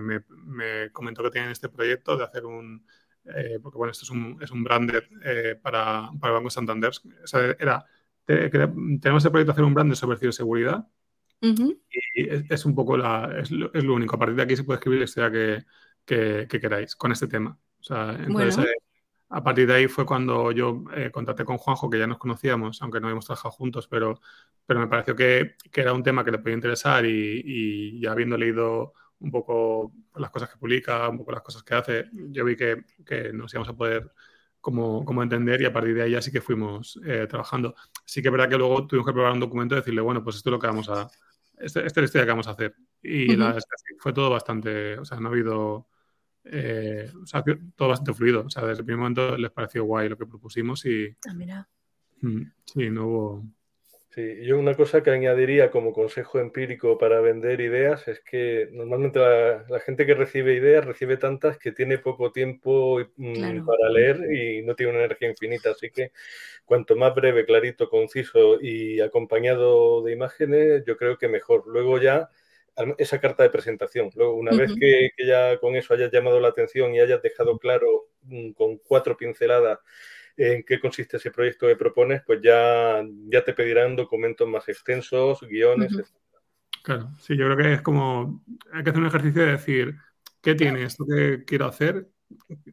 me, 0.00 0.90
comentó 0.92 1.22
que 1.22 1.30
tenían 1.30 1.50
este 1.50 1.68
proyecto 1.68 2.16
de 2.16 2.24
hacer 2.24 2.44
un, 2.44 2.86
porque 3.62 3.78
bueno, 3.78 3.90
esto 3.90 4.04
es 4.04 4.10
un, 4.10 4.38
es 4.40 4.50
un 4.50 4.62
brander 4.62 5.08
para, 5.60 6.10
para 6.20 6.32
el 6.32 6.38
Banco 6.38 6.50
Santander. 6.50 6.92
O 7.22 7.26
sea, 7.26 7.56
era, 7.58 7.84
tenemos 8.26 9.24
el 9.24 9.30
proyecto 9.30 9.52
de 9.52 9.52
hacer 9.52 9.64
un 9.64 9.74
brander 9.74 9.96
sobre 9.96 10.18
ciberseguridad 10.18 10.86
Y 11.44 12.52
es, 12.52 12.64
un 12.64 12.74
poco 12.74 12.96
la, 12.96 13.34
es 13.40 13.50
lo, 13.50 13.94
único. 13.94 14.16
A 14.16 14.18
partir 14.18 14.36
de 14.36 14.42
aquí 14.42 14.56
se 14.56 14.64
puede 14.64 14.78
escribir 14.78 15.00
la 15.00 15.04
historia 15.04 15.64
que, 16.04 16.46
queráis 16.48 16.96
con 16.96 17.12
este 17.12 17.26
tema. 17.26 17.58
O 17.80 17.82
sea, 17.82 18.16
entonces, 18.18 18.64
eh, 18.64 18.74
a 19.34 19.42
partir 19.42 19.66
de 19.66 19.74
ahí 19.74 19.88
fue 19.88 20.06
cuando 20.06 20.52
yo 20.52 20.84
eh, 20.94 21.10
contacté 21.10 21.44
con 21.44 21.58
Juanjo, 21.58 21.90
que 21.90 21.98
ya 21.98 22.06
nos 22.06 22.18
conocíamos, 22.18 22.80
aunque 22.82 23.00
no 23.00 23.08
habíamos 23.08 23.26
trabajado 23.26 23.50
juntos, 23.50 23.88
pero, 23.88 24.20
pero 24.64 24.80
me 24.80 24.86
pareció 24.86 25.16
que, 25.16 25.56
era 25.72 25.92
un 25.92 26.02
tema 26.02 26.24
que 26.24 26.30
le 26.30 26.38
podía 26.38 26.54
interesar 26.54 27.04
y, 27.04 28.00
ya 28.00 28.12
habiendo 28.12 28.36
leído 28.36 28.92
un 29.18 29.30
poco 29.30 29.92
las 30.14 30.30
cosas 30.30 30.50
que 30.50 30.56
publica, 30.56 31.08
un 31.08 31.18
poco 31.18 31.32
las 31.32 31.42
cosas 31.42 31.62
que 31.62 31.74
hace, 31.74 32.06
yo 32.12 32.44
vi 32.44 32.56
que, 32.56 32.84
nos 33.32 33.52
íbamos 33.52 33.68
a 33.70 33.76
poder 33.76 34.12
como, 34.60 35.04
como, 35.04 35.22
entender 35.22 35.60
y 35.62 35.64
a 35.66 35.72
partir 35.72 35.94
de 35.94 36.02
ahí 36.02 36.12
ya 36.12 36.22
sí 36.22 36.30
que 36.30 36.40
fuimos 36.40 36.98
eh, 37.04 37.26
trabajando. 37.28 37.74
Sí 38.04 38.22
que 38.22 38.28
es 38.28 38.32
verdad 38.32 38.48
que 38.48 38.56
luego 38.56 38.86
tuvimos 38.86 39.06
que 39.06 39.12
preparar 39.12 39.34
un 39.34 39.40
documento 39.40 39.74
y 39.74 39.78
decirle, 39.78 40.00
bueno, 40.00 40.22
pues 40.22 40.36
esto 40.36 40.50
es 40.50 40.52
lo 40.52 40.58
que 40.58 40.66
vamos 40.68 40.88
a, 40.88 41.10
esta, 41.58 41.80
esta 41.80 41.86
es 41.86 41.96
la 41.96 42.04
historia 42.04 42.24
que 42.24 42.32
vamos 42.32 42.48
a 42.48 42.52
hacer. 42.52 42.74
Y 43.02 43.36
la, 43.36 43.56
fue 43.98 44.12
todo 44.12 44.30
bastante, 44.30 44.98
o 44.98 45.04
sea, 45.04 45.18
no 45.20 45.28
ha 45.28 45.32
habido, 45.32 45.88
eh, 46.44 47.10
o 47.22 47.26
sea, 47.26 47.44
todo 47.76 47.88
bastante 47.88 48.14
fluido. 48.14 48.44
O 48.46 48.50
sea, 48.50 48.64
desde 48.64 48.80
el 48.80 48.86
primer 48.86 49.00
momento 49.00 49.36
les 49.36 49.50
pareció 49.50 49.84
guay 49.84 50.08
lo 50.08 50.18
que 50.18 50.26
propusimos 50.26 50.84
y... 50.86 51.14
Ah, 51.28 51.34
mira. 51.34 51.68
Mm, 52.20 52.42
sí, 52.64 52.90
no 52.90 53.06
hubo... 53.06 53.44
Sí, 54.14 54.44
yo 54.44 54.60
una 54.60 54.76
cosa 54.76 55.02
que 55.02 55.10
añadiría 55.10 55.72
como 55.72 55.92
consejo 55.92 56.38
empírico 56.38 56.98
para 56.98 57.20
vender 57.20 57.60
ideas 57.60 58.06
es 58.06 58.20
que 58.20 58.68
normalmente 58.70 59.18
la, 59.18 59.80
gente 59.84 60.06
que 60.06 60.14
recibe 60.14 60.54
ideas 60.54 60.84
recibe 60.84 61.16
tantas 61.16 61.58
que 61.58 61.72
tiene 61.72 61.98
poco 61.98 62.30
tiempo 62.30 63.00
mm, 63.16 63.66
para 63.66 63.90
leer 63.90 64.32
y 64.32 64.62
no 64.62 64.76
tiene 64.76 64.92
una 64.92 65.04
energía 65.04 65.30
infinita. 65.30 65.72
Así 65.72 65.90
que 65.90 66.12
cuanto 66.64 66.94
más 66.94 67.12
breve, 67.12 67.44
clarito, 67.44 67.88
conciso 67.90 68.60
y 68.60 69.00
acompañado 69.00 70.00
de 70.04 70.12
imágenes, 70.12 70.84
yo 70.86 70.96
creo 70.96 71.18
que 71.18 71.26
mejor. 71.26 71.64
Luego 71.66 71.98
ya 71.98 72.30
esa 72.98 73.20
carta 73.20 73.42
de 73.42 73.50
presentación. 73.50 74.10
Luego, 74.14 74.34
una 74.34 74.52
vez 74.52 74.72
que, 74.78 75.10
ya 75.26 75.58
con 75.58 75.74
eso 75.74 75.92
hayas 75.92 76.12
llamado 76.12 76.38
la 76.38 76.48
atención 76.48 76.94
y 76.94 77.00
hayas 77.00 77.20
dejado 77.20 77.58
claro 77.58 78.10
mm, 78.22 78.52
con 78.52 78.78
cuatro 78.78 79.16
pinceladas 79.16 79.80
en 80.36 80.62
qué 80.64 80.80
consiste 80.80 81.16
ese 81.16 81.30
proyecto 81.30 81.66
que 81.66 81.76
propones, 81.76 82.22
pues 82.26 82.40
ya, 82.42 83.02
ya 83.26 83.44
te 83.44 83.52
pedirán 83.52 83.96
documentos 83.96 84.48
más 84.48 84.68
extensos, 84.68 85.40
guiones, 85.42 85.92
etc. 85.92 86.06
Claro, 86.82 87.10
sí, 87.18 87.36
yo 87.36 87.46
creo 87.46 87.56
que 87.56 87.72
es 87.74 87.82
como, 87.82 88.44
hay 88.72 88.84
que 88.84 88.90
hacer 88.90 89.00
un 89.00 89.08
ejercicio 89.08 89.42
de 89.42 89.52
decir, 89.52 89.96
¿qué 90.42 90.54
tiene 90.54 90.82
esto 90.82 91.06
que 91.06 91.44
quiero 91.44 91.66
hacer? 91.66 92.08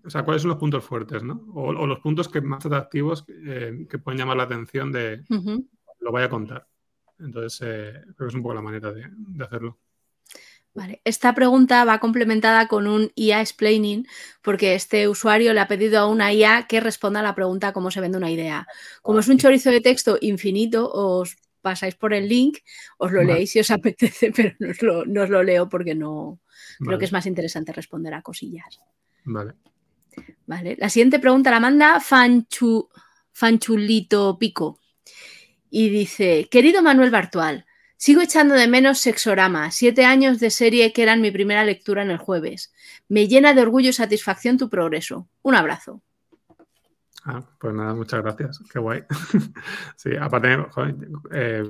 O 0.04 0.10
sea, 0.10 0.24
¿cuáles 0.24 0.42
son 0.42 0.50
los 0.50 0.58
puntos 0.58 0.84
fuertes, 0.84 1.24
no? 1.24 1.46
O, 1.54 1.72
los 1.72 2.00
puntos 2.00 2.28
que 2.28 2.42
más 2.42 2.66
atractivos 2.66 3.26
eh, 3.30 3.86
que 3.90 4.00
pueden 4.00 4.20
llamar 4.20 4.38
la 4.38 4.44
atención 4.44 4.92
de 4.92 5.24
lo 6.00 6.12
vaya 6.12 6.26
a 6.26 6.30
contar. 6.30 6.68
Entonces, 7.20 7.62
eh, 7.64 8.02
creo 8.04 8.16
que 8.18 8.28
es 8.28 8.34
un 8.34 8.42
poco 8.42 8.56
la 8.56 8.62
manera 8.62 8.92
de 8.92 9.44
hacerlo. 9.44 9.80
Esta 11.04 11.36
pregunta 11.36 11.84
va 11.84 12.00
complementada 12.00 12.68
con 12.68 12.88
un 12.88 13.12
IA 13.16 13.42
explaining 13.42 14.08
porque 14.42 14.76
este 14.76 15.10
usuario 15.10 15.54
le 15.54 15.60
ha 15.60 15.68
pedido 15.68 16.00
a 16.00 16.08
una 16.08 16.32
IA 16.32 16.68
que 16.68 16.80
responda 16.80 17.20
a 17.20 17.24
la 17.24 17.36
pregunta 17.36 17.74
cómo 17.74 17.92
se 17.92 18.00
vende 18.00 18.18
una 18.18 18.32
idea. 18.32 18.66
Como 19.02 19.20
es 19.20 19.28
un 19.28 19.38
chorizo 19.38 19.70
de 19.70 19.82
texto 19.82 20.18
infinito, 20.22 20.90
os 20.90 21.36
pasáis 21.62 21.96
por 21.96 22.14
el 22.14 22.30
link, 22.30 22.60
os 22.98 23.12
lo 23.12 23.22
leéis 23.24 23.52
si 23.52 23.60
os 23.60 23.70
apetece, 23.70 24.32
pero 24.36 24.56
no 25.06 25.24
os 25.24 25.30
lo, 25.30 25.44
leo 25.44 25.68
porque 25.68 25.94
no 25.94 26.40
creo 26.80 26.98
que 26.98 27.06
es 27.06 27.12
más 27.12 27.26
interesante 27.26 27.74
responder 27.74 28.14
a 28.14 28.22
cosillas. 28.22 28.80
Vale. 29.26 29.54
Vale. 30.46 30.76
La 30.80 30.90
siguiente 30.90 31.20
pregunta 31.20 31.52
la 31.52 31.60
manda 31.60 32.00
Fanchu, 32.00 32.90
Fanchulito 33.32 34.38
Pico 34.40 34.80
y 35.70 35.90
dice: 35.90 36.48
Querido 36.50 36.82
Manuel 36.82 37.12
Bartual, 37.12 37.66
Sigo 38.02 38.22
echando 38.22 38.56
de 38.56 38.68
menos 38.68 38.98
Sexorama, 39.00 39.70
siete 39.70 40.06
años 40.06 40.40
de 40.40 40.50
serie 40.50 40.92
que 40.92 41.04
eran 41.04 41.22
mi 41.22 41.30
primera 41.30 41.64
lectura 41.64 42.02
en 42.02 42.10
el 42.10 42.18
jueves. 42.18 42.74
Me 43.08 43.28
llena 43.28 43.54
de 43.54 43.62
orgullo 43.62 43.92
y 43.92 43.94
satisfacción 43.94 44.58
tu 44.58 44.72
progreso. 44.72 45.30
Un 45.44 45.54
abrazo. 45.54 46.02
Ah, 47.26 47.44
pues 47.60 47.76
nada, 47.76 47.94
muchas 47.94 48.24
gracias. 48.24 48.64
Qué 48.74 48.80
guay. 48.80 49.04
sí, 49.98 50.16
aparte, 50.20 50.58
eh, 51.32 51.64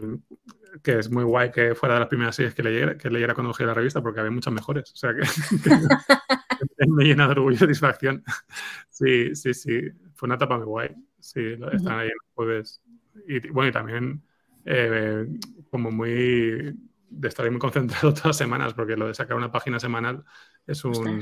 que 0.82 1.00
es 1.00 1.12
muy 1.12 1.26
guay 1.26 1.52
que 1.52 1.76
fuera 1.76 1.96
de 1.96 2.00
las 2.00 2.08
primeras 2.08 2.34
series 2.34 2.56
que 2.56 2.64
leyera, 2.64 2.98
que 2.98 3.10
leyera 3.10 3.34
cuando 3.34 3.52
cogí 3.52 3.66
la 3.66 3.74
revista, 3.74 4.02
porque 4.02 4.22
había 4.22 4.32
muchas 4.32 4.54
mejores. 4.54 4.90
O 4.90 4.96
sea 4.96 5.14
que, 5.18 6.88
me 6.88 7.04
llena 7.04 7.26
de 7.26 7.32
orgullo 7.34 7.56
y 7.56 7.60
satisfacción. 7.60 8.24
Sí, 8.90 9.36
sí, 9.36 9.54
sí. 9.54 9.82
Fue 10.14 10.28
una 10.28 10.36
etapa 10.36 10.56
muy 10.56 10.66
guay. 10.66 10.96
Sí, 11.20 11.42
están 11.74 12.00
ahí 12.00 12.08
en 12.08 12.14
los 12.14 12.34
jueves. 12.36 12.82
Y 13.28 13.50
bueno, 13.50 13.68
y 13.68 13.74
también 13.74 14.24
eh, 14.66 15.28
como 15.70 15.92
muy 15.92 16.76
de 17.10 17.28
estar 17.28 17.50
muy 17.50 17.60
concentrado 17.60 18.14
todas 18.14 18.26
las 18.26 18.38
semanas, 18.38 18.74
porque 18.74 18.96
lo 18.96 19.08
de 19.08 19.14
sacar 19.14 19.38
una 19.38 19.52
página 19.52 19.80
semanal 19.80 20.24
es 20.66 20.84
un, 20.86 21.20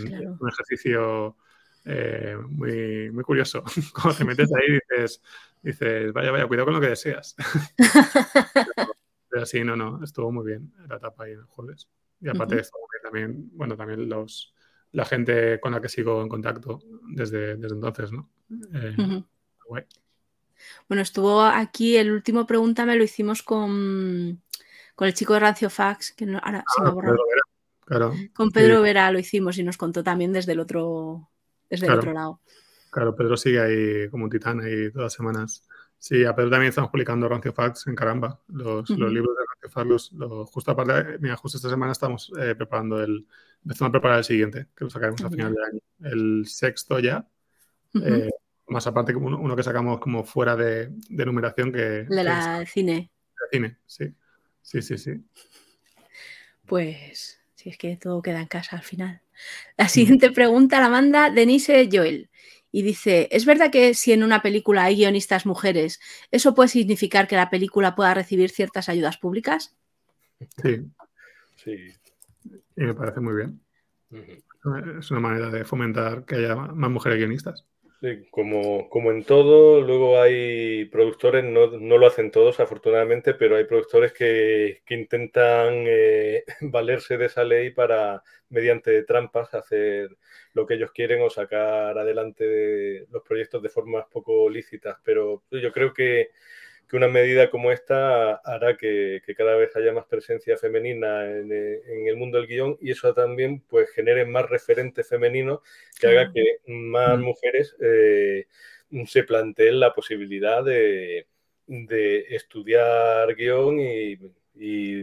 ejercicio 0.48 1.38
eh, 1.86 2.38
muy, 2.48 3.12
muy 3.12 3.24
curioso. 3.24 3.64
Cuando 3.94 4.18
te 4.18 4.26
metes 4.26 4.50
ahí 4.54 4.74
dices, 4.74 5.22
dices, 5.62 6.14
vaya, 6.14 6.32
vaya, 6.32 6.48
cuidado 6.48 6.66
con 6.66 6.76
lo 6.76 6.82
que 6.82 6.90
deseas. 6.90 7.36
pero, 9.30 9.46
sí, 9.46 9.64
no, 9.64 9.76
no, 9.76 10.04
estuvo 10.04 10.32
muy 10.32 10.46
bien 10.46 10.72
la 10.88 10.98
etapa 10.98 11.24
ahí 11.24 11.34
en 11.34 11.40
el 11.40 11.46
jueves. 11.46 11.90
Y 12.22 12.30
aparte 12.30 12.56
de 12.56 12.62
esto, 12.62 12.78
también, 13.02 13.50
bueno, 13.54 13.76
también 13.76 14.08
los, 14.08 14.54
la 14.92 15.06
gente 15.06 15.60
con 15.60 15.72
la 15.72 15.82
que 15.82 15.90
sigo 15.90 16.22
en 16.22 16.30
contacto 16.30 16.80
desde, 17.08 17.56
desde 17.56 17.76
entonces, 17.76 18.12
¿no? 18.12 18.30
Eh, 18.74 19.24
bueno, 20.88 21.02
estuvo 21.02 21.42
aquí 21.42 21.98
el 21.98 22.12
último 22.12 22.46
pregunta, 22.46 22.86
me 22.86 22.96
lo 22.96 23.04
hicimos 23.04 23.44
con, 23.44 24.42
con 24.96 25.08
el 25.08 25.14
chico 25.14 25.34
de 25.34 25.40
Rancio 25.40 25.70
Fax, 25.70 26.14
que 26.14 26.26
ahora 26.26 26.64
se 26.76 26.82
me 26.82 26.90
ha 26.90 26.92
ah, 27.90 28.12
Con 28.34 28.52
Pedro 28.52 28.82
Vera 28.82 29.12
lo 29.12 29.20
hicimos 29.20 29.58
y 29.58 29.64
nos 29.64 29.78
contó 29.78 30.04
también 30.04 30.34
desde 30.34 30.52
el 30.52 30.60
otro, 30.60 31.30
desde 31.70 31.88
el 31.88 31.94
otro 31.94 32.14
lado. 32.14 32.42
Claro, 32.92 33.16
Pedro 33.16 33.38
sigue 33.38 33.60
ahí 33.60 34.10
como 34.10 34.24
un 34.26 34.30
titán 34.30 34.62
ahí 34.62 34.92
todas 34.92 35.06
las 35.06 35.14
semanas. 35.14 35.64
Sí, 35.98 36.24
a 36.24 36.34
Pedro 36.34 36.50
también 36.50 36.70
estamos 36.70 36.92
publicando 36.92 37.28
Rancio 37.28 37.54
Fax 37.54 37.88
en 37.88 37.96
caramba. 37.96 38.42
Los, 38.48 38.90
libros 38.90 39.36
de 39.38 39.46
Rancio 39.48 39.70
Fax, 39.70 40.12
los, 40.14 40.50
justo 40.50 40.72
aparte, 40.72 41.20
mira, 41.20 41.36
justo 41.36 41.58
esta 41.58 41.70
semana 41.70 41.92
estamos 41.92 42.32
eh, 42.40 42.56
preparando 42.56 43.04
el, 43.04 43.28
empezando 43.64 43.90
a 43.90 43.92
preparar 43.92 44.18
el 44.20 44.24
siguiente, 44.24 44.68
que 44.76 44.86
lo 44.86 44.90
sacaremos 44.90 45.22
a 45.24 45.30
final 45.30 45.54
de 45.54 45.64
año. 45.64 45.80
El 46.02 46.48
sexto 46.48 47.00
ya. 47.00 47.28
Más 48.70 48.86
aparte 48.88 49.16
uno, 49.16 49.56
que 49.56 49.64
sacamos 49.64 50.00
como 50.00 50.24
fuera 50.24 50.56
de, 50.56 50.92
numeración 51.10 51.72
que... 51.72 52.04
De 52.04 52.24
la 52.24 52.66
cine. 52.66 53.12
De 53.40 53.58
cine, 53.58 53.78
sí. 53.86 54.14
Sí, 54.62 54.82
sí, 54.82 54.98
sí. 54.98 55.14
Pues 56.66 57.42
si 57.56 57.70
es 57.70 57.78
que 57.78 57.98
todo 57.98 58.22
queda 58.22 58.40
en 58.40 58.48
casa 58.48 58.78
al 58.78 58.84
final. 58.84 59.22
La 59.78 59.90
siguiente 59.90 60.32
pregunta 60.32 60.80
la 60.80 60.90
manda 60.90 61.30
Denise 61.30 61.90
Joel 61.92 62.30
y 62.72 62.84
dice, 62.84 63.28
¿es 63.32 63.46
verdad 63.46 63.72
que 63.72 63.94
si 63.96 64.14
en 64.14 64.24
una 64.24 64.42
película 64.42 64.84
hay 64.84 64.96
guionistas 64.98 65.46
mujeres, 65.46 66.00
eso 66.32 66.54
puede 66.54 66.70
significar 66.70 67.28
que 67.28 67.36
la 67.36 67.50
película 67.50 67.96
pueda 67.96 68.14
recibir 68.14 68.52
ciertas 68.52 68.90
ayudas 68.90 69.18
públicas? 69.18 69.76
Sí. 70.62 70.86
Sí. 71.58 71.76
Y 72.76 72.82
me 72.82 72.94
parece 72.94 73.20
muy 73.20 73.34
bien. 73.36 73.60
Es 75.00 75.12
una 75.12 75.20
manera 75.20 75.50
de 75.50 75.66
fomentar 75.66 76.26
que 76.26 76.36
haya 76.36 76.56
más 76.56 76.92
mujeres 76.92 77.18
guionistas. 77.18 77.66
Sí, 78.02 78.26
como, 78.32 78.90
como 78.90 79.12
en 79.12 79.26
todo, 79.26 79.82
luego 79.82 80.22
hay 80.22 80.86
productores, 80.86 81.44
no, 81.44 81.68
no, 81.68 81.98
lo 81.98 82.08
hacen 82.08 82.32
todos 82.32 82.62
afortunadamente, 82.62 83.34
pero 83.34 83.58
hay 83.58 83.66
productores 83.66 84.14
que, 84.14 84.82
que 84.86 84.94
intentan 84.96 85.84
eh, 85.86 86.46
valerse 86.62 87.18
de 87.18 87.26
esa 87.26 87.44
ley 87.44 87.72
para, 87.72 88.24
mediante 88.48 89.04
trampas, 89.04 89.54
hacer 89.54 90.16
lo 90.54 90.66
que 90.66 90.76
ellos 90.76 90.92
quieren 90.94 91.22
o 91.22 91.30
sacar 91.30 91.98
adelante 91.98 93.06
los 93.12 93.22
proyectos 93.24 93.62
de 93.62 93.70
formas 93.70 94.06
poco 94.10 94.50
lícitas. 94.50 94.98
Pero 95.04 95.44
yo 95.52 95.72
creo 95.74 95.94
que 95.94 96.30
que 96.90 96.98
una 96.98 97.08
medida 97.08 97.52
como 97.52 97.72
esta 97.72 98.36
hará 98.38 98.76
que, 98.76 99.22
cada 99.38 99.56
vez 99.56 99.76
haya 99.76 99.94
más 99.94 100.06
presencia 100.06 100.58
femenina 100.58 101.24
en, 101.26 101.52
el 101.52 102.18
mundo 102.18 102.40
del 102.40 102.48
guion 102.48 102.78
y 102.82 102.92
eso 102.92 103.14
también 103.14 103.62
pues 103.62 103.92
genere 103.92 104.26
más 104.26 104.50
referentes 104.50 105.08
femeninos 105.08 105.60
que 106.00 106.08
haga 106.08 106.32
que 106.34 106.58
más 106.66 107.20
mm. 107.20 107.22
mujeres 107.22 107.76
eh, 107.80 108.48
se 109.06 109.24
planteen 109.24 109.80
la 109.80 109.94
posibilidad 109.94 110.64
de, 110.64 111.28
estudiar 112.30 113.36
guion 113.36 113.80
y, 113.80 114.18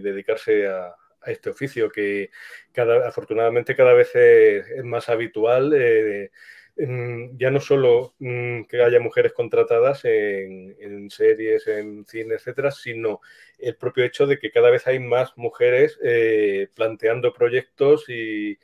dedicarse 0.00 0.66
a, 0.66 0.94
este 1.24 1.50
oficio 1.50 1.90
que 1.90 2.30
cada, 2.72 3.08
afortunadamente 3.08 3.74
cada 3.74 3.94
vez 3.94 4.14
es, 4.14 4.84
más 4.84 5.08
habitual. 5.08 5.72
Eh, 5.74 6.30
ya 6.76 7.50
no 7.50 7.60
solo 7.60 8.14
mm, 8.18 8.64
que 8.64 8.82
haya 8.82 9.00
mujeres 9.00 9.32
contratadas 9.32 10.04
en, 10.04 11.08
series, 11.10 11.66
en 11.68 12.04
cine, 12.04 12.34
etcétera, 12.34 12.70
sino 12.70 13.20
el 13.58 13.76
propio 13.76 14.04
hecho 14.04 14.26
de 14.26 14.38
que 14.38 14.50
cada 14.50 14.70
vez 14.70 14.86
hay 14.86 14.98
más 14.98 15.32
mujeres 15.36 15.98
eh, 16.02 16.68
planteando 16.74 17.32
proyectos 17.32 18.06
y, 18.08 18.58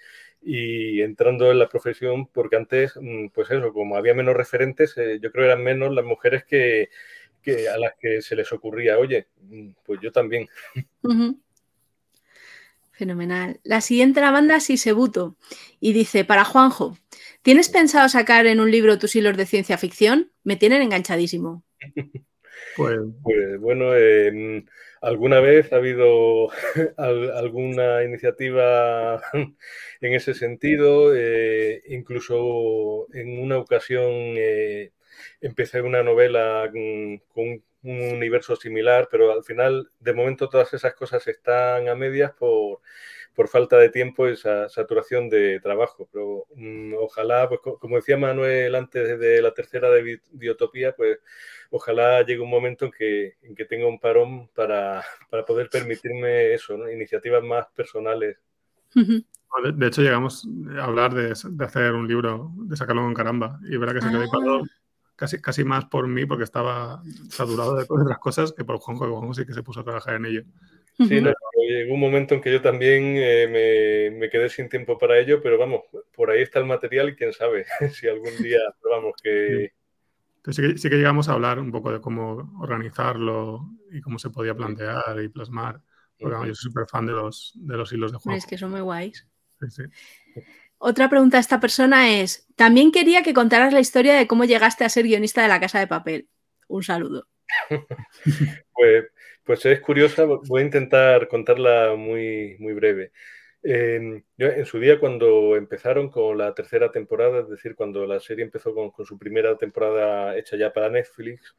entrando 0.45 1.51
en 1.51 1.59
la 1.59 1.69
profesión, 1.69 2.27
porque 2.27 2.57
antes, 2.57 2.95
mm, 3.01 3.29
pues 3.29 3.51
eso, 3.51 3.73
como 3.73 3.97
había 3.97 4.15
menos 4.15 4.37
referentes, 4.37 4.97
eh, 4.99 5.19
yo 5.23 5.31
creo 5.33 5.45
que 5.45 5.53
eran 5.53 5.63
menos 5.65 5.95
las 5.95 6.05
mujeres 6.05 6.45
que, 6.45 6.91
a 7.73 7.79
las 7.79 7.95
que 7.99 8.21
se 8.21 8.37
les 8.37 8.53
ocurría, 8.53 8.99
oye, 8.99 9.29
mm, 9.41 9.71
pues 9.85 10.01
yo 10.03 10.13
también. 10.13 10.49
Fenomenal. 12.93 13.59
La 13.65 13.81
siguiente 13.81 14.21
la 14.21 14.33
manda 14.33 14.61
Sisebuto 14.61 15.37
y 15.81 15.93
dice, 15.93 16.25
para 16.25 16.45
Juanjo, 16.45 16.97
¿tienes 17.43 17.69
pensado 17.69 18.09
sacar 18.09 18.47
en 18.47 18.61
un 18.61 18.71
libro 18.71 18.99
tus 18.99 19.15
hilos 19.17 19.37
de 19.37 19.47
ciencia 19.47 19.79
ficción? 19.79 20.33
Me 20.45 20.57
tienen 20.57 20.83
enganchadísimo. 20.83 21.65
Pues, 22.77 23.01
pues 23.23 23.61
bueno, 23.61 23.93
alguna 25.03 25.41
vez 25.41 25.73
ha 25.73 25.77
habido 25.77 26.49
alguna 26.97 28.05
iniciativa 28.05 29.21
en 30.01 30.15
ese 30.15 30.33
sentido, 30.33 31.15
eh, 31.15 31.83
incluso 31.89 33.09
en 33.13 33.39
una 33.43 33.59
ocasión 33.59 34.11
eh, 34.37 34.93
empecé 35.41 35.83
una 35.83 36.03
novela 36.03 36.71
con 36.73 37.63
un 37.85 38.01
universo 38.15 38.57
similar, 38.57 39.09
pero 39.11 39.33
al 39.33 39.45
final, 39.45 39.91
de 39.99 40.15
momento, 40.15 40.49
todas 40.49 40.73
esas 40.73 40.95
cosas 40.95 41.27
están 41.27 41.89
a 41.89 41.97
medias 41.97 42.33
por, 42.33 42.81
por 43.35 43.49
falta 43.49 43.79
de 43.79 43.89
tiempo 43.89 44.29
y 44.29 44.33
esa 44.33 44.69
saturación 44.69 45.29
de 45.29 45.61
trabajo. 45.61 46.09
Pero 46.13 46.47
mm, 46.55 46.95
ojalá, 46.99 47.49
pues 47.49 47.61
como 47.81 47.97
decía 47.97 48.17
Manuel 48.17 48.75
antes 48.75 49.19
de 49.19 49.43
la 49.43 49.53
tercera 49.55 49.91
de 49.91 50.21
Biotopía, 50.33 50.95
pues 50.95 51.19
ojalá 51.71 52.23
llegue 52.23 52.41
un 52.41 52.51
momento 52.51 52.87
en 52.87 52.93
que, 52.93 53.37
en 53.43 53.55
que 53.55 53.65
tenga 53.65 53.87
un 53.87 53.99
parón 53.99 54.49
para, 54.49 55.03
para 55.31 55.45
poder 55.45 55.69
permitirme 55.71 56.53
eso, 56.55 56.77
iniciativas 56.91 57.43
más 57.43 57.67
personales. 57.75 58.39
De 59.75 59.87
hecho, 59.87 60.03
llegamos 60.03 60.47
a 60.79 60.85
hablar 60.85 61.15
de, 61.15 61.35
de, 61.51 61.65
hacer 61.65 61.93
un 61.93 62.09
libro, 62.09 62.53
de 62.57 62.77
sacarlo 62.77 63.03
con 63.03 63.15
caramba, 63.15 63.59
y 63.69 63.77
verá 63.77 63.93
que 63.93 64.01
se 64.01 64.09
quedó 64.09 64.23
ah 64.23 64.63
casi, 65.23 65.41
casi 65.41 65.65
más 65.65 65.85
por 65.85 66.09
mí 66.09 66.27
porque 66.27 66.45
estaba 66.45 67.03
saturado 67.29 67.77
de 67.77 67.87
otras 67.89 68.19
cosas 68.19 68.53
que 68.53 68.65
por 68.65 68.79
Juanjo, 68.79 69.05
que 69.05 69.11
Juanjo 69.13 69.35
sí 69.35 69.47
que 69.47 69.55
se 69.55 69.63
puso 69.63 69.81
a 69.81 69.85
trabajar 69.85 70.17
en 70.17 70.27
ello. 70.27 70.43
Sí, 70.99 71.21
llegó 71.63 71.95
un 71.95 72.01
momento 72.01 72.35
en 72.35 72.41
que 72.41 72.53
yo 72.53 72.63
también 72.63 73.17
eh, 73.17 74.11
me, 74.11 74.19
me, 74.19 74.31
quedé 74.31 74.49
sin 74.49 74.69
tiempo 74.69 74.99
para 74.99 75.19
ello, 75.19 75.43
pero 75.43 75.59
vamos, 75.59 75.83
por 76.15 76.31
ahí 76.31 76.43
está 76.43 76.59
el 76.59 76.67
material 76.67 77.11
y 77.11 77.17
quién 77.17 77.33
sabe 77.33 77.67
si 77.93 78.09
algún 78.09 78.37
día, 78.43 78.61
probamos 78.81 79.15
que... 79.23 79.73
Sí. 80.45 80.53
sí 80.53 80.63
que, 80.63 80.79
sí 80.79 80.91
que 80.91 80.97
llegamos 80.97 81.29
a 81.29 81.33
hablar 81.33 81.59
un 81.59 81.73
poco 81.73 81.93
de 81.93 82.01
cómo 82.01 82.53
organizarlo 82.61 83.69
y 83.91 84.01
cómo 84.01 84.19
se 84.19 84.31
podía 84.31 84.55
plantear 84.55 85.21
y 85.23 85.29
plasmar. 85.29 85.81
Porque 86.19 86.49
yo 86.49 86.55
soy 86.55 86.71
súper 86.71 86.87
fan 86.87 87.07
de 87.07 87.13
los, 87.13 87.53
de 87.57 87.77
los 87.77 87.93
hilos 87.93 88.13
de 88.13 88.19
juego. 88.19 88.39
Es 88.39 88.47
que 88.47 88.57
son 88.57 88.71
muy 88.71 88.81
guays. 88.81 89.27
Sí, 89.61 89.71
sí. 89.71 89.83
Otra 90.79 91.09
pregunta 91.09 91.37
a 91.37 91.41
esta 91.41 91.61
persona 91.61 92.11
es, 92.11 92.49
también 92.57 92.91
quería 92.91 93.23
que 93.23 93.35
contaras 93.35 93.73
la 93.73 93.79
historia 93.79 94.15
de 94.15 94.27
cómo 94.27 94.45
llegaste 94.45 94.85
a 94.85 94.89
ser 94.89 95.05
guionista 95.05 95.41
de 95.41 95.49
La 95.49 95.61
Casa 95.61 95.79
de 95.79 95.87
Papel. 95.87 96.29
Un 96.67 96.83
saludo. 96.83 97.29
pues, 98.75 99.05
pues, 99.45 99.65
es 99.67 99.81
curiosa, 99.81 100.25
voy 100.25 100.63
a 100.63 100.65
intentar 100.65 101.29
contarla 101.29 101.95
muy, 101.97 102.57
muy 102.59 102.73
breve. 102.75 103.13
yo, 103.63 104.47
en 104.47 104.67
su 104.67 104.79
día, 104.79 104.99
cuando 104.99 105.57
empezaron 105.57 106.11
con 106.11 106.39
la 106.39 106.55
tercera 106.55 106.91
temporada, 106.91 107.41
es 107.41 107.49
decir, 107.49 107.75
cuando 107.75 108.07
la 108.07 108.21
serie 108.21 108.45
empezó 108.45 108.75
con, 108.75 108.93
su 109.07 109.19
primera 109.19 109.57
temporada 109.57 110.37
hecha 110.37 110.57
ya 110.57 110.73
para 110.73 110.91
Netflix, 110.91 111.55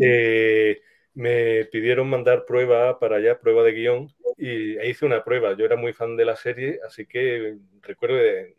eh, 0.00 0.80
me 1.14 1.64
pidieron 1.66 2.08
mandar 2.08 2.44
prueba 2.44 2.98
para 2.98 3.16
allá, 3.16 3.40
prueba 3.40 3.62
de 3.62 3.72
guion, 3.72 4.08
y 4.38 4.78
hice 4.80 5.04
una 5.04 5.24
prueba. 5.24 5.56
Yo 5.56 5.64
era 5.64 5.76
muy 5.76 5.92
fan 5.92 6.16
de 6.16 6.24
la 6.24 6.36
serie, 6.36 6.78
así 6.86 7.06
que 7.06 7.56
recuerdo 7.82 8.16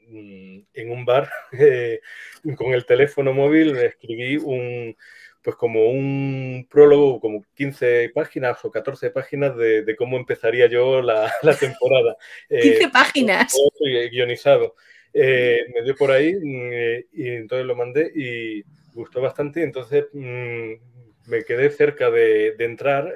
mm, 0.10 0.60
en 0.74 0.92
un 0.92 1.06
bar 1.06 1.30
eh, 1.54 2.02
con 2.58 2.74
el 2.74 2.86
teléfono 2.86 3.34
móvil 3.34 3.78
escribí 3.78 4.38
un 4.38 4.96
pues 5.42 5.56
como 5.56 5.90
un 5.90 6.68
prólogo, 6.70 7.20
como 7.20 7.44
15 7.56 8.12
páginas 8.14 8.64
o 8.64 8.72
14 8.72 9.12
páginas 9.12 9.56
de, 9.56 9.96
cómo 9.98 10.18
empezaría 10.18 10.68
yo 10.68 11.02
la, 11.02 11.32
temporada. 11.60 12.18
15 12.50 12.84
eh, 12.84 12.90
páginas. 12.92 13.56
Guionizado. 14.12 14.76
Eh, 15.14 15.66
me 15.74 15.82
dio 15.84 15.96
por 15.96 16.12
ahí 16.12 16.36
mm, 16.36 17.04
y 17.14 17.28
entonces 17.30 17.66
lo 17.66 17.76
mandé 17.76 18.12
y 18.14 18.64
gustó 18.94 19.22
bastante. 19.22 19.64
Entonces 19.64 20.06
mm, 20.14 20.74
me 21.28 21.44
quedé 21.46 21.70
cerca 21.72 22.12
de, 22.12 22.56
de 22.58 22.66
entrar 22.66 23.14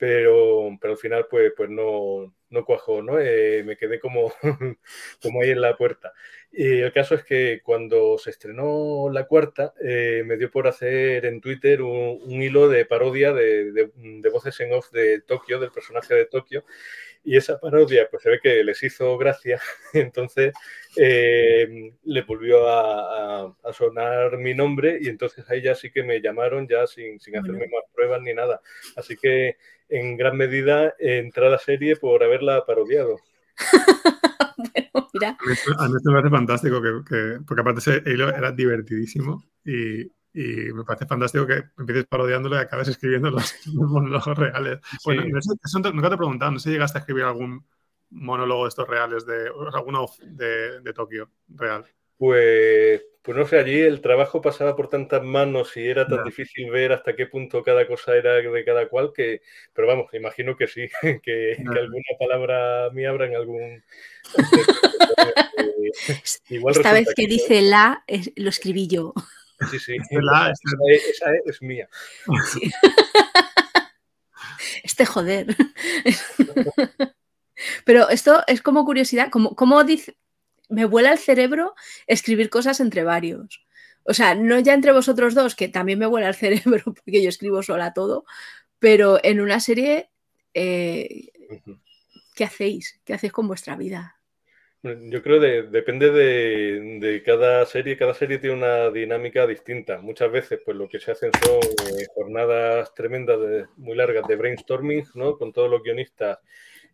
pero, 0.00 0.78
pero 0.80 0.94
al 0.94 0.98
final 0.98 1.26
pues, 1.30 1.52
pues 1.54 1.68
no, 1.68 2.32
no 2.50 2.64
cuajó, 2.64 3.02
¿no? 3.02 3.18
Eh, 3.18 3.62
me 3.64 3.76
quedé 3.76 4.00
como, 4.00 4.32
como 5.22 5.42
ahí 5.42 5.50
en 5.50 5.60
la 5.60 5.76
puerta. 5.76 6.12
Y 6.52 6.80
el 6.80 6.92
caso 6.92 7.14
es 7.14 7.24
que 7.24 7.60
cuando 7.62 8.18
se 8.18 8.30
estrenó 8.30 9.08
la 9.10 9.24
cuarta, 9.26 9.72
eh, 9.82 10.22
me 10.26 10.36
dio 10.36 10.50
por 10.50 10.66
hacer 10.66 11.24
en 11.24 11.40
Twitter 11.40 11.80
un, 11.82 12.42
hilo 12.42 12.68
de 12.68 12.84
parodia 12.84 13.32
de, 13.32 13.72
de, 13.72 14.30
voces 14.30 14.58
en 14.60 14.72
off 14.72 14.90
de 14.90 15.20
Tokio, 15.20 15.60
del 15.60 15.70
personaje 15.70 16.14
de 16.14 16.26
Tokio, 16.26 16.64
y 17.22 17.36
esa 17.36 17.60
parodia 17.60 18.08
pues 18.10 18.22
se 18.22 18.30
ve 18.30 18.40
que 18.42 18.64
les 18.64 18.82
hizo 18.82 19.16
gracia, 19.18 19.60
entonces 19.92 20.54
eh, 20.96 21.92
le 22.02 22.22
volvió 22.22 22.68
a, 22.68 23.54
sonar 23.72 24.36
mi 24.38 24.54
nombre 24.54 24.98
y 25.00 25.08
entonces 25.08 25.48
ahí 25.48 25.62
ya 25.62 25.74
sí 25.74 25.90
que 25.90 26.02
me 26.02 26.20
llamaron 26.20 26.66
ya 26.66 26.86
sin, 26.86 27.20
sin 27.20 27.36
hacerme 27.36 27.66
más 27.68 27.84
pruebas 27.94 28.20
ni 28.22 28.34
nada. 28.34 28.60
Así 28.96 29.16
que 29.16 29.56
en 29.88 30.16
gran 30.16 30.36
medida 30.36 30.94
entré 30.98 31.46
a 31.46 31.50
la 31.50 31.58
serie 31.58 31.96
por 31.96 32.22
haberla 32.22 32.64
parodiado. 32.66 33.18
bueno, 34.56 35.08
mira. 35.12 35.36
A 35.78 35.88
mí, 35.88 35.94
esto 35.96 36.10
me 36.10 36.16
parece 36.16 36.30
fantástico, 36.30 36.82
que, 36.82 37.38
porque 37.46 37.60
aparte 37.60 37.78
ese 37.78 38.02
hilo 38.06 38.28
era 38.28 38.50
divertidísimo 38.50 39.44
y, 39.64 40.10
y, 40.32 40.72
me 40.72 40.84
parece 40.84 41.06
fantástico 41.06 41.46
que 41.46 41.64
empieces 41.78 42.06
parodiándolo 42.06 42.56
y 42.56 42.58
acabes 42.58 42.88
escribiendo 42.88 43.30
los, 43.30 43.54
monólogos 43.74 44.38
reales. 44.38 44.78
Bueno, 45.04 45.38
eso, 45.38 45.80
nunca 45.92 46.08
te 46.08 46.14
he 46.14 46.18
preguntado, 46.18 46.52
no 46.52 46.58
sé 46.58 46.68
si 46.68 46.74
llegaste 46.74 46.98
a 46.98 47.00
escribir 47.00 47.24
algún 47.24 47.66
monólogo 48.10 48.64
de 48.64 48.68
estos 48.68 48.88
reales, 48.88 49.26
de, 49.26 49.50
alguno 49.72 50.06
de, 50.22 50.80
de 50.80 50.92
Tokio 50.92 51.30
real. 51.48 51.84
Pues, 52.20 53.02
pues 53.22 53.36
no 53.36 53.46
sé, 53.46 53.58
allí 53.58 53.80
el 53.80 54.02
trabajo 54.02 54.42
pasaba 54.42 54.76
por 54.76 54.88
tantas 54.88 55.22
manos 55.22 55.74
y 55.76 55.88
era 55.88 56.06
tan 56.06 56.22
difícil 56.24 56.70
ver 56.70 56.92
hasta 56.92 57.16
qué 57.16 57.26
punto 57.26 57.62
cada 57.62 57.86
cosa 57.86 58.14
era 58.14 58.34
de 58.34 58.64
cada 58.64 58.88
cual 58.88 59.12
que, 59.14 59.40
pero 59.72 59.88
vamos, 59.88 60.12
imagino 60.12 60.56
que 60.56 60.66
sí, 60.66 60.86
que, 61.22 61.56
alguna 61.58 62.18
palabra 62.18 62.90
mía 62.92 63.10
habrá 63.10 63.26
en 63.26 63.36
algún... 63.36 63.84
Esta 66.68 66.92
vez 66.92 67.08
que 67.16 67.26
dice 67.26 67.62
la, 67.62 68.04
lo 68.36 68.50
escribí 68.50 68.86
yo. 68.86 69.14
Sí, 69.68 69.78
sí, 69.78 69.96
la, 70.22 70.52
esa, 70.52 71.30
es, 71.44 71.62
mía. 71.62 71.88
Este 74.82 75.04
joder. 75.04 75.46
Pero 77.84 78.08
esto 78.08 78.42
es 78.46 78.62
como 78.62 78.84
curiosidad, 78.84 79.30
como, 79.30 79.54
como 79.54 79.84
dice, 79.84 80.16
me 80.68 80.86
vuela 80.86 81.12
el 81.12 81.18
cerebro 81.18 81.74
escribir 82.06 82.48
cosas 82.48 82.80
entre 82.80 83.04
varios. 83.04 83.66
O 84.04 84.14
sea, 84.14 84.34
no 84.34 84.58
ya 84.58 84.72
entre 84.72 84.92
vosotros 84.92 85.34
dos, 85.34 85.54
que 85.54 85.68
también 85.68 85.98
me 85.98 86.06
vuela 86.06 86.28
el 86.28 86.34
cerebro 86.34 86.82
porque 86.84 87.22
yo 87.22 87.28
escribo 87.28 87.62
sola 87.62 87.92
todo, 87.92 88.24
pero 88.78 89.18
en 89.22 89.40
una 89.40 89.60
serie, 89.60 90.10
eh, 90.54 91.32
¿qué 92.34 92.44
hacéis? 92.44 93.00
¿Qué 93.04 93.12
hacéis 93.12 93.32
con 93.32 93.46
vuestra 93.48 93.76
vida? 93.76 94.19
Yo 94.82 95.22
creo 95.22 95.38
que 95.40 95.62
depende 95.64 96.10
de, 96.10 97.22
cada 97.22 97.66
serie, 97.66 97.98
cada 97.98 98.14
serie 98.14 98.38
tiene 98.38 98.56
una 98.56 98.90
dinámica 98.90 99.46
distinta. 99.46 100.00
Muchas 100.00 100.32
veces, 100.32 100.60
pues 100.64 100.74
lo 100.74 100.88
que 100.88 100.98
se 100.98 101.10
hacen 101.10 101.30
son 101.44 101.58
eh, 101.58 102.06
jornadas 102.14 102.94
tremendas, 102.94 103.38
muy 103.76 103.94
largas 103.94 104.26
de 104.26 104.36
brainstorming, 104.36 105.04
¿no? 105.16 105.36
Con 105.36 105.52
todos 105.52 105.70
los 105.70 105.82
guionistas 105.82 106.38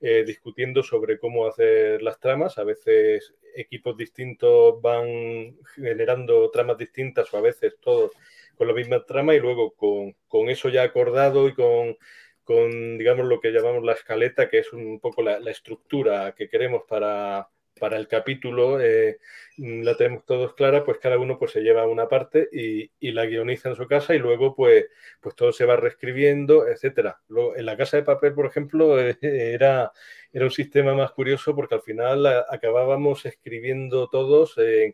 eh, 0.01 0.24
discutiendo 0.26 0.82
sobre 0.82 1.20
cómo 1.20 1.47
hacer 1.47 2.03
las 2.03 2.18
tramas. 2.18 2.59
A 2.59 2.64
veces 2.64 3.34
equipos 3.55 3.97
distintos 3.97 4.80
van 4.82 5.57
generando 5.76 6.51
tramas 6.51 6.78
distintas 6.78 7.32
o 7.32 7.37
a 7.39 7.41
veces 7.41 7.76
todos 7.80 8.11
con 8.57 8.66
la 8.66 8.74
misma 8.74 9.05
trama 9.05 9.34
y 9.34 9.39
luego 9.41 9.74
con, 9.74 10.49
eso 10.49 10.70
ya 10.70 10.82
acordado 10.82 11.47
y 11.49 11.55
con, 11.55 11.97
con, 12.43 12.99
digamos, 12.99 13.26
lo 13.26 13.41
que 13.41 13.53
llamamos 13.53 13.84
la 13.84 13.93
escaleta, 13.93 14.49
que 14.49 14.59
es 14.59 14.72
un 14.72 14.99
poco 14.99 15.22
la 15.22 15.39
estructura 15.51 16.34
que 16.34 16.49
queremos 16.49 16.82
para, 16.89 17.49
para 17.79 17.97
el 17.97 18.09
capítulo 18.09 18.81
eh, 18.81 19.18
la 19.59 19.97
tenemos 19.97 20.24
todos 20.24 20.55
clara, 20.55 20.85
pues 20.85 20.99
cada 20.99 21.18
uno 21.18 21.39
pues 21.39 21.53
se 21.53 21.61
lleva 21.61 21.87
una 21.87 22.09
parte 22.09 22.49
y, 22.53 22.91
la 23.12 23.24
guioniza 23.24 23.70
en 23.70 23.77
su 23.77 23.87
casa 23.87 24.14
y 24.14 24.18
luego 24.18 24.55
pues, 24.55 24.87
pues 25.20 25.35
todo 25.35 25.53
se 25.53 25.64
va 25.64 25.77
reescribiendo, 25.77 26.66
etcétera. 26.68 27.20
Luego, 27.29 27.57
en 27.57 27.64
la 27.64 27.77
casa 27.77 27.97
de 27.97 28.03
papel, 28.03 28.35
por 28.35 28.47
ejemplo, 28.47 29.01
eh, 29.01 29.16
era, 29.22 29.93
era 30.33 30.45
un 30.45 30.51
sistema 30.51 30.95
más 30.95 31.12
curioso 31.12 31.55
porque 31.55 31.77
al 31.77 31.83
final 31.83 32.27
acabábamos 32.27 33.24
escribiendo 33.24 34.09
todos 34.09 34.59
en, 34.59 34.93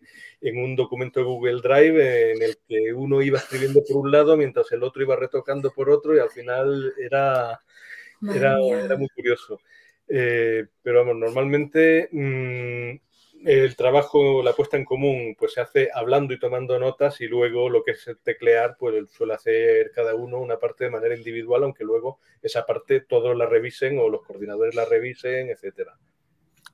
un 0.57 0.76
documento 0.76 1.20
de 1.20 1.26
Google 1.26 1.61
Drive 1.62 2.33
en 2.33 2.43
el 2.43 2.59
que 2.68 2.93
uno 2.93 3.22
iba 3.22 3.39
escribiendo 3.39 3.83
por 3.89 3.97
un 3.97 4.12
lado 4.12 4.37
mientras 4.37 4.70
el 4.72 4.83
otro 4.85 5.03
iba 5.03 5.16
retocando 5.16 5.72
por 5.72 5.91
otro 5.91 6.14
y 6.14 6.20
al 6.20 6.30
final 6.30 6.95
era, 6.99 7.61
era, 8.35 8.59
era 8.61 8.97
muy 8.97 9.09
curioso. 9.09 9.59
Eh, 10.15 10.67
pero 10.83 10.99
vamos, 10.99 11.17
normalmente 11.17 12.11
mm, 12.13 13.49
el 13.49 13.77
trabajo, 13.77 14.43
la 14.43 14.53
puesta 14.53 14.77
en 14.77 14.85
común, 14.85 15.35
pues 15.39 15.55
se 15.55 15.63
hace 15.63 15.89
hablando 15.93 16.35
y 16.35 16.39
tomando 16.39 16.79
notas 16.79 17.23
y 17.23 17.29
luego 17.29 17.71
lo 17.71 17.83
que 17.83 17.93
es 17.93 18.11
teclear, 18.23 18.77
pues 18.79 19.11
suele 19.11 19.33
hacer 19.33 19.91
cada 19.95 20.15
uno 20.15 20.39
una 20.39 20.59
parte 20.59 20.85
de 20.85 20.91
manera 20.91 21.17
individual, 21.17 21.63
aunque 21.63 21.83
luego 21.83 22.19
esa 22.43 22.67
parte 22.67 23.01
todos 23.01 23.35
la 23.35 23.47
revisen 23.47 23.99
o 23.99 24.11
los 24.11 24.23
coordinadores 24.23 24.75
la 24.75 24.85
revisen, 24.85 25.49
etcétera. 25.49 25.97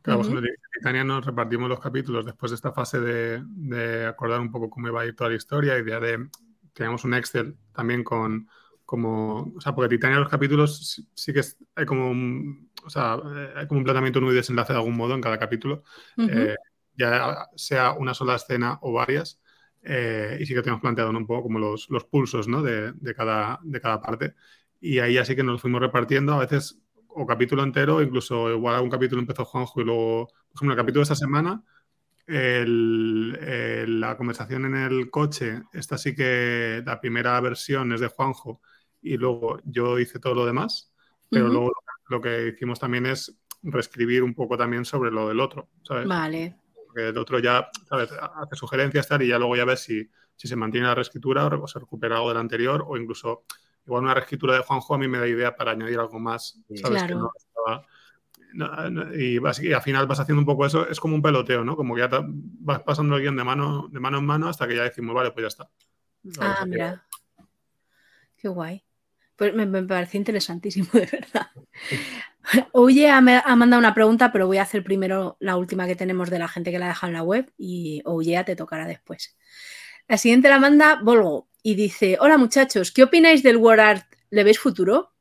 Claro, 0.03 0.23
uh 0.23 0.43
Titania 0.73 1.05
nos 1.05 1.25
repartimos 1.25 1.69
los 1.69 1.79
capítulos 1.79 2.27
después 2.27 2.51
de 2.51 2.57
esta 2.57 2.73
fase 2.73 2.99
de, 2.99 4.05
acordar 4.05 4.41
un 4.41 4.51
poco 4.51 4.69
cómo 4.69 4.89
iba 4.89 5.03
a 5.03 5.07
ir 5.07 5.15
toda 5.15 5.31
la 5.31 5.37
historia 5.37 5.79
y 5.79 5.85
de, 5.85 6.29
teníamos 6.73 7.05
un 7.05 7.15
Excel 7.15 7.57
también 7.73 8.03
con 8.03 8.49
como, 8.89 9.53
o 9.55 9.61
sea, 9.61 9.75
porque 9.75 9.97
Titania 9.97 10.19
los 10.19 10.31
capítulos 10.31 11.05
sí, 11.15 11.33
que 11.35 11.43
hay 11.75 11.85
como 11.85 12.11
un, 12.11 12.68
o 12.85 12.91
sea, 12.91 13.19
hay 13.57 13.67
como 13.67 13.79
un 13.79 13.85
planteamiento 13.85 14.21
nudo 14.21 14.33
y 14.33 14.37
desenlace 14.37 14.73
de 14.73 14.79
algún 14.79 14.97
modo 14.97 15.15
en 15.15 15.21
cada 15.21 15.39
capítulo, 15.39 15.83
eh, 16.17 16.55
ya 16.97 17.47
sea 17.57 17.93
una 17.93 18.15
sola 18.15 18.37
escena 18.37 18.79
o 18.83 18.93
varias, 18.93 19.41
eh, 19.83 20.39
y 20.41 20.47
sí 20.47 20.55
que 20.55 20.63
tenemos 20.63 20.81
planteado 20.81 21.11
un 21.11 21.27
poco 21.27 21.45
como 21.45 21.59
los, 21.59 21.89
los 21.91 22.05
pulsos 22.05 22.49
¿no? 22.49 22.63
de, 22.63 22.93
de, 22.93 23.15
cada, 23.15 23.59
de 23.63 23.81
cada 23.81 24.01
parte. 24.01 24.35
Y 24.81 24.99
ahí 24.99 25.19
así 25.19 25.35
que 25.35 25.43
nos 25.43 25.61
fuimos 25.61 25.81
repartiendo, 25.81 26.35
a 26.35 26.39
veces 26.39 26.81
o 27.09 27.27
capítulo 27.27 27.63
entero, 27.63 28.01
incluso 28.01 28.51
igual 28.51 28.77
algún 28.77 28.91
capítulo 28.91 29.21
empezó 29.21 29.45
Juanjo 29.45 29.81
y 29.81 29.85
luego, 29.85 30.27
por 30.27 30.55
ejemplo, 30.55 30.73
el 30.75 30.79
capítulo 30.79 31.01
de 31.01 31.03
esta 31.03 31.15
semana, 31.17 31.63
la 32.27 34.17
conversación 34.17 34.67
en 34.67 34.77
el 34.77 35.11
coche, 35.11 35.63
esta 35.73 35.99
sí 35.99 36.15
que 36.15 36.83
la 36.85 37.01
primera 37.01 37.41
versión 37.41 37.93
es 37.93 38.01
de 38.01 38.09
Juanjo 38.09 38.61
y 39.01 39.17
luego 39.17 39.61
yo 39.65 39.99
hice 39.99 40.21
todo 40.21 40.35
lo 40.35 40.47
demás, 40.47 40.93
pero 41.31 41.49
luego 41.49 41.73
lo 42.09 42.21
que 42.21 42.49
hicimos 42.49 42.79
también 42.79 43.07
es 43.07 43.37
reescribir 43.63 44.23
un 44.23 44.35
poco 44.35 44.57
también 44.57 44.85
sobre 44.85 45.11
lo 45.11 45.29
del 45.29 45.41
otro, 45.41 45.69
¿sabes? 45.83 46.07
Vale. 46.07 46.57
Porque 46.87 47.09
el 47.09 47.19
otro 47.19 47.39
ya, 47.39 47.69
¿sabes? 47.89 48.11
Hace 48.13 48.57
sugerencias 48.57 49.09
tal 49.09 49.23
y 49.23 49.29
ya 49.29 49.39
luego 49.39 49.57
ya 49.57 49.65
ves 49.65 49.81
si, 49.81 50.09
si 50.37 50.49
se 50.49 50.57
mantiene 50.57 50.87
la 50.87 50.95
reescritura 50.95 51.47
o 51.47 51.67
se 51.67 51.79
recupera 51.79 52.17
algo 52.17 52.29
del 52.29 52.39
anterior 52.39 52.85
o 52.87 52.97
incluso 52.97 53.45
igual 53.85 54.05
una 54.05 54.15
reescritura 54.15 54.55
de 54.55 54.61
Juanjo 54.61 54.95
a 54.95 54.99
mí 54.99 55.09
me 55.09 55.19
da 55.19 55.27
idea 55.27 55.57
para 55.57 55.73
añadir 55.73 55.99
algo 55.99 56.19
más, 56.19 56.61
¿sabes? 56.75 57.03
Que 57.05 57.15
no 57.15 57.31
estaba, 57.37 57.87
y, 59.15 59.73
al 59.73 59.83
final 59.83 60.07
vas 60.07 60.21
haciendo 60.21 60.41
un 60.41 60.47
poco 60.47 60.67
eso, 60.67 60.89
es 60.89 61.01
como 61.01 61.15
un 61.15 61.23
peloteo, 61.23 61.65
¿no? 61.65 61.77
Como 61.77 61.95
que 61.95 62.01
ya 62.03 62.09
vas 62.31 62.83
pasando 62.83 63.17
el 63.17 63.23
guion 63.23 63.37
de 63.37 63.45
mano, 63.45 63.89
de 63.91 64.01
mano 64.01 64.19
en 64.19 64.27
mano 64.27 64.49
hasta 64.49 64.67
que 64.67 64.77
ya 64.77 64.83
decimos, 64.85 65.15
vale, 65.15 65.31
pues 65.33 65.45
ya 65.45 65.49
está. 65.49 65.71
Ah, 66.41 66.65
mira. 66.67 67.07
Qué 68.37 68.49
guay. 68.49 68.85
Pues 69.39 69.55
me, 69.55 69.83
parece 69.85 70.17
interesantísimo, 70.17 70.89
de 70.93 71.07
verdad. 71.07 71.47
Oye, 72.73 73.09
ha, 73.09 73.19
ha, 73.19 73.57
mandado 73.57 73.79
una 73.79 73.95
pregunta, 73.95 74.33
pero 74.33 74.49
voy 74.49 74.57
a 74.57 74.63
hacer 74.63 74.83
primero 74.83 75.37
la 75.39 75.57
última 75.57 75.87
que 75.87 75.95
tenemos 75.95 76.29
de 76.29 76.41
la 76.41 76.49
gente 76.49 76.73
que 76.73 76.79
la 76.81 76.87
ha 76.87 76.89
dejado 76.89 77.11
en 77.11 77.15
la 77.15 77.23
web 77.23 77.53
y 77.57 78.03
Oye, 78.05 78.43
te 78.43 78.57
tocará 78.57 78.85
después. 78.85 79.37
La 80.09 80.19
siguiente 80.19 80.49
la 80.49 80.59
manda 80.59 81.01
Volgo 81.01 81.49
y 81.63 81.77
dice, 81.77 82.19
hola 82.21 82.37
muchachos, 82.37 82.91
¿qué 82.91 83.05
opináis 83.05 83.45
del 83.45 83.59
War 83.59 83.79
Art? 83.79 84.07
¿Le 84.31 84.43
veis 84.43 84.59
futuro? 84.59 85.13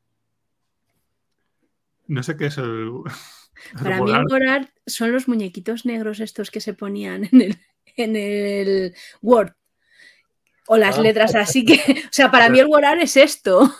No 2.07 2.23
sé 2.23 2.35
qué 2.37 2.47
es 2.47 2.57
el... 2.57 2.89
Para 3.83 4.01
mí 4.01 4.11
el 4.11 4.25
War 4.31 4.47
Art 4.47 4.69
son 4.87 5.11
los 5.11 5.27
muñequitos 5.27 5.85
negros 5.85 6.21
estos 6.21 6.49
que 6.49 6.61
se 6.61 6.73
ponían 6.73 7.29
en 7.31 7.41
el, 7.41 7.57
en 7.95 8.15
el 8.15 8.95
Word. 9.21 9.53
O 10.65 10.75
las 10.75 10.97
ah. 10.97 11.01
letras 11.01 11.35
así 11.35 11.63
que, 11.63 11.75
o 12.09 12.11
sea, 12.11 12.31
para 12.31 12.49
mí 12.49 12.59
el 12.59 12.65
War 12.65 12.85
Art 12.85 13.01
es 13.01 13.15
esto. 13.15 13.71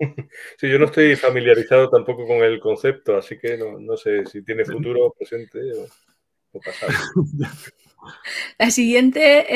Sí, 0.58 0.68
yo 0.68 0.78
no 0.78 0.86
estoy 0.86 1.16
familiarizado 1.16 1.88
tampoco 1.88 2.26
con 2.26 2.38
el 2.38 2.60
concepto, 2.60 3.16
así 3.16 3.38
que 3.38 3.56
no, 3.56 3.96
sé 3.96 4.26
si 4.26 4.42
tiene 4.42 4.64
futuro, 4.64 5.14
presente 5.18 5.58
o, 5.72 5.86
o 6.52 6.60
pasado. 6.60 6.92
La 8.58 8.70
siguiente 8.70 9.46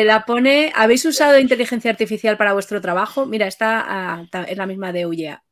eh, 0.00 0.04
la 0.04 0.24
pone, 0.24 0.72
¿habéis 0.74 1.04
usado 1.04 1.38
inteligencia 1.38 1.90
artificial 1.90 2.36
para 2.36 2.52
vuestro 2.52 2.80
trabajo? 2.80 3.26
Mira, 3.26 3.46
esta 3.46 3.84
ah, 3.86 4.26
es 4.48 4.56
la 4.56 4.66
misma 4.66 4.92
de 4.92 5.06
UYA. 5.06 5.42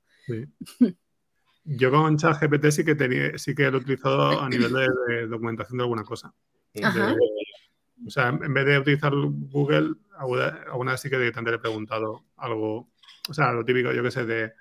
Yo 1.65 1.91
con 1.91 2.17
ChatGPT 2.17 2.71
sí 2.71 2.85
que 2.85 2.95
tenía, 2.95 3.37
sí 3.39 3.55
que 3.55 3.71
lo 3.71 3.79
he 3.79 3.81
utilizado 3.81 4.41
a 4.41 4.49
nivel 4.49 4.73
de, 4.73 5.27
documentación 5.27 5.79
de 5.79 5.85
alguna 5.85 6.05
cosa. 6.05 6.33
o 6.75 8.11
sea, 8.11 8.29
en 8.29 8.55
vez 8.55 8.67
de 8.67 8.79
utilizar 8.79 9.13
Google, 9.15 9.95
alguna 10.19 10.93
vez 10.93 11.01
sí 11.01 11.11
que 11.11 11.19
directamente 11.19 11.53
le 11.53 11.57
he 11.57 11.61
preguntado 11.61 12.25
algo, 12.37 12.91
o 13.29 13.35
sea, 13.35 13.53
lo 13.53 13.65
típico, 13.65 13.93
yo 13.93 14.03
que 14.03 14.11
sé, 14.11 14.25
de 14.25 14.53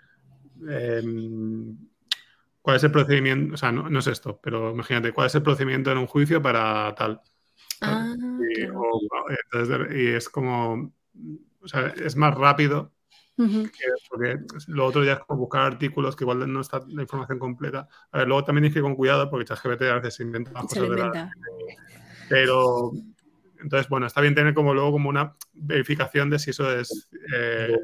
em, 0.68 1.78
cuál 2.61 2.78
es 2.78 2.84
el 2.84 2.91
procedimiento, 2.91 3.53
o 3.53 3.57
sea, 3.57 3.72
no, 3.72 3.89
no, 3.89 3.99
es 3.99 4.07
esto, 4.07 4.39
pero 4.41 4.72
imagínate, 4.72 5.13
cuál 5.13 5.28
es 5.28 5.36
el 5.36 5.43
procedimiento 5.43 5.91
en 5.91 5.97
un 5.99 6.07
juicio 6.07 6.41
para 6.41 6.93
tal. 6.95 7.22
Ah, 7.82 8.13
y, 9.91 10.07
es 10.07 10.30
como, 10.30 10.91
o 11.61 11.68
sea, 11.68 11.93
es 11.97 12.15
más 12.15 12.36
rápido. 12.36 12.93
porque 14.09 14.39
lo 14.68 14.86
otro 14.86 15.03
ya 15.03 15.13
es 15.13 15.20
como 15.20 15.41
buscar 15.41 15.61
artículos 15.61 16.15
que 16.15 16.24
igual 16.24 16.51
no 16.51 16.61
está 16.61 16.82
la 16.88 17.03
información 17.03 17.38
completa. 17.38 17.88
A 18.11 18.20
ver, 18.20 18.28
luego 18.28 18.43
también 18.43 18.65
hay 18.65 18.72
que 18.72 18.80
ir 18.80 18.84
con 18.84 18.95
cuidado 18.95 19.30
porque 19.30 19.45
ChatGPT 19.45 19.84
a 19.84 19.95
veces 19.95 20.15
se 20.15 20.24
inventa 20.24 20.51
cosas 20.51 20.89
de 20.89 20.97
la... 20.97 21.32
Pero 22.30 22.91
entonces, 23.62 23.89
bueno, 23.89 24.08
está 24.08 24.22
bien 24.22 24.36
tener 24.36 24.53
como 24.53 24.74
luego 24.74 24.91
como 24.91 25.10
una 25.10 25.36
verificación 25.53 26.30
de 26.30 26.39
si 26.39 26.51
eso 26.51 26.78
es... 26.78 27.10
Eh, 27.34 27.78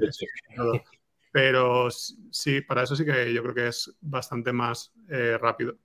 pero 1.31 1.89
sí, 1.89 2.61
para 2.61 2.83
eso 2.83 2.95
sí 2.95 3.03
que 3.03 3.33
yo 3.33 3.41
creo 3.41 3.55
que 3.55 3.67
es 3.67 3.95
bastante 4.01 4.53
más 4.53 4.93
eh, 5.09 5.37
rápido. 5.39 5.77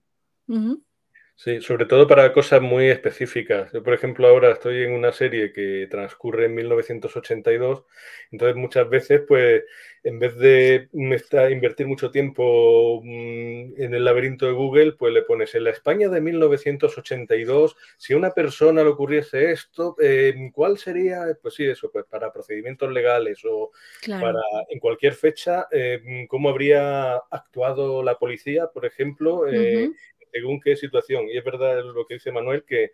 Sí, 1.40 1.60
sobre 1.60 1.86
todo 1.86 2.08
para 2.08 2.32
cosas 2.32 2.60
muy 2.60 2.88
específicas. 2.88 3.70
Yo, 3.72 3.80
por 3.84 3.94
ejemplo, 3.94 4.26
ahora 4.26 4.50
estoy 4.50 4.82
en 4.82 4.90
una 4.90 5.12
serie 5.12 5.52
que 5.52 5.86
transcurre 5.88 6.46
en 6.46 6.54
1982, 6.56 7.84
entonces 8.32 8.56
muchas 8.56 8.90
veces, 8.90 9.22
pues, 9.28 9.62
en 10.02 10.18
vez 10.18 10.36
de 10.36 10.88
invertir 10.92 11.86
mucho 11.86 12.10
tiempo 12.10 13.00
mm, 13.04 13.80
en 13.80 13.94
el 13.94 14.04
laberinto 14.04 14.46
de 14.46 14.52
Google, 14.52 14.92
pues 14.94 15.14
le 15.14 15.22
pones 15.22 15.54
en 15.54 15.62
la 15.62 15.70
España 15.70 16.08
de 16.08 16.20
1982, 16.20 17.76
si 17.96 18.14
a 18.14 18.16
una 18.16 18.32
persona 18.32 18.82
le 18.82 18.88
ocurriese 18.88 19.52
esto, 19.52 19.94
eh, 20.02 20.34
¿cuál 20.52 20.76
sería? 20.76 21.38
Pues 21.40 21.54
sí, 21.54 21.64
eso, 21.64 21.88
pues 21.92 22.04
para 22.06 22.32
procedimientos 22.32 22.92
legales 22.92 23.44
o 23.44 23.70
para 24.08 24.40
en 24.68 24.80
cualquier 24.80 25.14
fecha, 25.14 25.68
eh, 25.70 26.26
¿cómo 26.28 26.48
habría 26.48 27.14
actuado 27.30 28.02
la 28.02 28.18
policía, 28.18 28.66
por 28.66 28.84
ejemplo? 28.86 29.46
Eh, 29.46 29.92
según 30.32 30.60
qué 30.60 30.76
situación. 30.76 31.28
Y 31.28 31.36
es 31.36 31.44
verdad 31.44 31.82
lo 31.84 32.06
que 32.06 32.14
dice 32.14 32.32
Manuel, 32.32 32.64
que, 32.64 32.90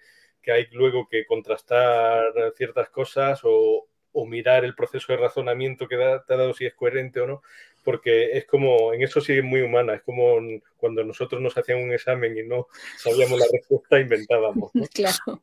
hay 0.46 0.66
luego 0.72 1.08
que 1.08 1.24
contrastar 1.24 2.24
ciertas 2.56 2.90
cosas 2.90 3.40
o, 3.44 3.86
mirar 4.26 4.64
el 4.64 4.76
proceso 4.76 5.12
de 5.12 5.18
razonamiento 5.18 5.88
que 5.88 5.96
te 5.96 6.34
ha 6.34 6.36
dado 6.36 6.54
si 6.54 6.64
es 6.66 6.74
coherente 6.74 7.20
o 7.20 7.26
no, 7.26 7.42
porque 7.82 8.38
es 8.38 8.46
como, 8.46 8.92
en 8.92 9.02
eso 9.02 9.20
sí 9.20 9.32
es 9.32 9.42
muy 9.42 9.60
humana, 9.60 9.94
es 9.94 10.02
como 10.02 10.36
cuando 10.76 11.02
nosotros 11.02 11.42
nos 11.42 11.58
hacían 11.58 11.82
un 11.82 11.92
examen 11.92 12.38
y 12.38 12.44
no 12.44 12.68
sabíamos 12.96 13.40
la 13.40 13.46
respuesta, 13.52 13.98
inventábamos. 13.98 14.70
Claro. 14.94 15.42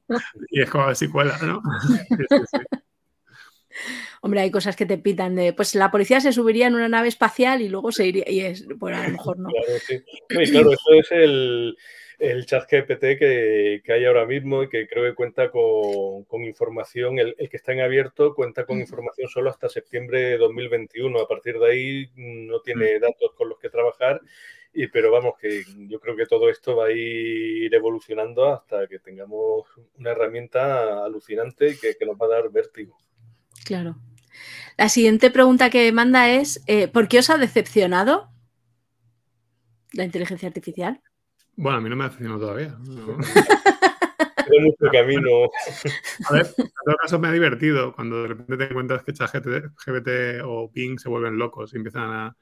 Y 0.49 0.61
es 0.61 0.69
como 0.69 0.85
a 0.85 0.95
si 0.95 1.09
cuela, 1.09 1.37
¿no? 1.41 1.61
Hombre, 4.21 4.41
hay 4.41 4.51
cosas 4.51 4.75
que 4.75 4.85
te 4.85 4.97
pitan 4.97 5.35
de, 5.35 5.53
pues 5.53 5.75
la 5.75 5.91
policía 5.91 6.21
se 6.21 6.31
subiría 6.31 6.67
en 6.67 6.75
una 6.75 6.89
nave 6.89 7.07
espacial 7.07 7.61
y 7.61 7.69
luego 7.69 7.91
se 7.91 8.07
iría, 8.07 8.29
y 8.29 8.41
es, 8.41 8.65
pues 8.79 8.95
a 8.95 9.03
lo 9.07 9.11
mejor 9.13 9.39
no. 9.39 9.49
Claro, 9.49 9.79
sí. 9.85 10.51
claro, 10.51 10.71
eso 10.71 10.93
es 10.93 11.11
el, 11.11 11.77
el 12.19 12.45
chat 12.45 12.69
GPT 12.69 13.17
que, 13.17 13.81
que, 13.83 13.93
hay 13.93 14.05
ahora 14.05 14.27
mismo 14.27 14.61
y 14.61 14.69
que 14.69 14.87
creo 14.87 15.03
que 15.05 15.15
cuenta 15.15 15.49
con, 15.49 16.23
con 16.25 16.43
información, 16.43 17.17
el, 17.17 17.35
el, 17.39 17.49
que 17.49 17.57
está 17.57 17.73
en 17.73 17.81
abierto 17.81 18.35
cuenta 18.35 18.65
con 18.65 18.79
información 18.79 19.27
solo 19.27 19.49
hasta 19.49 19.69
septiembre 19.69 20.21
de 20.21 20.37
2021. 20.37 21.19
A 21.19 21.27
partir 21.27 21.57
de 21.57 21.71
ahí 21.71 22.11
no 22.15 22.61
tiene 22.61 22.99
datos 22.99 23.31
con 23.35 23.49
los 23.49 23.57
que 23.57 23.69
trabajar, 23.69 24.21
y, 24.73 24.87
pero 24.87 25.11
vamos, 25.11 25.33
que 25.39 25.63
yo 25.87 25.99
creo 25.99 26.15
que 26.15 26.27
todo 26.27 26.49
esto 26.49 26.75
va 26.75 26.85
a 26.85 26.91
ir 26.91 27.73
evolucionando 27.73 28.53
hasta 28.53 28.87
que 28.87 28.99
tengamos 28.99 29.65
una 29.97 30.11
herramienta 30.11 31.03
alucinante 31.03 31.75
que, 31.81 31.95
que 31.95 32.05
nos 32.05 32.15
va 32.15 32.27
a 32.27 32.41
dar 32.41 32.51
vértigo. 32.51 32.97
Claro. 33.65 33.97
La 34.77 34.89
siguiente 34.89 35.29
pregunta 35.29 35.69
que 35.69 35.91
manda 35.91 36.29
es, 36.29 36.63
eh, 36.67 36.87
¿por 36.87 37.07
qué 37.07 37.19
os 37.19 37.29
ha 37.29 37.37
decepcionado 37.37 38.29
la 39.93 40.05
inteligencia 40.05 40.47
artificial? 40.47 41.01
Bueno, 41.55 41.77
a 41.77 41.81
mí 41.81 41.89
no 41.89 41.95
me 41.95 42.05
ha 42.05 42.07
decepcionado 42.07 42.39
todavía. 42.39 42.77
mucho 44.59 44.91
camino. 44.91 45.49
A 46.29 46.33
ver, 46.33 46.47
en 46.57 46.71
todo 46.85 46.95
caso 47.01 47.19
me 47.19 47.27
ha 47.27 47.31
divertido 47.31 47.93
cuando 47.93 48.23
de 48.23 48.27
repente 48.29 48.57
te 48.57 48.63
encuentras 48.65 49.03
que 49.03 49.13
ChatGPT 49.13 50.43
o 50.43 50.71
Ping 50.71 50.97
se 50.97 51.09
vuelven 51.09 51.37
locos 51.37 51.73
y 51.73 51.77
empiezan 51.77 52.09
a, 52.11 52.35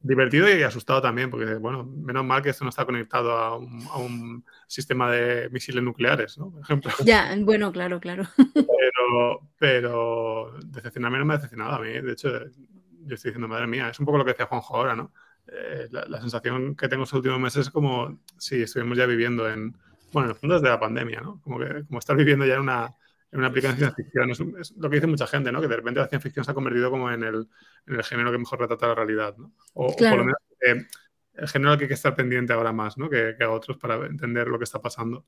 Divertido 0.00 0.48
y 0.48 0.62
asustado 0.62 1.02
también, 1.02 1.30
porque, 1.30 1.54
bueno, 1.54 1.84
menos 1.84 2.24
mal 2.24 2.42
que 2.42 2.50
esto 2.50 2.64
no 2.64 2.70
está 2.70 2.84
conectado 2.84 3.32
a 3.32 3.56
un, 3.56 4.44
sistema 4.66 5.10
de 5.10 5.48
misiles 5.50 5.82
nucleares, 5.82 6.36
¿no? 6.38 6.50
Por 6.50 6.60
ejemplo. 6.60 6.92
Ya, 7.04 7.34
bueno, 7.40 7.72
claro, 7.72 8.00
claro. 8.00 8.24
Pero, 8.54 9.40
pero 9.58 10.52
decepcionarme 10.66 11.18
no 11.18 11.24
me 11.24 11.34
ha 11.34 11.36
decepcionado 11.36 11.76
a 11.76 11.80
mí. 11.80 11.88
De 11.88 12.12
hecho, 12.12 12.28
yo 12.28 13.14
estoy 13.14 13.30
diciendo, 13.30 13.48
madre 13.48 13.66
mía, 13.66 13.88
es 13.88 13.98
un 13.98 14.06
poco 14.06 14.18
lo 14.18 14.24
que 14.24 14.32
decía 14.32 14.46
Juanjo 14.46 14.76
ahora, 14.76 14.94
¿no? 14.94 15.12
Eh, 15.50 15.88
la, 15.90 16.20
sensación 16.20 16.76
que 16.76 16.88
tengo 16.88 17.04
estos 17.04 17.16
últimos 17.16 17.40
meses 17.40 17.66
es 17.66 17.70
como 17.70 18.20
si 18.36 18.62
estuviéramos 18.62 18.98
ya 18.98 19.06
viviendo 19.06 19.48
en, 19.48 19.74
bueno, 20.12 20.28
en 20.28 20.34
el 20.34 20.36
fondo 20.36 20.56
desde 20.56 20.68
la 20.68 20.78
pandemia, 20.78 21.20
¿no? 21.22 21.40
Como 21.42 21.58
que 21.58 21.84
como 21.86 21.98
estar 21.98 22.16
viviendo 22.16 22.44
ya 22.44 22.54
en 22.54 22.60
una, 22.60 22.94
en 23.30 23.38
una 23.38 23.48
aplicación 23.48 23.90
de 23.90 23.94
ficción. 23.94 24.30
Es, 24.58 24.74
lo 24.76 24.88
que 24.88 24.96
dice 24.96 25.06
mucha 25.06 25.26
gente, 25.26 25.52
¿no? 25.52 25.60
Que 25.60 25.68
de 25.68 25.76
repente 25.76 26.00
la 26.00 26.08
ciencia 26.08 26.28
ficción 26.28 26.44
se 26.44 26.50
ha 26.50 26.54
convertido 26.54 26.90
como 26.90 27.10
en 27.10 27.22
el, 27.22 27.48
en 27.86 27.94
el 27.94 28.02
género 28.02 28.32
que 28.32 28.38
mejor 28.38 28.60
retrata 28.60 28.88
la 28.88 28.94
realidad, 28.94 29.36
¿no? 29.36 29.52
O, 29.74 29.94
por 29.94 30.16
lo 30.16 30.24
menos 30.24 30.38
eh, 30.60 30.86
el 31.34 31.48
género 31.48 31.72
al 31.72 31.78
que 31.78 31.84
hay 31.84 31.88
que 31.88 31.94
estar 31.94 32.14
pendiente 32.16 32.52
ahora 32.52 32.72
más, 32.72 32.96
¿no? 32.98 33.08
Que, 33.08 33.34
que, 33.36 33.44
a 33.44 33.50
otros 33.50 33.76
para 33.76 34.06
entender 34.06 34.48
lo 34.48 34.58
que 34.58 34.64
está 34.64 34.80
pasando. 34.80 35.26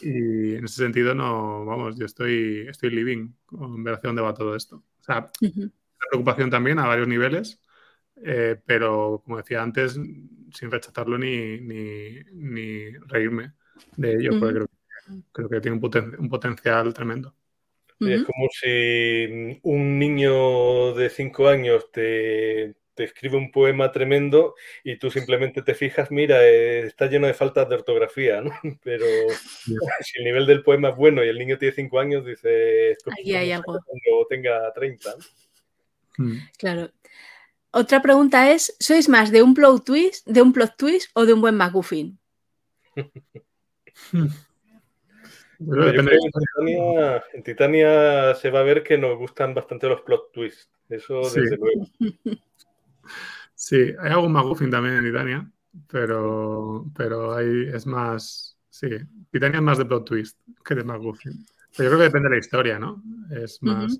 Y 0.00 0.54
en 0.54 0.64
ese 0.64 0.76
sentido, 0.76 1.14
no, 1.14 1.64
vamos, 1.64 1.98
yo 1.98 2.06
estoy, 2.06 2.66
estoy 2.68 2.90
living 2.90 3.34
con 3.44 3.82
ver 3.82 3.94
hacia 3.94 4.08
dónde 4.08 4.22
va 4.22 4.34
todo 4.34 4.54
esto. 4.54 4.76
O 4.76 5.02
sea, 5.02 5.30
preocupación 6.10 6.50
también 6.50 6.78
a 6.78 6.86
varios 6.86 7.08
niveles, 7.08 7.60
eh, 8.16 8.60
pero 8.64 9.22
como 9.24 9.38
decía 9.38 9.62
antes, 9.62 9.94
sin 9.94 10.70
rechazarlo 10.70 11.18
ni, 11.18 11.60
ni, 11.60 12.20
ni 12.32 12.90
reírme 13.06 13.52
de 13.96 14.14
ello, 14.14 14.38
porque 14.38 14.54
creo, 14.54 14.66
creo, 15.32 15.48
que 15.48 15.60
tiene 15.60 15.76
un, 15.76 16.16
un 16.18 16.28
potencial 16.28 16.92
tremendo. 16.94 17.34
Es 18.00 18.24
como 18.24 18.48
si 18.50 19.60
un 19.62 19.98
niño 19.98 20.94
de 20.94 21.08
cinco 21.08 21.48
años 21.48 21.90
te, 21.90 22.74
te, 22.94 23.04
escribe 23.04 23.36
un 23.36 23.50
poema 23.50 23.92
tremendo 23.92 24.54
y 24.82 24.98
tú 24.98 25.10
simplemente 25.10 25.62
te 25.62 25.74
fijas, 25.74 26.10
mira, 26.10 26.44
eh, 26.44 26.80
está 26.80 27.06
lleno 27.06 27.26
de 27.26 27.34
faltas 27.34 27.68
de 27.68 27.76
ortografía, 27.76 28.40
¿no? 28.42 28.50
Pero 28.82 29.06
si 30.00 30.18
el 30.18 30.24
nivel 30.24 30.46
del 30.46 30.62
poema 30.62 30.90
es 30.90 30.96
bueno 30.96 31.24
y 31.24 31.28
el 31.28 31.38
niño 31.38 31.56
tiene 31.56 31.74
cinco 31.74 31.98
años, 31.98 32.26
dice, 32.26 32.96
Aquí 33.10 33.34
hay 33.34 33.52
algo. 33.52 33.64
Cuando 33.64 34.26
tenga 34.28 34.72
30. 34.72 35.14
Hmm. 36.18 36.36
Claro. 36.58 36.90
Otra 37.70 38.02
pregunta 38.02 38.52
es, 38.52 38.76
¿sois 38.78 39.08
más 39.08 39.32
de 39.32 39.42
un 39.42 39.54
plot 39.54 39.84
twist, 39.84 40.26
de 40.28 40.42
un 40.42 40.52
plot 40.52 40.76
twist 40.76 41.10
o 41.14 41.26
de 41.26 41.32
un 41.32 41.40
buen 41.40 41.58
McGuffin? 45.60 46.08
en, 47.32 47.42
Titania, 47.42 48.34
se 48.34 48.50
va 48.50 48.60
a 48.60 48.64
ver 48.64 48.82
que 48.82 48.98
nos 48.98 49.16
gustan 49.16 49.54
bastante 49.54 49.88
los 49.88 50.02
plot 50.02 50.32
twists. 50.32 50.70
Eso 50.88 51.20
desde 51.22 51.56
luego. 51.56 51.86
Sí, 53.56 53.94
hay 53.98 54.10
algún 54.10 54.32
McGuffin 54.32 54.70
también 54.70 54.96
en 54.96 55.04
Titania, 55.04 55.50
pero, 55.88 56.84
pero 56.94 57.34
ahí 57.34 57.68
es 57.72 57.86
más. 57.86 58.58
Sí, 58.68 58.88
Titania 59.30 59.58
es 59.58 59.62
más 59.62 59.78
de 59.78 59.84
plot 59.86 60.04
twist 60.04 60.38
que 60.64 60.74
de 60.74 60.84
McGuffin. 60.84 61.46
Pero 61.76 61.84
yo 61.84 61.90
creo 61.90 61.98
que 61.98 62.04
depende 62.04 62.28
de 62.28 62.34
la 62.34 62.40
historia, 62.40 62.78
¿no? 62.78 63.02
Es 63.30 63.62
más. 63.62 63.98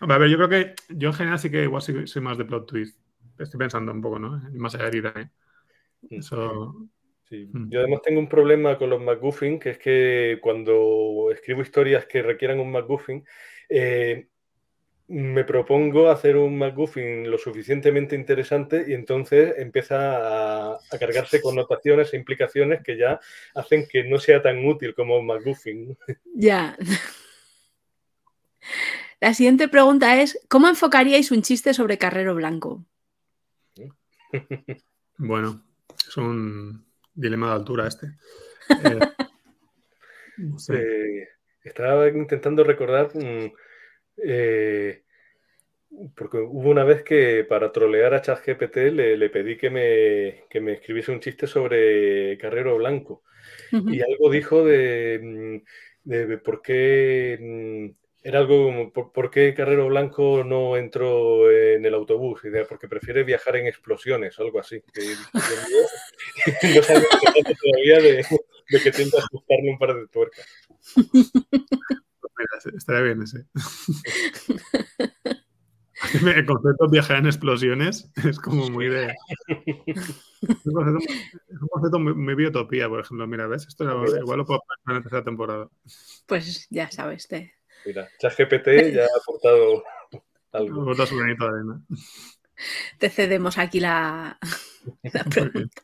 A 0.00 0.18
ver, 0.18 0.28
yo 0.28 0.36
creo 0.36 0.48
que 0.48 0.74
yo 0.88 1.10
en 1.10 1.14
general 1.14 1.38
sí 1.38 1.50
que 1.50 1.62
igual 1.62 1.82
soy, 1.82 2.22
más 2.22 2.38
de 2.38 2.44
plot 2.44 2.66
twist. 2.66 2.98
Estoy 3.38 3.58
pensando 3.58 3.92
un 3.92 4.00
poco, 4.00 4.18
¿no? 4.18 4.42
Más 4.54 4.74
allá 4.74 4.86
de 4.86 4.90
Titania. 4.90 5.32
Mm. 6.02 6.14
Eso. 6.16 6.88
Mm. 7.30 7.70
Yo 7.70 7.80
además 7.80 8.02
tengo 8.02 8.20
un 8.20 8.28
problema 8.28 8.78
con 8.78 8.90
los 8.90 9.00
MacGuffin, 9.00 9.58
que 9.58 9.70
es 9.70 9.78
que 9.78 10.38
cuando 10.40 11.30
escribo 11.32 11.62
historias 11.62 12.06
que 12.06 12.22
requieran 12.22 12.60
un 12.60 12.70
MacGuffin, 12.70 13.24
eh, 13.68 14.28
me 15.06 15.44
propongo 15.44 16.10
hacer 16.10 16.36
un 16.36 16.56
MacGuffin 16.56 17.30
lo 17.30 17.36
suficientemente 17.36 18.16
interesante 18.16 18.86
y 18.88 18.94
entonces 18.94 19.54
empieza 19.58 20.72
a, 20.74 20.78
cargarse 20.98 21.42
connotaciones 21.42 22.12
e 22.12 22.16
implicaciones 22.16 22.82
que 22.82 22.96
ya 22.96 23.20
hacen 23.54 23.86
que 23.86 24.04
no 24.04 24.18
sea 24.18 24.40
tan 24.40 24.64
útil 24.64 24.94
como 24.94 25.18
un 25.18 25.26
MacGuffin. 25.26 25.96
Ya. 26.34 26.76
La 29.20 29.34
siguiente 29.34 29.68
pregunta 29.68 30.20
es, 30.20 30.40
¿cómo 30.48 30.68
enfocaríais 30.68 31.30
un 31.30 31.42
chiste 31.42 31.74
sobre 31.74 31.98
Carrero 31.98 32.34
Blanco? 32.34 32.84
Bueno, 35.16 35.62
es 36.08 36.16
un, 36.16 36.84
dilema 37.14 37.48
de 37.48 37.52
altura 37.54 37.88
este. 37.88 38.06
Eh, 40.68 41.28
estaba 41.62 42.08
intentando 42.08 42.64
recordar, 42.64 43.10
mm, 43.14 43.52
eh, 44.24 45.04
porque 46.16 46.38
hubo 46.38 46.70
una 46.70 46.82
vez 46.82 47.04
que 47.04 47.44
para 47.44 47.70
trolear 47.70 48.14
a 48.14 48.20
ChatGPT 48.20 48.76
le, 48.92 49.16
le 49.16 49.30
pedí 49.30 49.56
que 49.56 49.70
me, 49.70 50.44
que 50.50 50.60
me, 50.60 50.72
escribiese 50.72 51.12
un 51.12 51.20
chiste 51.20 51.46
sobre 51.46 52.36
Carrero 52.38 52.76
Blanco. 52.76 53.22
Y 53.70 54.00
algo 54.00 54.28
dijo 54.28 54.64
de, 54.64 55.20
mm, 55.22 56.10
de 56.10 56.38
por 56.38 56.60
qué 56.62 57.38
mm, 57.40 58.03
era 58.24 58.38
algo 58.38 58.64
como, 58.64 58.90
¿por, 58.90 59.30
qué 59.30 59.52
Carrero 59.52 59.88
Blanco 59.88 60.44
no 60.44 60.78
entró 60.78 61.50
en 61.50 61.84
el 61.84 61.92
autobús? 61.92 62.40
Porque 62.70 62.88
prefiere 62.88 63.22
viajar 63.22 63.56
en 63.56 63.66
explosiones 63.66 64.38
o 64.38 64.42
algo 64.42 64.60
así. 64.60 64.82
no 64.82 65.32
sabes 66.82 67.06
todavía 67.62 68.00
de, 68.00 68.24
de 68.70 68.82
que 68.82 68.92
tienta 68.92 69.18
ajustarle 69.18 69.70
un 69.70 69.78
par 69.78 69.94
de 69.94 70.08
tuercas. 70.08 70.46
Mira, 70.96 72.74
estaría 72.74 73.02
bien 73.02 73.22
ese. 73.22 73.44
El 76.14 76.46
concepto 76.46 76.86
de 76.86 76.90
viajar 76.90 77.18
en 77.18 77.26
explosiones 77.26 78.10
es 78.24 78.38
como 78.38 78.70
muy 78.70 78.88
de. 78.88 79.14
Es 79.48 80.66
un 80.66 80.98
concepto, 81.70 81.98
muy, 81.98 82.34
biotopía, 82.34 82.88
por 82.88 83.00
ejemplo. 83.00 83.26
Mira, 83.26 83.46
¿ves? 83.46 83.66
Esto 83.66 83.84
igual 83.84 84.38
lo 84.38 84.46
puedo 84.46 84.60
poner 84.60 84.78
en 84.88 84.94
la 84.94 85.02
tercera 85.02 85.24
temporada. 85.24 85.68
Pues 86.26 86.66
ya 86.70 86.90
sabes, 86.90 87.28
te, 87.28 87.52
Mira, 87.84 88.08
ChatGPT 88.18 88.94
ya 88.94 89.04
ha 89.04 89.18
aportado 89.20 89.84
algo. 90.52 90.94
su 91.06 91.16
granito 91.16 91.44
de 91.44 91.50
arena. 91.50 91.82
Te 92.98 93.10
cedemos 93.10 93.58
aquí 93.58 93.80
la, 93.80 94.38
pregunta. 95.30 95.82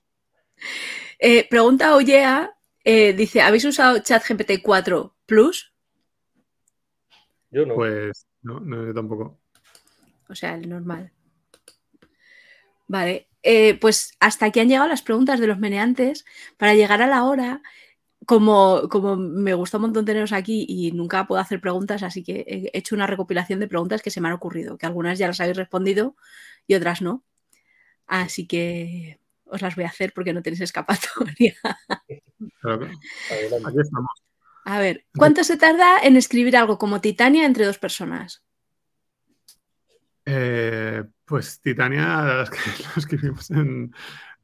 Eh, 1.19 1.47
pregunta 1.49 1.97
Ollea, 1.97 2.57
eh, 2.85 3.13
dice, 3.13 3.43
¿habéis 3.43 3.65
usado 3.65 3.99
ChatGPT 3.99 4.63
4 4.63 5.17
Plus? 5.27 5.75
Yo 7.51 7.67
no. 7.67 7.75
Pues 7.75 8.27
no, 8.43 8.61
no 8.61 8.87
yo 8.87 8.95
tampoco. 8.95 9.41
O 10.29 10.35
sea, 10.35 10.55
el 10.55 10.69
normal. 10.69 11.13
Vale, 12.87 13.29
eh, 13.43 13.79
pues 13.79 14.15
hasta 14.21 14.47
aquí 14.47 14.61
han 14.61 14.69
llegado 14.69 14.89
las 14.89 15.03
preguntas 15.03 15.41
de 15.41 15.47
los 15.47 15.59
meneantes. 15.59 16.25
Para 16.57 16.75
llegar 16.75 17.03
a 17.03 17.07
la 17.07 17.25
hora, 17.25 17.63
como, 18.31 18.89
como 18.89 19.16
me 19.16 19.55
gusta 19.55 19.78
un 19.78 19.83
montón 19.83 20.05
teneros 20.05 20.33
aquí 20.33 20.64
y 20.68 20.93
nunca 20.93 21.26
puedo 21.26 21.41
hacer 21.41 21.61
preguntas, 21.61 22.05
así 22.05 22.22
que 22.22 22.45
he 22.47 22.78
hecho 22.78 22.95
una 22.95 23.09
recopilación 23.09 23.59
de 23.59 23.66
preguntas 23.66 24.03
que 24.03 24.12
se 24.12 24.20
me 24.20 24.28
han 24.28 24.35
ocurrido, 24.35 24.78
que 24.78 24.87
algunas 24.87 25.18
ya 25.18 25.26
las 25.26 25.41
habéis 25.41 25.57
respondido 25.57 26.14
y 26.68 26.76
otras 26.76 27.03
no. 27.03 27.24
Así 28.07 28.47
que 28.47 29.18
os 29.47 29.61
las 29.62 29.74
voy 29.74 29.83
a 29.83 29.89
hacer 29.89 30.12
porque 30.14 30.33
no 30.33 30.43
tenéis 30.43 30.61
escapatoria. 30.61 31.57
A 34.64 34.78
ver, 34.78 35.07
¿cuánto 35.12 35.43
se 35.43 35.57
tarda 35.57 35.99
en 36.01 36.16
escribir 36.16 36.57
algo 36.57 36.78
como 36.78 37.01
Titania 37.01 37.47
entre 37.47 37.66
dos 37.66 37.78
personas? 37.78 38.45
Eh, 40.24 41.03
pues 41.24 41.61
Titania 41.61 42.22
lo 42.22 42.45
escribimos 42.97 43.51
en, 43.51 43.93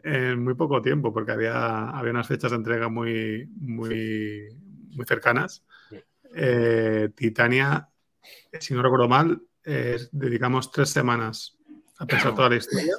en 0.07 0.43
muy 0.43 0.55
poco 0.55 0.81
tiempo, 0.81 1.13
porque 1.13 1.33
había, 1.33 1.91
había 1.91 2.13
unas 2.13 2.29
fechas 2.29 2.53
de 2.53 2.57
entrega 2.57 2.89
muy, 2.89 3.49
muy, 3.57 4.49
muy 4.95 5.05
cercanas. 5.07 5.65
Eh, 6.35 7.11
Titania, 7.15 7.89
si 8.59 8.75
no 8.75 8.83
recuerdo 8.83 9.09
mal, 9.09 9.43
dedicamos 10.13 10.71
tres 10.71 10.91
semanas 10.91 11.57
a 11.99 12.07
pensar 12.07 12.35
toda 12.35 12.51
la 12.51 12.57
historia. 12.57 12.95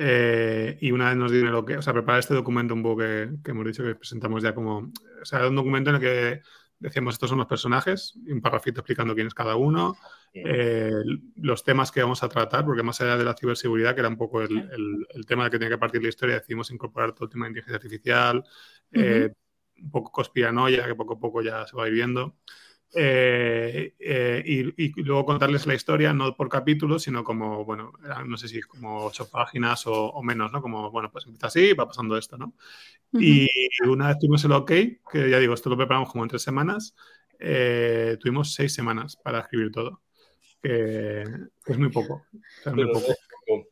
Eh, 0.00 0.78
y 0.80 0.92
una 0.92 1.08
vez 1.08 1.16
nos 1.16 1.32
dieron 1.32 1.50
lo 1.50 1.64
que, 1.64 1.76
o 1.76 1.82
sea, 1.82 1.92
preparar 1.92 2.20
este 2.20 2.34
documento 2.34 2.72
un 2.72 2.84
poco 2.84 2.98
que, 2.98 3.30
que, 3.42 3.50
hemos 3.50 3.66
dicho 3.66 3.82
que 3.82 3.96
presentamos 3.96 4.44
ya 4.44 4.54
como, 4.54 4.92
o 5.20 5.24
sea, 5.24 5.48
un 5.48 5.56
documento 5.56 5.90
en 5.90 5.96
el 5.96 6.00
que 6.00 6.42
decíamos 6.78 7.14
estos 7.14 7.30
son 7.30 7.38
los 7.38 7.46
personajes, 7.46 8.14
un 8.26 8.40
parrafito 8.40 8.80
explicando 8.80 9.14
quién 9.14 9.26
es 9.26 9.34
cada 9.34 9.56
uno, 9.56 9.96
eh, 10.32 10.92
los 11.36 11.64
temas 11.64 11.90
que 11.90 12.02
vamos 12.02 12.22
a 12.22 12.28
tratar, 12.28 12.64
porque 12.64 12.82
más 12.82 13.00
allá 13.00 13.16
de 13.16 13.24
la 13.24 13.34
ciberseguridad, 13.34 13.94
que 13.94 14.00
era 14.00 14.08
un 14.08 14.16
poco 14.16 14.42
el, 14.42 15.06
tema 15.26 15.44
de 15.44 15.50
que 15.50 15.58
tenía 15.58 15.74
que 15.74 15.78
partir 15.78 16.02
la 16.02 16.08
historia, 16.08 16.36
decidimos 16.36 16.70
incorporar 16.70 17.12
todo 17.12 17.24
el 17.24 17.30
tema 17.30 17.46
de 17.46 17.50
inteligencia 17.50 17.76
artificial, 17.76 18.44
eh, 18.92 19.32
un 19.80 19.90
poco 19.90 20.12
conspiranoia, 20.12 20.86
que 20.86 20.94
poco 20.94 21.14
a 21.14 21.20
poco 21.20 21.42
ya 21.42 21.66
se 21.66 21.76
va 21.76 21.84
viviendo. 21.84 22.36
Eh, 22.94 23.92
y, 24.44 25.02
luego 25.02 25.24
contarles 25.24 25.66
la 25.66 25.74
historia, 25.74 26.12
no 26.12 26.34
por 26.34 26.48
capítulos, 26.48 27.02
sino 27.02 27.22
como, 27.22 27.64
bueno, 27.64 27.92
no 28.26 28.36
sé 28.36 28.48
si 28.48 28.60
como 28.62 29.04
ocho 29.04 29.28
páginas 29.30 29.84
o, 29.86 30.22
menos, 30.22 30.52
¿no? 30.52 30.62
Como, 30.62 30.90
bueno, 30.90 31.10
pues 31.10 31.26
empieza 31.26 31.48
así, 31.48 31.72
va 31.74 31.86
pasando 31.86 32.16
esto, 32.16 32.38
¿no? 32.38 32.54
Y 33.12 33.48
una 33.86 34.08
vez 34.08 34.18
tuvimos 34.18 34.44
el 34.44 34.52
OK, 34.52 34.68
que 34.68 35.30
ya 35.30 35.38
digo, 35.38 35.54
esto 35.54 35.70
lo 35.70 35.76
preparamos 35.76 36.10
como 36.10 36.24
en 36.24 36.30
tres 36.30 36.42
semanas, 36.42 36.94
tuvimos 38.20 38.54
seis 38.54 38.74
semanas 38.74 39.16
para 39.16 39.40
escribir 39.40 39.70
todo 39.70 40.00
que 40.62 41.24
es 41.66 41.78
muy 41.78 41.90
poco. 41.90 42.24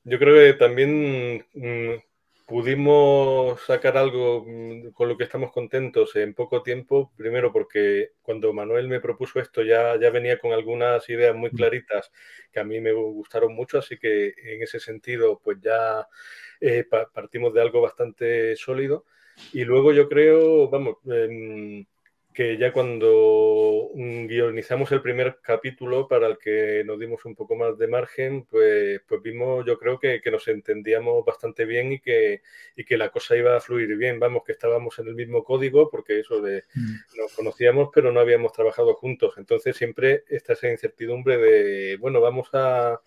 Yo 0.04 0.18
creo 0.18 0.34
que 0.34 0.58
también 0.58 1.44
mm, 1.54 1.94
pudimos 2.46 3.60
sacar 3.62 3.96
algo 3.96 4.44
mm, 4.46 4.90
con 4.92 5.08
lo 5.08 5.16
que 5.16 5.24
estamos 5.24 5.52
contentos 5.52 6.14
en 6.16 6.32
poco 6.32 6.62
tiempo, 6.62 7.12
primero 7.16 7.52
porque 7.52 8.12
cuando 8.22 8.52
Manuel 8.52 8.88
me 8.88 9.00
propuso 9.00 9.40
esto 9.40 9.62
ya, 9.62 9.98
ya 10.00 10.10
venía 10.10 10.38
con 10.38 10.52
algunas 10.52 11.08
ideas 11.08 11.34
muy 11.34 11.50
mm. 11.50 11.56
claritas 11.56 12.12
que 12.52 12.60
a 12.60 12.64
mí 12.64 12.80
me 12.80 12.92
gustaron 12.92 13.54
mucho, 13.54 13.78
así 13.78 13.98
que 13.98 14.28
en 14.36 14.62
ese 14.62 14.78
sentido 14.80 15.40
pues 15.42 15.58
ya 15.60 16.06
eh, 16.60 16.84
partimos 17.12 17.52
de 17.52 17.60
algo 17.60 17.80
bastante 17.80 18.56
sólido. 18.56 19.04
Y 19.52 19.64
luego 19.64 19.92
yo 19.92 20.08
creo, 20.08 20.68
vamos, 20.70 20.96
em, 21.06 21.84
que 22.36 22.58
ya 22.58 22.70
cuando 22.70 23.92
guionizamos 23.94 24.92
el 24.92 25.00
primer 25.00 25.38
capítulo 25.40 26.06
para 26.06 26.26
el 26.26 26.36
que 26.36 26.82
nos 26.84 27.00
dimos 27.00 27.24
un 27.24 27.34
poco 27.34 27.56
más 27.56 27.78
de 27.78 27.88
margen, 27.88 28.44
pues, 28.44 29.00
pues 29.08 29.22
vimos, 29.22 29.64
yo 29.64 29.78
creo 29.78 29.98
que, 29.98 30.20
nos 30.30 30.46
entendíamos 30.48 31.24
bastante 31.24 31.64
bien 31.64 31.92
y 31.92 31.98
que, 31.98 32.42
y 32.76 32.84
que 32.84 32.98
la 32.98 33.08
cosa 33.08 33.38
iba 33.38 33.56
a 33.56 33.60
fluir 33.60 33.96
bien. 33.96 34.20
Vamos, 34.20 34.42
que 34.44 34.52
estábamos 34.52 34.98
en 34.98 35.08
el 35.08 35.14
mismo 35.14 35.44
código, 35.44 35.88
porque 35.90 36.20
eso 36.20 36.42
de 36.42 36.64
mm. 36.74 37.20
nos 37.22 37.32
conocíamos, 37.32 37.88
pero 37.94 38.12
no 38.12 38.20
habíamos 38.20 38.52
trabajado 38.52 38.92
juntos. 38.92 39.32
Entonces 39.38 39.74
siempre 39.74 40.24
está 40.28 40.52
esa 40.52 40.68
incertidumbre 40.68 41.38
de, 41.38 41.96
bueno, 41.96 42.20
vamos 42.20 42.50
a 42.52 43.00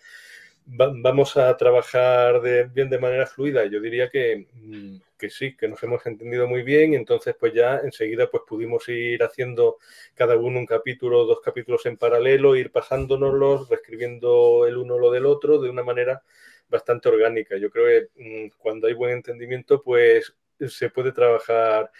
vamos 0.66 1.36
a 1.36 1.56
trabajar 1.56 2.40
de, 2.40 2.64
bien 2.64 2.90
de 2.90 2.98
manera 2.98 3.26
fluida. 3.26 3.64
Yo 3.66 3.80
diría 3.80 4.08
que, 4.08 4.46
mm, 4.54 4.96
que, 5.18 5.30
sí, 5.30 5.56
que 5.56 5.68
nos 5.68 5.82
hemos 5.82 6.04
entendido 6.06 6.46
muy 6.48 6.62
bien 6.62 6.92
y 6.92 6.96
entonces 6.96 7.34
pues 7.38 7.52
ya 7.54 7.78
enseguida 7.78 8.30
pues 8.30 8.42
pudimos 8.46 8.88
ir 8.88 9.22
haciendo 9.22 9.78
cada 10.14 10.36
uno 10.36 10.58
un 10.58 10.66
capítulo, 10.66 11.24
dos 11.24 11.40
capítulos 11.40 11.84
en 11.86 11.96
paralelo, 11.96 12.56
ir 12.56 12.70
pasándonoslos, 12.70 13.68
reescribiendo 13.68 14.66
el 14.66 14.76
uno 14.76 14.98
lo 14.98 15.10
del 15.10 15.26
otro 15.26 15.60
de 15.60 15.70
una 15.70 15.82
manera 15.82 16.22
bastante 16.68 17.08
orgánica. 17.08 17.56
Yo 17.56 17.70
creo 17.70 18.08
que 18.16 18.46
mm, 18.46 18.50
cuando 18.58 18.86
hay 18.86 18.94
buen 18.94 19.12
entendimiento 19.12 19.82
pues 19.82 20.34
se 20.68 20.90
puede 20.90 21.12
trabajar 21.12 21.90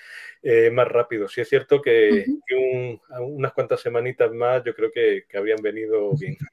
eh, 0.42 0.70
más 0.70 0.88
rápido. 0.88 1.28
Sí 1.28 1.40
es 1.40 1.48
cierto 1.48 1.82
que, 1.82 2.24
unas 3.20 3.52
cuantas 3.52 3.80
semanitas 3.80 4.32
más 4.32 4.62
yo 4.64 4.74
creo 4.74 4.90
que, 4.92 5.24
habrían 5.36 5.62
venido 5.62 6.12
bien. 6.18 6.36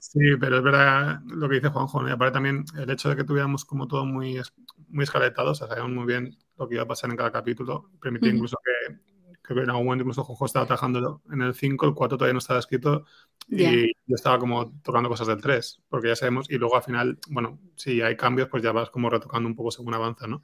Sí, 0.00 0.36
pero 0.40 0.56
es 0.56 0.62
verdad 0.62 1.20
lo 1.26 1.48
que 1.48 1.56
dice 1.56 1.68
Juanjo. 1.68 2.08
Y 2.08 2.10
aparte 2.10 2.34
también 2.34 2.64
el 2.78 2.90
hecho 2.90 3.08
de 3.08 3.16
que 3.16 3.24
tuviéramos 3.24 3.64
como 3.64 3.86
todo 3.86 4.04
muy, 4.04 4.40
muy 4.88 5.04
escaletado, 5.04 5.52
o 5.52 5.54
sea, 5.54 5.68
sabíamos 5.68 5.92
muy 5.92 6.06
bien 6.06 6.36
lo 6.58 6.68
que 6.68 6.74
iba 6.76 6.84
a 6.84 6.88
pasar 6.88 7.10
en 7.10 7.16
cada 7.16 7.30
capítulo, 7.30 7.90
permitía 8.00 8.30
incluso 8.30 8.56
que, 8.64 9.11
que 9.42 9.54
en 9.54 9.70
algún 9.70 9.86
momento 9.86 10.02
incluso 10.02 10.24
Juanjo 10.24 10.46
estaba 10.46 10.66
trabajando 10.66 11.22
en 11.30 11.42
el 11.42 11.54
5, 11.54 11.86
el 11.86 11.94
4 11.94 12.16
todavía 12.16 12.32
no 12.32 12.38
estaba 12.38 12.60
escrito 12.60 13.04
y 13.48 13.88
yo 14.06 14.14
estaba 14.14 14.38
como 14.38 14.72
tocando 14.82 15.08
cosas 15.08 15.26
del 15.26 15.40
3, 15.40 15.82
porque 15.88 16.08
ya 16.08 16.16
sabemos, 16.16 16.48
y 16.48 16.58
luego 16.58 16.76
al 16.76 16.82
final, 16.82 17.18
bueno, 17.28 17.58
si 17.74 18.00
hay 18.00 18.16
cambios, 18.16 18.48
pues 18.48 18.62
ya 18.62 18.72
vas 18.72 18.90
como 18.90 19.10
retocando 19.10 19.48
un 19.48 19.56
poco 19.56 19.70
según 19.70 19.94
avanza, 19.94 20.26
¿no? 20.26 20.42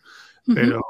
Pero, 0.52 0.80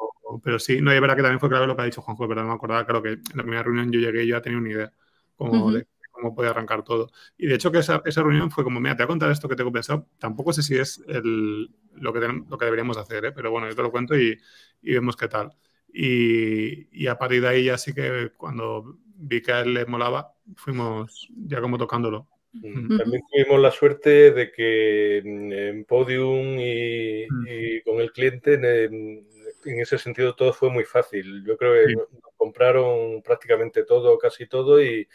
pero 0.43 0.59
sí, 0.59 0.81
no, 0.81 0.91
es 0.91 1.01
verdad 1.01 1.17
que 1.17 1.23
también 1.23 1.41
fue 1.41 1.49
clave 1.49 1.67
lo 1.67 1.77
que 1.77 1.83
ha 1.83 1.85
dicho 1.85 2.03
Juanjo, 2.03 2.27
pero 2.29 2.43
no 2.43 2.49
me 2.49 2.55
acordaba, 2.55 2.85
claro 2.85 3.03
que 3.03 3.11
en 3.11 3.23
la 3.35 3.43
primera 3.43 3.63
reunión 3.63 3.93
yo 3.93 4.01
llegué 4.01 4.25
y 4.25 4.29
ya 4.29 4.41
tenía 4.41 4.59
una 4.59 4.71
idea 4.71 4.93
como 5.37 5.71
de 5.73 5.87
cómo 6.11 6.35
podía 6.35 6.51
arrancar 6.51 6.83
todo. 6.83 7.11
Y 7.37 7.47
de 7.47 7.55
hecho 7.55 7.71
que 7.71 7.79
esa, 7.79 8.03
esa, 8.05 8.23
reunión 8.23 8.51
fue 8.51 8.65
como, 8.65 8.81
mira, 8.81 8.97
te 8.97 9.03
voy 9.03 9.05
a 9.05 9.09
contar 9.09 9.31
esto 9.31 9.49
que 9.49 9.57
tengo 9.57 9.71
pensado, 9.71 10.09
tampoco 10.19 10.53
sé 10.53 10.63
si 10.63 10.77
es 10.77 11.03
el, 11.07 11.71
lo, 11.95 12.13
que 12.13 12.21
lo 12.21 12.59
que 12.59 12.65
deberíamos 12.65 12.97
hacer, 12.97 13.27
¿eh? 13.27 13.33
pero 13.33 13.51
bueno, 13.51 13.69
yo 13.69 13.77
te 13.77 13.83
lo 13.83 13.91
cuento 13.91 14.17
y, 14.19 14.39
y 14.83 14.95
vemos 14.95 15.17
qué 15.17 15.29
tal. 15.29 15.53
Y, 15.93 16.89
y, 16.93 17.07
a 17.07 17.19
partir 17.19 17.43
de 17.43 17.49
ahí 17.49 17.65
ya 17.65 17.79
sí 17.79 17.95
que 17.95 18.31
cuando 18.37 18.99
vi 19.19 19.43
que 19.43 19.53
a 19.53 19.61
él 19.61 19.75
le 19.75 19.87
molaba, 19.87 20.35
fuimos 20.57 21.29
ya 21.35 21.61
como 21.61 21.79
tocándolo. 21.79 22.29
Mm, 22.53 22.99
también 22.99 23.23
tuvimos 23.31 23.61
la 23.61 23.71
suerte 23.71 24.33
de 24.33 24.51
que 24.51 25.19
en 25.19 25.85
Podium 25.85 26.59
y, 26.59 27.27
mm. 27.29 27.85
con 27.85 28.01
el 28.01 28.13
cliente, 28.13 28.55
en, 28.55 29.27
ese 29.65 29.99
sentido, 29.99 30.35
todo 30.35 30.53
fue 30.53 30.71
muy 30.71 30.85
fácil. 30.85 31.45
Yo 31.45 31.57
creo 31.57 31.87
que 31.87 31.95
nos 31.95 32.35
compraron 32.37 33.23
prácticamente 33.23 33.85
todo, 33.85 34.17
casi 34.19 34.47
todo, 34.47 34.83
y, 34.83 35.07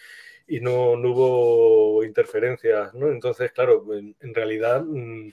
y 0.48 0.60
no, 0.60 0.92
hubo 0.92 2.04
interferencias. 2.04 2.94
¿no? 2.94 3.10
Entonces, 3.10 3.52
claro, 3.52 3.86
en, 3.94 4.34
realidad 4.34 4.84
mm, 4.84 5.30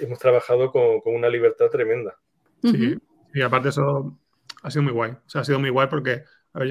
hemos 0.00 0.18
trabajado 0.18 0.70
con, 0.70 1.00
con, 1.00 1.14
una 1.14 1.28
libertad 1.28 1.70
tremenda. 1.70 2.18
Sí, 2.62 2.98
y 3.34 3.42
aparte 3.42 3.68
eso 3.68 4.18
ha 4.64 4.70
sido 4.70 4.82
muy 4.82 4.92
guay. 4.92 5.12
O 5.12 5.28
sea, 5.28 5.42
ha 5.42 5.44
sido 5.44 5.60
muy 5.60 5.70
guay 5.70 5.88
porque 5.88 6.24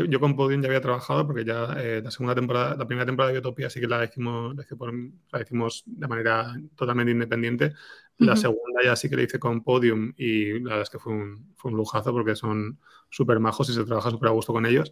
yo, 0.09 0.19
con 0.19 0.35
Podium 0.35 0.61
ya 0.61 0.67
había 0.67 0.81
trabajado 0.81 1.27
porque 1.27 1.45
ya 1.45 1.75
eh, 1.77 2.01
la 2.03 2.09
segunda 2.09 2.33
temporada, 2.33 2.75
la 2.75 2.87
primera 2.87 3.05
temporada 3.05 3.31
de 3.31 3.39
Biotopía 3.39 3.69
sí 3.69 3.79
que 3.79 3.87
la 3.87 4.03
hicimos, 4.03 4.55
la 5.31 5.41
hicimos 5.41 5.83
de 5.85 6.07
manera 6.07 6.55
totalmente 6.75 7.11
independiente. 7.11 7.73
La 8.17 8.35
segunda 8.35 8.81
ya 8.83 8.95
sí 8.95 9.09
que 9.09 9.15
la 9.15 9.23
hice 9.23 9.39
con 9.39 9.63
Podium 9.63 10.13
y 10.15 10.59
la 10.59 10.69
verdad 10.69 10.81
es 10.83 10.89
que 10.89 10.99
fue 10.99 11.13
un, 11.13 11.53
fue 11.55 11.71
un 11.71 11.77
lujazo 11.77 12.11
porque 12.11 12.35
son 12.35 12.79
súper 13.09 13.39
majos 13.39 13.69
y 13.69 13.73
se 13.73 13.83
trabaja 13.83 14.09
súper 14.09 14.29
a 14.29 14.31
gusto 14.31 14.53
con 14.53 14.65
ellos. 14.65 14.91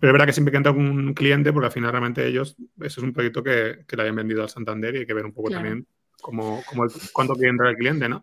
Pero 0.00 0.10
es 0.10 0.12
verdad 0.12 0.26
que 0.26 0.32
siempre 0.32 0.50
que 0.50 0.56
entra 0.56 0.72
un 0.72 1.14
cliente, 1.14 1.52
porque 1.52 1.66
al 1.66 1.72
final 1.72 1.90
realmente 1.90 2.26
ellos, 2.26 2.56
eso 2.80 3.00
es 3.00 3.04
un 3.04 3.12
proyecto 3.12 3.42
que, 3.42 3.84
que 3.86 3.96
le 3.96 4.02
habían 4.02 4.16
vendido 4.16 4.42
al 4.42 4.48
Santander 4.48 4.94
y 4.94 4.98
hay 5.00 5.06
que 5.06 5.14
ver 5.14 5.26
un 5.26 5.32
poco 5.32 5.50
también 5.50 5.86
como, 6.24 6.62
como 6.64 6.86
cuánto 7.12 7.34
quiere 7.34 7.50
entrar 7.50 7.68
el 7.68 7.76
cliente, 7.76 8.08
¿no? 8.08 8.22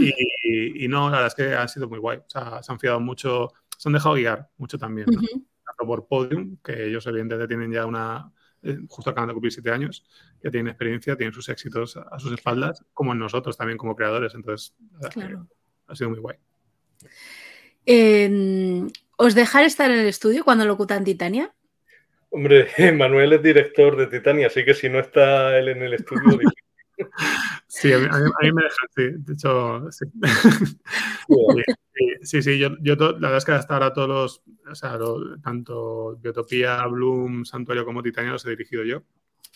Y, 0.00 0.84
y, 0.84 0.88
no, 0.88 1.10
la 1.10 1.18
verdad 1.18 1.26
es 1.26 1.34
que 1.34 1.54
ha 1.54 1.68
sido 1.68 1.86
muy 1.86 1.98
guay. 1.98 2.16
O 2.16 2.30
sea, 2.30 2.62
se 2.62 2.72
han 2.72 2.80
fiado 2.80 2.98
mucho 2.98 3.52
se 3.82 3.88
han 3.88 3.92
dejado 3.94 4.14
guiar 4.14 4.48
mucho 4.56 4.78
también, 4.78 5.06
tanto 5.06 5.84
por 5.84 6.06
Podium, 6.06 6.56
que 6.64 6.86
ellos 6.86 7.04
evidentemente 7.08 7.48
tienen 7.48 7.72
ya 7.72 7.84
una, 7.84 8.32
eh, 8.62 8.78
justo 8.88 9.10
acaban 9.10 9.26
de 9.26 9.34
cumplir 9.34 9.52
siete 9.52 9.70
años, 9.72 10.06
ya 10.42 10.50
tienen 10.52 10.68
experiencia, 10.68 11.16
tienen 11.16 11.34
sus 11.34 11.48
éxitos 11.48 11.96
a, 11.96 12.18
sus 12.20 12.32
espaldas, 12.32 12.84
como 12.94 13.12
en 13.12 13.18
nosotros 13.18 13.56
también 13.58 13.76
como 13.76 13.96
creadores. 13.96 14.34
Entonces, 14.36 14.74
ha 15.88 15.94
sido 15.96 16.10
muy 16.10 16.20
guay. 16.20 16.36
¿Os 19.16 19.34
dejar 19.34 19.64
estar 19.64 19.90
en 19.90 19.98
el 19.98 20.06
estudio 20.06 20.44
cuando 20.44 20.64
locutan 20.64 21.02
Titania? 21.02 21.52
Hombre, 22.30 22.68
Manuel 22.96 23.34
es 23.34 23.42
director 23.42 23.96
de 23.96 24.06
Titania, 24.06 24.46
así 24.46 24.64
que 24.64 24.74
si 24.74 24.88
no 24.88 25.00
está 25.00 25.58
él 25.58 25.68
en 25.68 25.82
el 25.82 25.94
estudio, 25.94 26.22
Sí, 27.66 27.92
a 27.92 27.98
mí, 27.98 28.52
me 28.52 28.62
dejan, 28.62 28.88
sí. 28.94 29.02
De 29.18 29.32
hecho, 29.32 29.90
sí. 29.90 30.04
sí, 32.22 32.42
sí, 32.42 32.58
yo, 32.58 32.70
yo 32.80 32.94
la 32.94 33.12
verdad 33.12 33.36
es 33.36 33.44
que 33.44 33.52
hasta 33.52 33.74
ahora 33.74 33.92
todos 33.92 34.08
los, 34.08 34.42
o 34.70 34.74
sea, 34.74 34.98
tanto 35.42 36.16
Biotopía, 36.16 36.86
Bloom, 36.86 37.44
Santuario 37.44 37.84
como 37.84 38.02
Titania 38.02 38.32
los 38.32 38.44
he 38.46 38.50
dirigido 38.50 38.84
yo. 38.84 39.02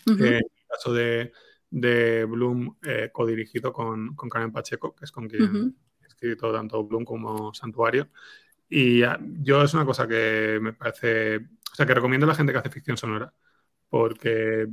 en 0.07 0.24
el 0.24 0.42
caso 0.68 0.92
de, 0.92 1.32
de 1.70 2.24
Bloom, 2.24 2.76
eh, 2.86 3.11
codirigido 3.12 3.72
con, 3.72 4.14
con 4.14 4.28
Karen 4.28 4.52
Pacheco, 4.52 4.94
que 4.94 5.04
es 5.04 5.12
con 5.12 5.28
quien 5.28 5.74
he 6.02 6.07
escrito 6.07 6.52
tanto 6.52 6.84
Bloom 6.84 7.04
como 7.04 7.54
Santuario. 7.54 8.09
Y 8.68 9.00
yo 9.42 9.62
es 9.62 9.74
una 9.74 9.84
cosa 9.84 10.09
que 10.09 10.59
me 10.61 10.72
parece, 10.72 11.36
o 11.36 11.74
sea, 11.74 11.86
que 11.86 11.94
recomiendo 11.94 12.26
a 12.26 12.28
la 12.28 12.34
gente 12.34 12.52
que 12.52 12.59
hace 12.59 12.70
ficción 12.70 12.96
sonora, 12.96 13.32
porque 13.88 14.66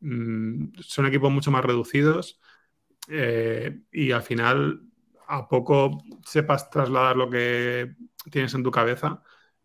Mm, 0.00 0.78
son 0.80 1.06
equipos 1.06 1.30
mucho 1.30 1.50
más 1.50 1.64
reducidos 1.64 2.40
eh, 3.08 3.80
y 3.90 4.12
al 4.12 4.22
final 4.22 4.82
a 5.26 5.48
poco 5.48 6.02
sepas 6.24 6.70
trasladar 6.70 7.16
lo 7.16 7.28
que 7.28 7.94
tienes 8.30 8.54
en 8.54 8.62
tu 8.62 8.70
cabeza, 8.70 9.22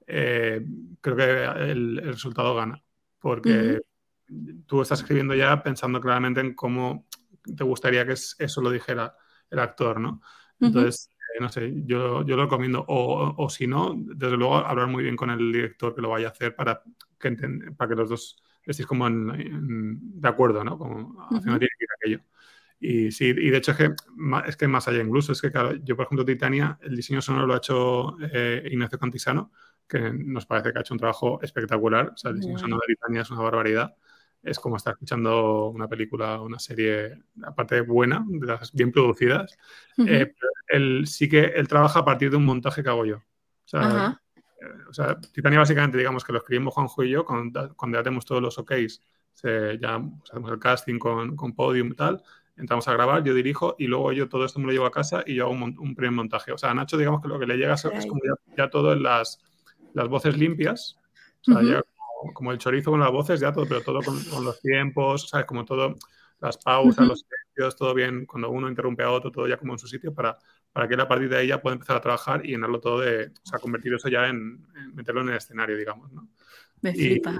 eh, 0.07 0.65
creo 0.99 1.15
que 1.15 1.71
el, 1.71 1.97
resultado 2.03 2.55
gana, 2.55 2.83
porque 3.19 3.79
tú 4.65 4.81
estás 4.81 4.99
escribiendo 4.99 5.35
ya 5.35 5.63
pensando 5.63 6.01
claramente 6.01 6.41
en 6.41 6.53
cómo 6.53 7.07
te 7.55 7.63
gustaría 7.63 8.05
que 8.05 8.13
eso 8.13 8.61
lo 8.61 8.69
dijera 8.71 9.15
el 9.49 9.59
actor, 9.59 9.99
¿no? 9.99 10.21
Entonces, 10.59 11.09
eh, 11.35 11.41
no 11.41 11.49
sé, 11.49 11.73
yo, 11.85 12.25
yo 12.25 12.35
lo 12.35 12.43
recomiendo, 12.43 12.83
o, 12.87 13.33
o, 13.37 13.49
si 13.49 13.67
no, 13.67 13.93
desde 13.95 14.37
luego 14.37 14.57
hablar 14.57 14.87
muy 14.87 15.03
bien 15.03 15.15
con 15.15 15.29
el 15.29 15.51
director 15.51 15.95
que 15.95 16.01
lo 16.01 16.09
vaya 16.09 16.27
a 16.27 16.31
hacer 16.31 16.55
para 16.55 16.81
que, 17.19 17.31
para 17.77 17.89
que 17.89 17.95
los 17.95 18.09
dos 18.09 18.43
estéis 18.65 18.87
como 18.87 19.09
de 19.09 20.27
acuerdo, 20.27 20.63
¿no? 20.63 20.77
Como 20.77 21.15
haciendo 21.23 21.59
tiene 21.59 21.71
que 21.77 21.83
ir 21.83 21.89
aquello. 21.97 22.19
Y 22.79 23.11
sí, 23.11 23.27
y 23.27 23.49
de 23.49 23.57
hecho 23.57 23.71
es 23.71 23.77
que, 23.77 23.95
es 24.45 24.57
que 24.57 24.67
más 24.67 24.87
allá 24.87 25.01
incluso, 25.01 25.31
es 25.31 25.41
que 25.41 25.51
claro, 25.51 25.73
yo 25.73 25.95
por 25.95 26.05
ejemplo 26.05 26.25
Titania, 26.25 26.77
el 26.81 26.95
diseño 26.95 27.21
sonoro 27.21 27.47
lo 27.47 27.53
ha 27.53 27.57
hecho 27.57 28.17
eh, 28.19 28.67
Ignacio 28.69 28.99
Cantisano, 28.99 29.51
que 29.87 30.11
nos 30.11 30.45
parece 30.45 30.73
que 30.73 30.79
ha 30.79 30.81
hecho 30.81 30.93
un 30.93 30.99
trabajo 30.99 31.41
espectacular. 31.41 32.11
O 32.13 32.17
sea, 32.17 32.31
el 32.31 32.37
diseño 32.37 32.57
sonoro 32.57 32.81
de 32.87 32.95
Titania 32.95 33.21
es 33.21 33.31
una 33.31 33.41
barbaridad. 33.41 33.95
Es 34.41 34.59
como 34.59 34.75
estar 34.75 34.93
escuchando 34.93 35.69
una 35.69 35.87
película, 35.87 36.41
una 36.41 36.59
serie, 36.59 37.17
aparte 37.43 37.79
buena, 37.79 38.25
de 38.27 38.47
las 38.47 38.73
bien 38.73 38.91
producidas. 38.91 39.57
Eh, 40.05 40.33
él 40.67 41.07
sí 41.07 41.29
que 41.29 41.45
él 41.45 41.69
trabaja 41.69 41.99
a 41.99 42.05
partir 42.05 42.29
de 42.31 42.35
un 42.35 42.45
montaje 42.45 42.83
que 42.83 42.89
hago 42.89 43.05
yo. 43.05 43.17
O 43.17 43.67
sea, 43.67 44.21
o 44.89 44.93
sea, 44.93 45.19
Titania 45.19 45.59
básicamente, 45.59 45.97
digamos 45.97 46.23
que 46.23 46.31
lo 46.31 46.39
escribimos 46.39 46.73
Juanjo 46.73 47.03
y 47.03 47.09
yo, 47.09 47.25
cuando, 47.25 47.73
cuando 47.75 47.97
ya 47.97 48.03
tenemos 48.03 48.25
todos 48.25 48.41
los 48.41 48.57
OKs, 48.57 49.01
ya 49.43 49.99
pues, 49.99 50.31
hacemos 50.31 50.51
el 50.51 50.59
casting 50.59 50.99
con, 50.99 51.35
con 51.35 51.53
Podium 51.53 51.87
y 51.87 51.95
tal, 51.95 52.23
entramos 52.55 52.87
a 52.87 52.93
grabar, 52.93 53.23
yo 53.23 53.33
dirijo 53.33 53.75
y 53.79 53.87
luego 53.87 54.11
yo 54.11 54.29
todo 54.29 54.45
esto 54.45 54.59
me 54.59 54.67
lo 54.67 54.71
llevo 54.71 54.85
a 54.85 54.91
casa 54.91 55.23
y 55.25 55.35
yo 55.35 55.45
hago 55.45 55.53
un, 55.53 55.77
un 55.79 55.95
primer 55.95 56.11
montaje. 56.11 56.51
O 56.51 56.57
sea, 56.57 56.71
a 56.71 56.73
Nacho, 56.73 56.97
digamos 56.97 57.21
que 57.21 57.27
lo 57.27 57.39
que 57.39 57.47
le 57.47 57.57
llega 57.57 57.73
es, 57.73 57.83
como 58.07 58.21
ya, 58.55 58.69
todo 58.69 58.93
en 58.93 59.03
las, 59.03 59.39
las 59.93 60.07
voces 60.07 60.37
limpias, 60.37 60.99
o 61.47 61.53
sea, 61.53 61.63
ya 61.63 61.81
como, 62.33 62.51
el 62.51 62.57
chorizo 62.57 62.91
con 62.91 62.99
las 62.99 63.11
voces, 63.11 63.39
ya 63.39 63.51
todo, 63.51 63.65
pero 63.67 63.81
todo 63.81 63.99
con, 64.01 64.45
los 64.45 64.61
tiempos, 64.61 65.29
¿sabes? 65.29 65.45
Como 65.45 65.65
todo, 65.65 65.95
las 66.39 66.57
pausas, 66.57 67.07
los 67.07 67.21
silencios, 67.21 67.75
todo 67.75 67.93
bien, 67.93 68.25
cuando 68.25 68.49
uno 68.49 68.69
interrumpe 68.69 69.03
a 69.03 69.11
otro, 69.11 69.31
todo 69.31 69.47
ya 69.47 69.57
como 69.57 69.73
en 69.73 69.79
su 69.79 69.87
sitio 69.87 70.13
para, 70.13 70.37
para 70.73 70.87
que 70.87 70.95
él 70.95 71.01
a 71.01 71.07
partir 71.07 71.29
de 71.29 71.37
ahí 71.37 71.47
ya 71.47 71.61
pueda 71.61 71.75
empezar 71.75 71.95
a 71.95 72.01
trabajar 72.01 72.45
y 72.45 72.49
llenarlo 72.49 72.79
todo 72.79 72.99
de, 72.99 73.27
o 73.27 73.45
sea, 73.45 73.59
convertir 73.59 73.93
eso 73.93 74.09
ya 74.09 74.27
en, 74.27 74.65
meterlo 74.93 75.21
en 75.21 75.29
el 75.29 75.37
escenario, 75.37 75.77
digamos, 75.77 76.11
¿no? 76.11 76.27
Me 76.81 76.89
y, 76.89 76.93
flipa. 76.93 77.37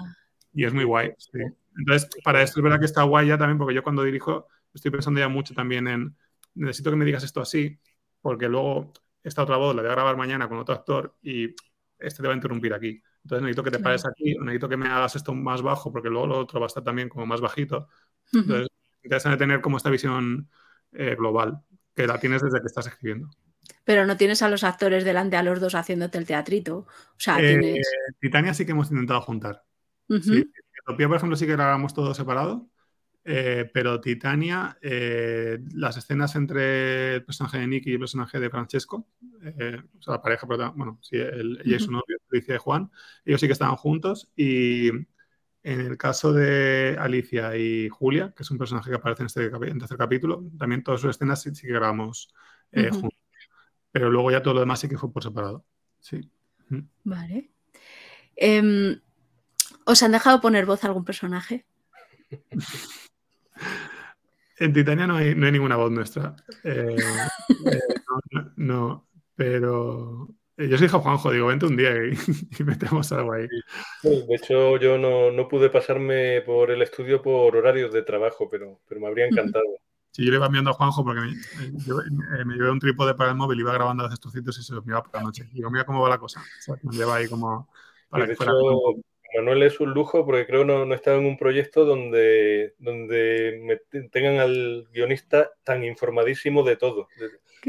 Y 0.53 0.63
es 0.65 0.73
muy 0.73 0.84
guay, 0.84 1.11
sí. 1.17 1.39
Entonces, 1.75 2.07
para 2.23 2.43
esto 2.43 2.59
es 2.59 2.63
verdad 2.63 2.79
que 2.79 2.86
está 2.86 3.03
guay 3.03 3.27
ya 3.27 3.38
también, 3.38 3.57
porque 3.57 3.73
yo 3.73 3.84
cuando 3.84 4.03
dirijo 4.03 4.47
estoy 4.73 4.91
pensando 4.91 5.19
ya 5.19 5.27
mucho 5.27 5.53
también 5.53 5.88
en, 5.88 6.15
necesito 6.53 6.91
que 6.91 6.95
me 6.95 7.05
digas 7.05 7.23
esto 7.23 7.41
así, 7.41 7.79
porque 8.21 8.47
luego 8.47 8.93
esta 9.23 9.43
otra 9.43 9.57
voz 9.57 9.75
la 9.75 9.81
voy 9.81 9.89
a 9.89 9.95
grabar 9.95 10.17
mañana 10.17 10.47
con 10.47 10.59
otro 10.59 10.75
actor 10.75 11.17
y 11.21 11.55
este 11.97 12.21
te 12.21 12.27
va 12.27 12.34
a 12.34 12.36
interrumpir 12.36 12.73
aquí. 12.73 13.01
Entonces 13.23 13.41
necesito 13.41 13.63
que 13.63 13.71
te 13.71 13.79
pares 13.79 14.05
aquí, 14.05 14.36
necesito 14.39 14.69
que 14.69 14.77
me 14.77 14.88
hagas 14.88 15.15
esto 15.15 15.34
más 15.34 15.61
bajo 15.61 15.91
porque 15.91 16.09
luego 16.09 16.27
lo 16.27 16.39
otro 16.39 16.59
va 16.59 16.65
a 16.65 16.67
estar 16.67 16.84
también 16.84 17.09
como 17.09 17.25
más 17.25 17.41
bajito. 17.41 17.88
Entonces, 18.31 18.67
interesante 19.01 19.38
tener 19.38 19.61
como 19.61 19.77
esta 19.77 19.89
visión 19.89 20.49
eh, 20.91 21.15
global, 21.15 21.61
que 21.96 22.08
la 22.08 22.20
tienes 22.20 22.41
desde 22.41 22.60
que 22.60 22.68
estás 22.68 22.88
escribiendo. 22.88 23.30
Pero 23.84 24.06
no 24.06 24.18
tienes 24.18 24.41
a 24.41 24.50
los 24.50 24.64
actores 24.64 25.04
delante 25.04 25.38
a 25.38 25.44
los 25.44 25.60
dos 25.60 25.76
haciéndote 25.76 26.18
el 26.18 26.26
teatrito. 26.26 26.80
O 26.80 27.20
sea, 27.20 27.39
eh, 27.39 27.58
tienes... 27.60 27.89
Titania 28.20 28.54
sí 28.54 28.66
que 28.66 28.72
hemos 28.72 28.91
intentado 28.91 29.22
juntar. 29.22 29.64
sí. 30.22 30.50
Utopía, 30.86 31.08
por 31.08 31.16
ejemplo, 31.16 31.38
sí 31.38 31.46
que 31.46 31.54
grabamos 31.54 31.94
todo 31.94 32.14
separado. 32.14 32.70
Eh, 33.26 33.70
pero 33.74 34.02
Titania, 34.02 34.78
las 34.82 35.96
escenas 35.96 36.36
entre 36.36 37.16
el 37.16 37.24
personaje 37.24 37.60
de 37.60 37.68
Nicky 37.68 37.91
y 37.91 37.94
el 37.94 38.00
personaje 38.00 38.38
de 38.38 38.50
Francesco, 38.50 39.08
o 39.32 40.02
sea, 40.02 40.16
la 40.16 40.22
pareja, 40.22 40.46
bueno, 40.46 41.00
sí, 41.02 41.16
el, 41.16 41.62
ella 41.64 41.78
y 41.78 41.80
su 41.80 41.89
novio, 41.89 42.18
y 42.34 42.58
Juan, 42.58 42.91
ellos 43.24 43.39
sí 43.39 43.48
que 43.48 43.54
estaban 43.54 43.78
juntos 43.78 44.30
y 44.36 44.91
en 45.64 45.80
el 45.80 45.97
caso 45.97 46.34
de 46.34 46.97
Alicia 46.99 47.55
y 47.55 47.88
Julia, 47.89 48.34
que 48.36 48.43
es 48.43 48.51
un 48.51 48.57
personaje 48.57 48.89
que 48.89 48.97
aparece 48.97 49.24
en 49.24 49.28
este, 49.28 49.49
tercer 49.49 49.97
capítulo, 49.97 50.43
también 50.57 50.84
todas 50.84 50.99
sus 50.99 51.11
escenas 51.11 51.41
sí, 51.41 51.51
que 51.53 51.68
grabamos 51.74 52.34
eh, 52.72 52.89
juntos. 52.89 53.20
Pero 53.91 54.09
luego 54.09 54.30
ya 54.32 54.43
todo 54.43 54.55
lo 54.55 54.59
demás 54.59 54.80
sí 54.80 54.89
que 54.89 54.97
fue 54.97 55.11
por 55.11 55.24
separado. 55.24 55.66
Sí. 55.99 56.30
Vale. 57.03 57.51
Em, 58.36 58.99
¿Os 59.86 60.03
han 60.03 60.11
dejado 60.11 60.41
poner 60.41 60.66
voz 60.66 60.84
a 60.84 60.88
algún 60.88 61.05
personaje? 61.05 61.66
en 64.57 64.74
Titania 64.74 65.07
no 65.07 65.16
hay, 65.16 65.36
ninguna 65.36 65.78
voz 65.78 65.91
nuestra. 65.91 66.36
Eh, 66.64 66.95
eh, 67.72 67.80
no, 68.57 69.07
pero 69.36 70.28
yo 70.58 70.78
soy 70.78 70.88
Juanjo, 70.88 71.32
digo, 71.32 71.47
vente 71.47 71.66
un 71.66 71.78
día 71.78 71.91
y, 71.91 72.12
metemos 72.64 73.12
algo 73.12 73.34
ahí. 73.34 73.47
de 74.04 74.36
hecho, 74.36 74.78
yo 74.78 74.97
no, 74.97 75.47
pude 75.47 75.70
pasarme 75.70 76.41
por 76.41 76.72
el 76.72 76.82
estudio 76.82 77.22
por 77.22 77.56
horarios 77.56 77.91
de 77.91 78.04
trabajo, 78.04 78.47
pero, 78.49 78.80
pero 78.88 79.01
me 79.01 79.08
habría 79.08 79.28
encantado. 79.28 79.66
Sí, 80.12 80.24
yo 80.24 80.30
le 80.30 80.38
iba 80.38 80.45
enviando 80.45 80.70
a 80.70 80.74
Juanjo 80.74 81.04
porque 81.04 81.22
me, 81.22 81.32
eh, 81.32 82.45
me 82.45 82.54
llevé 82.54 82.70
un 82.70 82.80
trípode 82.80 83.16
para 83.16 83.32
el 83.32 83.36
móvil, 83.36 83.60
iba 83.60 83.74
grabando 83.74 84.08
los 84.08 84.20
trocitos 84.20 84.60
y 84.60 84.64
se 84.64 84.76
los 84.76 84.86
miraba 84.86 85.04
por 85.04 85.16
la 85.16 85.24
noche. 85.24 85.49
Digo, 85.51 85.72
mira 85.72 85.86
cómo 85.86 86.04
va 86.04 86.10
la 86.10 86.20
cosa. 86.20 86.43
me 86.84 86.95
lleva 86.95 87.16
ahí 87.16 87.28
como 87.28 87.68
para 88.10 88.28
que 88.28 88.36
fuera. 88.36 88.54
Manuel 89.36 89.64
es 89.64 89.80
un 89.80 89.91
lujo 89.91 90.26
porque 90.26 90.45
creo 90.45 90.64
no, 90.64 90.86
no 90.86 90.93
he 90.93 90.95
estado 90.95 91.18
en 91.18 91.26
un 91.26 91.38
proyecto 91.38 91.86
donde, 91.86 92.76
donde 92.78 93.82
tengan 94.12 94.38
al 94.38 94.88
guionista 94.93 95.49
tan 95.64 95.84
informadísimo 95.84 96.62
de 96.62 96.76
todo 96.76 97.08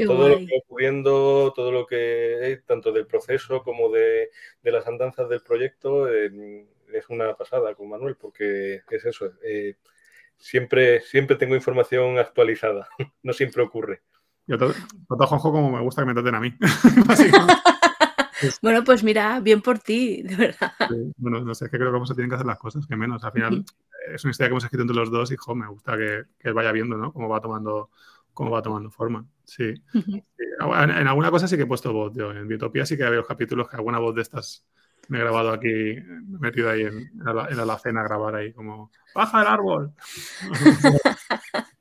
todo 0.03 0.29
lo 0.29 0.37
que 0.37 0.45
va 0.45 0.61
ocurriendo, 0.63 1.53
todo 1.55 1.71
lo 1.71 1.85
que 1.85 2.61
tanto 2.65 2.91
del 2.91 3.07
proceso 3.07 3.63
como 3.63 3.89
de, 3.89 4.29
las 4.63 4.87
andanzas 4.87 5.29
del 5.29 5.41
proyecto, 5.41 6.07
es 6.07 7.09
una 7.09 7.35
pasada 7.35 7.73
con 7.75 7.89
Manuel, 7.89 8.15
porque 8.15 8.81
es 8.89 9.05
eso. 9.05 9.31
Eh, 9.43 9.75
siempre, 10.37 11.01
siempre 11.01 11.35
tengo 11.35 11.55
información 11.55 12.17
actualizada, 12.17 12.87
no 13.23 13.33
siempre 13.33 13.63
ocurre. 13.63 14.01
Yo 14.47 14.57
trato 14.57 14.75
a 15.23 15.27
Juanjo 15.27 15.51
como 15.51 15.71
me 15.71 15.81
gusta 15.81 16.01
que 16.01 16.07
me 16.07 16.13
traten 16.13 16.35
a 16.35 16.39
mí. 16.39 16.53
bueno, 18.61 18.83
pues 18.83 19.03
mira, 19.03 19.39
bien 19.39 19.61
por 19.61 19.79
ti, 19.79 20.21
de 20.21 20.35
verdad. 20.35 20.73
bueno, 21.17 21.41
no 21.41 21.55
sé, 21.55 21.65
es 21.65 21.71
que 21.71 21.77
creo 21.77 21.89
que 21.89 21.95
cómo 21.95 22.05
se 22.05 22.13
tienen 22.13 22.29
que 22.29 22.35
hacer 22.35 22.45
las 22.45 22.59
cosas, 22.59 22.85
que 22.85 22.95
menos. 22.95 23.23
Al 23.23 23.31
final, 23.31 23.65
es 24.13 24.23
una 24.23 24.31
historia 24.31 24.49
que 24.49 24.53
hemos 24.53 24.63
escrito 24.63 24.83
entre 24.83 24.97
los 24.97 25.09
dos 25.09 25.31
y, 25.31 25.35
jo, 25.35 25.55
me 25.55 25.67
gusta 25.67 25.97
que, 25.97 26.25
que 26.37 26.51
vaya 26.51 26.71
viendo, 26.71 26.97
¿no? 26.97 27.11
Cómo 27.11 27.27
va 27.27 27.41
tomando 27.41 27.89
cómo 28.35 28.51
va 28.51 28.61
tomando 28.61 28.91
forma. 28.91 29.25
Sí. 29.45 29.73
En, 29.93 31.07
alguna 31.07 31.31
cosa 31.31 31.47
sí 31.47 31.55
que 31.55 31.63
he 31.63 31.67
puesto 31.67 31.93
voz. 31.93 32.13
Yo. 32.15 32.31
En 32.31 32.47
Biotopía 32.47 32.85
sí 32.85 32.97
que 32.97 33.03
había 33.03 33.23
capítulos 33.23 33.69
que 33.69 33.75
alguna 33.75 33.99
voz 33.99 34.15
de 34.15 34.21
estas 34.21 34.65
me 35.07 35.17
he 35.19 35.21
grabado 35.21 35.51
aquí, 35.51 35.97
metido 36.39 36.69
ahí 36.69 36.81
en, 36.81 37.11
la, 37.15 37.47
en 37.49 37.67
la 37.67 37.79
cena 37.79 38.01
a 38.01 38.05
grabar 38.05 38.35
ahí, 38.35 38.53
como 38.53 38.91
¡Baja 39.13 39.41
el 39.41 39.47
árbol! 39.47 39.93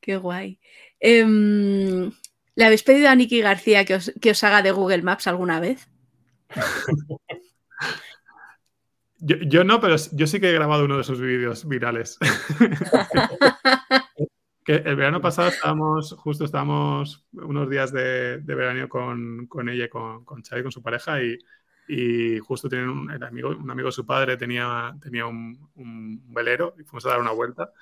Qué 0.00 0.16
guay. 0.16 0.58
Em, 1.00 2.10
¿Le 2.56 2.64
habéis 2.64 2.82
pedido 2.82 3.08
a 3.08 3.14
Nicky 3.14 3.40
García 3.40 3.84
que 3.84 3.94
os, 3.94 4.12
que 4.20 4.30
os 4.30 4.44
haga 4.44 4.62
de 4.62 4.72
Google 4.72 5.02
Maps 5.02 5.26
alguna 5.26 5.60
vez? 5.60 5.88
Yo, 9.26 9.36
yo, 9.38 9.64
no, 9.64 9.80
pero 9.80 9.96
yo 10.12 10.26
sí 10.26 10.38
que 10.38 10.50
he 10.50 10.52
grabado 10.52 10.84
uno 10.84 10.98
de 10.98 11.04
sus 11.04 11.18
vídeos 11.18 11.66
virales. 11.66 12.18
Que 14.64 14.76
el 14.76 14.96
verano 14.96 15.20
pasado 15.20 15.48
estábamos, 15.48 16.14
justo 16.18 16.44
estábamos 16.44 17.26
unos 17.32 17.68
días 17.68 17.92
de, 17.92 18.38
de 18.38 18.54
verano 18.54 18.88
con, 18.88 19.46
con, 19.46 19.68
ella, 19.68 19.88
con, 19.90 20.24
con 20.24 20.42
Xavi, 20.42 20.62
con 20.62 20.72
su 20.72 20.82
pareja, 20.82 21.22
y, 21.22 21.38
y 21.86 22.38
justo 22.38 22.68
tienen 22.68 22.88
un, 22.88 23.22
amigo, 23.22 23.50
un 23.50 23.70
amigo 23.70 23.88
de 23.88 23.92
su 23.92 24.06
padre 24.06 24.36
tenía, 24.36 24.96
tenía 25.02 25.26
un, 25.26 25.70
un, 25.74 26.32
velero 26.32 26.74
y 26.78 26.84
fuimos 26.84 27.04
a 27.06 27.10
dar 27.10 27.20
una 27.20 27.32
vuelta 27.32 27.72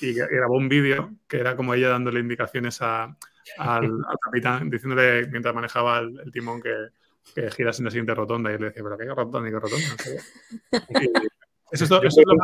y 0.00 0.14
grabó 0.14 0.56
un 0.56 0.68
vídeo 0.68 1.14
que 1.28 1.38
era 1.38 1.54
como 1.54 1.74
ella 1.74 1.88
dándole 1.88 2.20
indicaciones 2.20 2.82
a, 2.82 3.16
al, 3.58 3.90
capitán, 4.20 4.68
diciéndole 4.68 5.28
mientras 5.28 5.54
manejaba 5.54 6.00
el, 6.00 6.32
timón 6.32 6.60
que, 6.60 6.74
que 7.34 7.50
gira 7.52 7.72
sin 7.72 7.84
la 7.84 7.90
siguiente 7.90 8.14
rotonda 8.14 8.50
y 8.50 8.54
él 8.54 8.60
le 8.60 8.66
decía, 8.68 8.82
pero 8.82 8.98
qué 8.98 9.04
rotonda 9.06 9.40
ni 9.40 9.50
qué 9.50 9.60
rotonda. 9.60 9.94
eso 11.70 11.84
es, 11.84 11.90
lo, 11.90 12.02
eso 12.02 12.20
es 12.20 12.26
lo 12.26 12.34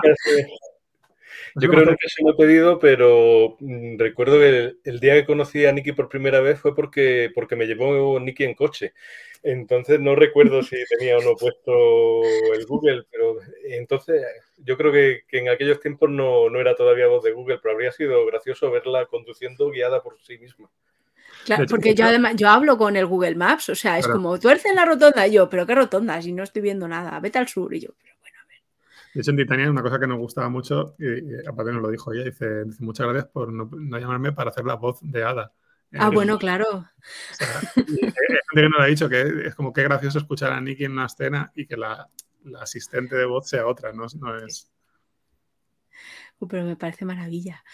yo 1.55 1.69
creo 1.69 1.85
que 1.85 2.09
se 2.09 2.23
lo 2.23 2.33
he 2.33 2.37
pedido, 2.37 2.79
pero 2.79 3.57
mm, 3.61 3.99
recuerdo 3.99 4.39
que 4.39 4.75
el, 4.85 5.01
día 5.01 5.15
que 5.15 5.27
conocí 5.27 5.67
a 5.67 5.73
Nicky 5.73 5.93
por 5.93 6.09
primera 6.09 6.41
vez 6.41 6.61
fue 6.61 6.75
porque, 6.75 7.31
porque 7.35 7.57
me 7.57 7.67
llevó 7.67 8.19
Nicky 8.21 8.45
en 8.45 8.55
coche. 8.55 8.93
Entonces 9.43 10.01
no 10.01 10.17
recuerdo 10.17 10.63
si 10.63 10.77
tenía 10.99 11.17
o 11.19 11.23
no 11.23 11.37
puesto 11.37 12.23
el 12.55 12.67
Google, 12.67 13.05
pero 13.11 13.37
entonces 13.65 14.23
yo 14.59 14.77
creo 14.77 14.93
que, 14.93 15.23
en 15.33 15.49
aquellos 15.49 15.81
tiempos 15.81 16.11
no, 16.11 16.49
era 16.59 16.75
todavía 16.75 17.07
voz 17.07 17.23
de 17.23 17.33
Google, 17.33 17.59
pero 17.63 17.75
habría 17.75 17.93
sido 17.93 18.27
gracioso 18.27 18.71
verla 18.71 19.07
conduciendo 19.07 19.71
guiada 19.71 20.03
por 20.03 20.19
sí 20.23 20.39
misma. 20.39 20.69
Claro, 21.45 21.65
porque 21.71 21.95
yo 21.95 22.05
además, 22.05 22.35
yo 22.37 22.49
hablo 22.49 22.77
con 22.77 22.97
el 22.97 23.07
Google 23.07 23.37
Maps, 23.37 23.69
o 23.71 23.75
sea, 23.75 23.99
es 23.99 24.07
como 24.07 24.39
tuerce 24.39 24.69
en 24.69 24.75
la 24.75 24.85
rotonda, 24.85 25.27
y 25.27 25.33
yo, 25.33 25.49
pero 25.49 25.67
qué 25.67 25.75
rotonda, 25.75 26.21
si 26.21 26.33
no 26.33 26.43
estoy 26.43 26.61
viendo 26.61 26.89
nada, 26.89 27.19
vete 27.21 27.39
al 27.39 27.49
sur, 27.49 27.73
y 27.73 27.81
yo, 27.81 27.91
de 29.19 29.23
hecho, 29.23 29.33
en 29.33 29.37
Titania 29.37 29.69
una 29.69 29.83
cosa 29.83 29.99
que 29.99 30.07
nos 30.07 30.19
gustaba 30.19 30.49
mucho, 30.49 30.95
y, 30.97 31.45
aparte 31.45 31.73
nos 31.73 31.83
lo 31.83 31.91
dijo 31.91 32.13
ella, 32.13 32.23
dice, 32.23 32.65
muchas 32.79 33.09
gracias 33.09 33.33
por 33.33 33.53
no, 33.53 33.99
llamarme 33.99 34.31
para 34.31 34.51
hacer 34.51 34.65
la 34.65 34.77
voz 34.77 35.01
de 35.03 35.25
Ada. 35.25 35.53
Ah, 35.95 36.09
bueno, 36.09 36.39
claro. 36.39 36.69
O 36.69 37.35
sea, 37.35 37.49
hay 37.75 37.85
gente 37.85 38.15
que 38.55 38.69
nos 38.69 38.79
ha 38.81 38.85
dicho 38.85 39.09
que 39.09 39.47
es 39.47 39.57
como 39.57 39.73
que 39.73 39.83
gracioso 39.83 40.19
escuchar 40.19 40.53
a 40.53 40.61
Nicky 40.61 40.85
en 40.85 40.93
una 40.93 41.07
escena 41.07 41.51
y 41.57 41.67
que 41.67 41.77
la, 41.77 42.09
asistente 42.61 43.17
de 43.17 43.25
voz 43.25 43.49
sea 43.49 43.67
otra, 43.67 43.93
no, 43.93 44.07
es... 44.07 44.71
Uh, 46.39 46.47
pero 46.47 46.63
me 46.63 46.77
parece 46.77 47.05
maravilla. 47.05 47.65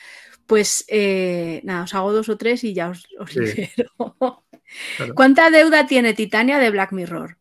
Pues 0.47 0.86
eh, 0.88 1.61
nada, 1.62 1.84
os 1.84 1.95
hago 1.95 2.14
dos 2.14 2.30
o 2.30 2.38
tres 2.38 2.64
y 2.64 2.72
ya 2.72 2.88
os, 2.88 3.07
os 3.18 3.36
libero. 3.36 4.47
¿Cuánta 5.14 5.51
deuda 5.51 5.86
tiene 5.86 6.14
Titania 6.14 6.59
de 6.59 6.70
Black 6.70 6.92
Mirror? 6.92 7.36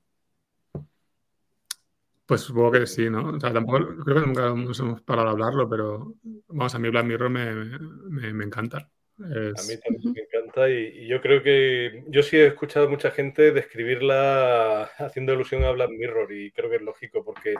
Pues 2.25 2.41
supongo 2.41 2.71
que 2.71 2.87
sí, 2.87 3.09
¿no? 3.09 3.31
O 3.35 3.39
sea, 3.39 3.51
tampoco, 3.51 3.79
creo 4.03 4.21
que 4.21 4.27
nunca 4.27 4.53
nos 4.53 4.79
hemos 4.79 5.01
parado 5.01 5.27
a 5.27 5.31
hablarlo, 5.31 5.69
pero 5.69 6.15
vamos, 6.47 6.73
a 6.73 6.79
mí 6.79 6.89
Black 6.89 7.05
Mirror 7.05 7.29
me, 7.29 8.33
me, 8.33 8.43
encanta. 8.45 8.89
A 9.19 9.23
mí 9.23 9.77
también 9.83 10.13
me 10.13 10.21
encanta 10.21 10.69
y, 10.69 11.07
yo 11.07 11.21
creo 11.21 11.43
que 11.43 12.05
yo 12.07 12.23
sí 12.23 12.37
he 12.37 12.47
escuchado 12.47 12.87
a 12.87 12.89
mucha 12.89 13.11
gente 13.11 13.51
describirla 13.51 14.83
haciendo 14.97 15.33
alusión 15.33 15.65
a 15.65 15.71
Black 15.71 15.89
Mirror 15.89 16.31
y 16.31 16.51
creo 16.51 16.69
que 16.69 16.77
es 16.77 16.81
lógico 16.81 17.25
porque 17.25 17.55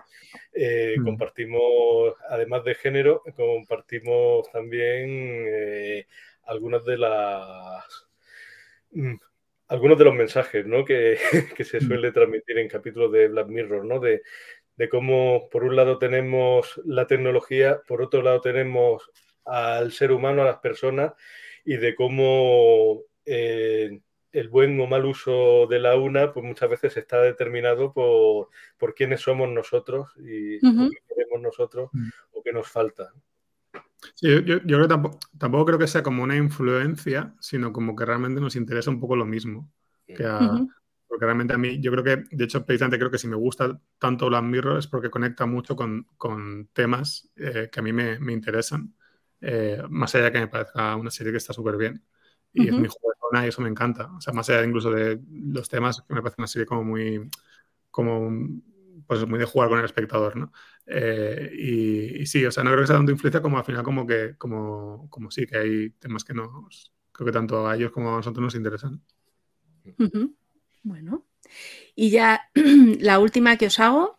eh, 0.54 0.96
mm. 0.98 1.04
compartimos, 1.04 2.16
además 2.30 2.64
de 2.64 2.76
género, 2.76 3.22
compartimos 3.36 4.50
también 4.52 5.46
eh, 5.48 6.08
algunas 6.44 6.86
de 6.86 6.98
las 6.98 8.08
mm, 8.92 9.16
algunos 9.74 9.98
de 9.98 10.06
los 10.06 10.14
mensajes 10.14 10.68
¿no? 10.68 10.86
que, 10.86 11.18
se 11.66 11.80
mm. 11.80 11.88
suele 11.88 12.12
transmitir 12.12 12.60
en 12.60 12.68
capítulos 12.68 13.12
de 13.12 13.28
Black 13.28 13.48
Mirror, 13.48 13.84
¿no? 13.84 14.00
De, 14.00 14.22
cómo 14.90 15.50
por 15.50 15.64
un 15.64 15.76
lado 15.76 15.98
tenemos 15.98 16.80
la 16.86 17.08
tecnología, 17.08 17.82
por 17.88 18.02
otro 18.02 18.22
lado 18.22 18.42
tenemos 18.42 19.10
al 19.46 19.92
ser 19.92 20.12
humano, 20.12 20.42
a 20.42 20.46
las 20.46 20.58
personas, 20.58 21.14
y 21.64 21.78
de 21.78 21.96
cómo 21.96 23.02
eh, 23.26 24.00
el 24.32 24.50
buen 24.50 24.80
o 24.80 24.88
mal 24.88 25.06
uso 25.06 25.68
de 25.68 25.80
la 25.80 25.96
una, 25.96 26.34
pues 26.34 26.46
muchas 26.46 26.70
veces 26.70 26.98
está 26.98 27.22
determinado 27.22 27.94
por, 27.94 28.50
por 28.78 28.94
quiénes 28.94 29.22
somos 29.22 29.50
nosotros 29.50 30.10
y 30.18 30.60
qué 30.60 30.98
queremos 31.08 31.42
nosotros 31.42 31.90
mm. 31.94 32.10
o 32.34 32.44
qué 32.44 32.52
nos 32.52 32.68
falta. 32.68 33.12
Sí, 34.16 34.28
yo, 34.28 34.58
yo 34.58 34.78
creo 34.78 34.88
tampoco, 34.88 35.20
tampoco, 35.38 35.66
creo 35.66 35.80
que 35.80 35.88
sea 35.88 36.04
como 36.04 36.24
una 36.24 36.36
influencia, 36.36 37.34
sino 37.40 37.72
como 37.72 37.96
que 37.96 38.06
realmente 38.06 38.42
nos 38.42 38.56
interesa 38.56 38.90
un 38.92 39.00
poco 39.00 39.16
lo 39.16 39.26
mismo. 39.26 39.72
Que 40.06 40.24
Porque 41.08 41.26
realmente 41.26 41.54
a 41.54 41.58
mí, 41.58 41.80
yo 41.82 41.92
creo 41.92 42.04
que, 42.04 42.24
de 42.36 42.44
hecho, 42.44 42.66
precisamente 42.66 42.98
creo 42.98 43.12
que 43.12 43.18
si 43.20 43.28
me 43.28 43.36
gusta 43.36 43.80
tanto 44.00 44.28
Black 44.28 44.44
Mirror 44.44 44.80
es 44.80 44.88
porque 44.88 45.10
conecta 45.10 45.46
mucho 45.46 45.76
con, 45.76 46.08
con 46.18 46.68
temas 46.74 47.30
eh, 47.36 47.70
que 47.72 47.80
a 47.80 47.84
mí 47.84 47.94
me, 47.94 48.20
me 48.20 48.34
interesan, 48.34 48.96
eh, 49.42 49.82
más 49.90 50.16
allá 50.16 50.26
de 50.26 50.32
que 50.32 50.40
me 50.40 50.48
parezca 50.48 50.96
una 50.96 51.12
serie 51.12 51.32
que 51.32 51.38
está 51.38 51.54
súper 51.54 51.78
bien. 51.78 52.04
Y 52.52 52.68
es 52.68 52.74
mi 52.78 52.88
juego 52.88 53.14
y 53.42 53.48
eso 53.48 53.62
me 53.62 53.70
encanta. 53.70 54.12
O 54.16 54.22
sea, 54.22 54.34
más 54.34 54.50
allá 54.50 54.64
incluso 54.66 54.92
de 54.92 55.20
los 55.32 55.68
temas 55.70 56.04
que 56.08 56.14
me 56.14 56.22
parece 56.22 56.36
una 56.40 56.48
serie 56.48 56.66
como 56.66 56.84
muy, 56.84 57.30
como, 57.90 58.30
pues 59.08 59.26
muy 59.28 59.40
de 59.40 59.46
jugar 59.46 59.70
con 59.70 59.80
el 59.80 59.86
espectador, 59.86 60.36
¿no? 60.36 60.52
Eh, 60.86 61.52
y, 62.20 62.26
sí, 62.26 62.46
o 62.46 62.52
sea, 62.52 62.64
no 62.64 62.72
creo 62.72 62.82
que 62.82 62.88
sea 62.88 62.96
tanto 62.98 63.12
influencia 63.12 63.42
como 63.42 63.58
al 63.58 63.66
final 63.66 63.84
como 63.84 64.06
que, 64.06 64.36
como, 64.38 65.10
como 65.10 65.32
sí, 65.32 65.46
que 65.46 65.58
hay 65.58 65.90
temas 65.92 66.24
que 66.24 66.34
nos, 66.34 66.94
creo 67.12 67.26
que 67.26 67.32
tanto 67.32 67.68
a 67.68 67.76
ellos 67.76 67.92
como 67.92 68.14
a 68.14 68.18
nosotros 68.18 68.44
nos 68.44 68.56
interesan. 68.56 69.02
Bueno, 70.84 71.26
y 71.96 72.10
ya 72.10 72.50
la 73.00 73.20
última 73.20 73.58
que 73.58 73.68
os 73.68 73.80
hago, 73.80 74.18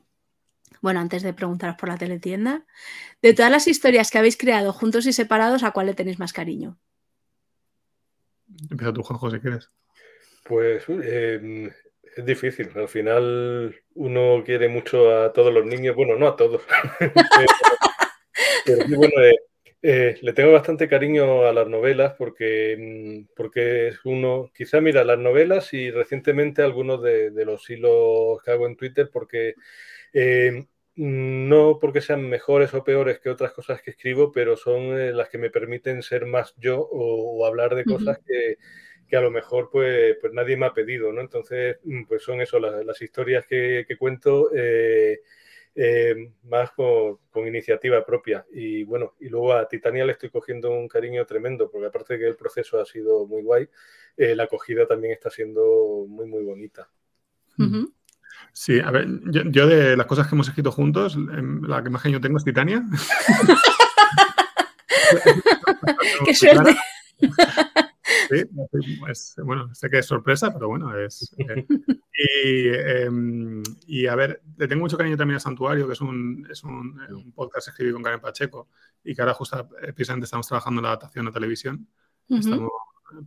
bueno, 0.81 1.01
antes 1.01 1.23
de 1.23 1.35
preguntaros 1.35 1.77
por 1.77 1.89
la 1.89 1.99
teletienda, 1.99 2.67
de 3.23 3.35
todas 3.35 3.51
las 3.51 3.69
historias 3.69 4.11
que 4.11 4.19
habéis 4.19 4.37
creado 4.37 4.73
juntos 4.73 5.07
y 5.07 5.13
separados, 5.13 5.63
¿a 5.63 5.71
cuál 5.71 5.87
le 5.87 5.95
tenéis 5.95 6.19
más 6.19 6.33
cariño? 6.33 6.79
Empieza 8.71 8.93
tú, 8.93 9.03
Juanjo, 9.03 9.31
si 9.31 9.41
quieres. 9.41 9.71
Pues 10.45 10.85
em, 10.89 11.71
es 12.17 12.25
difícil. 12.25 12.71
Al 12.75 12.89
final 12.89 13.75
uno 13.95 14.43
quiere 14.45 14.69
mucho 14.69 15.17
a 15.17 15.33
todos 15.33 15.53
los 15.53 15.65
niños. 15.65 15.97
Bueno, 15.97 16.17
no 16.17 16.29
a 16.29 16.37
todos. 16.37 16.63
pero, 18.65 18.97
bueno, 18.97 19.23
eh, 19.23 19.37
eh, 19.83 20.17
le 20.23 20.33
tengo 20.33 20.53
bastante 20.53 20.89
cariño 20.89 21.45
a 21.45 21.53
las 21.53 21.69
novelas 21.69 22.15
porque, 22.17 22.77
mm, 22.79 23.35
porque 23.37 23.89
es 23.89 24.05
uno, 24.05 24.51
quizá 24.55 24.81
mira, 24.81 25.05
las 25.05 25.19
novelas 25.19 25.73
y 25.75 25.91
recientemente 25.91 26.63
algunos 26.63 27.03
de, 27.03 27.31
los 27.45 27.69
hilos 27.69 28.43
que 28.43 28.51
hago 28.51 28.67
en 28.67 28.77
Twitter 28.77 29.11
porque 29.13 29.55
eh, 30.13 30.65
no 30.97 31.79
porque 31.81 32.01
sean 32.01 32.29
mejores 32.29 32.73
o 32.73 32.85
peores 32.85 33.19
que 33.19 33.29
otras 33.31 33.53
cosas 33.53 33.83
que 33.83 33.91
escribo, 33.91 34.33
pero 34.33 34.57
son 34.57 35.17
las 35.17 35.29
que 35.29 35.39
me 35.39 35.51
permiten 35.51 36.03
ser 36.03 36.25
más 36.27 36.55
yo 36.57 36.89
o, 36.91 37.45
hablar 37.47 37.75
de 37.75 37.85
cosas 37.85 38.19
que 38.27 38.57
que 39.09 39.17
a 39.17 39.21
lo 39.21 39.31
mejor 39.31 39.69
pues, 39.71 40.17
pues 40.21 40.33
nadie 40.33 40.57
me 40.57 40.67
ha 40.67 40.73
pedido, 40.75 41.13
¿no? 41.13 41.21
Entonces, 41.21 41.79
mm, 41.85 42.05
pues 42.05 42.23
son 42.23 42.41
eso, 42.41 42.59
las, 42.59 43.03
historias 43.03 43.47
que, 43.47 43.87
cuento 43.99 44.51
eh, 44.55 45.21
eh, 45.75 46.33
más 46.45 46.71
con, 46.73 47.19
iniciativa 47.47 48.05
propia. 48.05 48.47
Y 48.53 48.85
bueno, 48.85 49.15
y 49.21 49.29
luego 49.29 49.53
a 49.55 49.69
Titania 49.69 50.05
le 50.05 50.13
estoy 50.13 50.31
cogiendo 50.31 50.71
un 50.71 50.89
cariño 50.89 51.25
tremendo, 51.27 51.71
porque 51.71 51.87
aparte 51.87 52.15
de 52.15 52.21
que 52.21 52.27
el 52.29 52.37
proceso 52.37 52.81
ha 52.81 52.85
sido 52.85 53.27
muy 53.27 53.43
guay, 53.43 53.69
eh, 54.17 54.35
la 54.35 54.45
acogida 54.45 54.87
también 54.87 55.13
está 55.13 55.31
siendo 55.31 56.07
muy, 56.09 56.27
muy 56.27 56.43
bonita. 56.45 56.89
Sí, 58.53 58.81
a 58.81 58.91
ver, 58.91 59.07
yo, 59.27 59.67
de 59.67 59.97
las 59.97 60.07
cosas 60.07 60.27
que 60.27 60.35
hemos 60.35 60.49
escrito 60.49 60.73
juntos, 60.73 61.15
em, 61.15 61.63
la 61.63 61.83
que 61.83 61.91
más 61.91 62.03
genio 62.03 62.21
tengo 62.21 62.39
es 62.39 62.45
Titania. 62.45 62.83
¡Qué 66.25 66.35
suerte! 66.35 66.77
Sí, 68.05 68.45
pues, 69.01 69.35
bueno, 69.43 69.75
sé 69.75 69.89
que 69.89 69.99
es 69.99 70.07
sorpresa, 70.07 70.53
pero 70.53 70.69
bueno, 70.69 70.97
es. 70.99 71.35
Eh, 72.17 73.05
em, 73.07 73.61
y, 73.89 74.07
a 74.07 74.15
ver, 74.15 74.41
le 74.57 74.69
tengo 74.69 74.83
mucho 74.83 74.97
cariño 74.97 75.17
también 75.17 75.37
a 75.37 75.41
Santuario, 75.41 75.87
que 75.87 75.95
es 75.95 76.01
un, 76.01 76.47
es 76.49 76.63
un, 76.63 76.97
un 77.11 77.33
podcast 77.33 77.69
escrito 77.69 77.93
con 77.95 78.05
Karen 78.05 78.21
Pacheco 78.21 78.69
y 79.03 79.15
que 79.15 79.21
ahora 79.21 79.35
justo 79.35 79.69
eh, 79.83 79.93
precisamente 79.93 80.27
estamos 80.27 80.47
trabajando 80.47 80.79
en 80.79 80.85
la 80.85 80.89
adaptación 80.91 81.27
a 81.27 81.33
televisión. 81.33 81.89
Estamos 82.29 82.71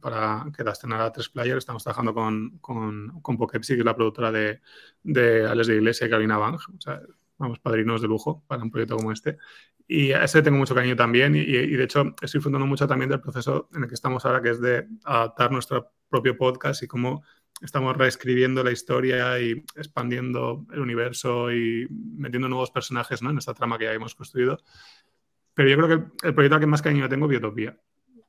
para 0.01 0.45
que 0.55 0.63
la 0.63 0.71
estrenara 0.71 1.11
tres 1.11 1.29
players, 1.29 1.59
estamos 1.59 1.83
trabajando 1.83 2.13
con, 2.13 2.57
con, 2.59 3.21
con 3.21 3.37
Pokepsi, 3.37 3.73
que 3.73 3.79
es 3.79 3.85
la 3.85 3.95
productora 3.95 4.31
de, 4.31 4.61
de 5.03 5.45
Alex 5.45 5.67
de 5.67 5.75
Iglesia 5.75 6.07
y 6.07 6.09
Carolina 6.09 6.37
Bang. 6.37 6.55
O 6.55 6.81
sea, 6.81 7.01
vamos, 7.37 7.59
padrinos 7.59 8.01
de 8.01 8.07
lujo 8.07 8.43
para 8.47 8.63
un 8.63 8.71
proyecto 8.71 8.95
como 8.95 9.11
este. 9.11 9.37
Y 9.87 10.11
a 10.11 10.23
ese 10.23 10.41
tengo 10.41 10.57
mucho 10.57 10.75
cariño 10.75 10.97
también 10.97 11.33
y, 11.33 11.45
de 11.45 11.83
hecho 11.83 12.13
estoy 12.21 12.39
disfrutando 12.39 12.67
mucho 12.67 12.87
también 12.87 13.09
del 13.09 13.21
proceso 13.21 13.69
en 13.73 13.83
el 13.83 13.87
que 13.87 13.95
estamos 13.95 14.25
ahora, 14.25 14.41
que 14.41 14.49
es 14.49 14.59
de 14.59 14.85
adaptar 15.05 15.51
nuestro 15.51 15.93
propio 16.09 16.37
podcast 16.37 16.83
y 16.83 16.87
cómo 16.87 17.23
estamos 17.61 17.95
reescribiendo 17.95 18.63
la 18.63 18.71
historia 18.71 19.39
y 19.39 19.63
expandiendo 19.75 20.65
el 20.73 20.81
universo 20.81 21.51
y 21.53 21.87
metiendo 21.89 22.49
nuevos 22.49 22.69
personajes 22.69 23.21
¿no? 23.21 23.29
en 23.29 23.37
esta 23.37 23.53
trama 23.53 23.77
que 23.77 23.85
ya 23.85 23.93
hemos 23.93 24.13
construido. 24.13 24.59
Pero 25.53 25.69
yo 25.69 25.77
creo 25.77 25.87
que 25.87 26.27
el 26.27 26.33
proyecto 26.35 26.55
al 26.55 26.61
que 26.61 26.67
más 26.67 26.81
cariño 26.81 27.09
tengo 27.09 27.25
es 27.25 27.29
Biotopía. 27.31 27.79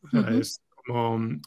O 0.02 0.08
sea, 0.08 0.30
es 0.30 0.62
como... 0.74 1.40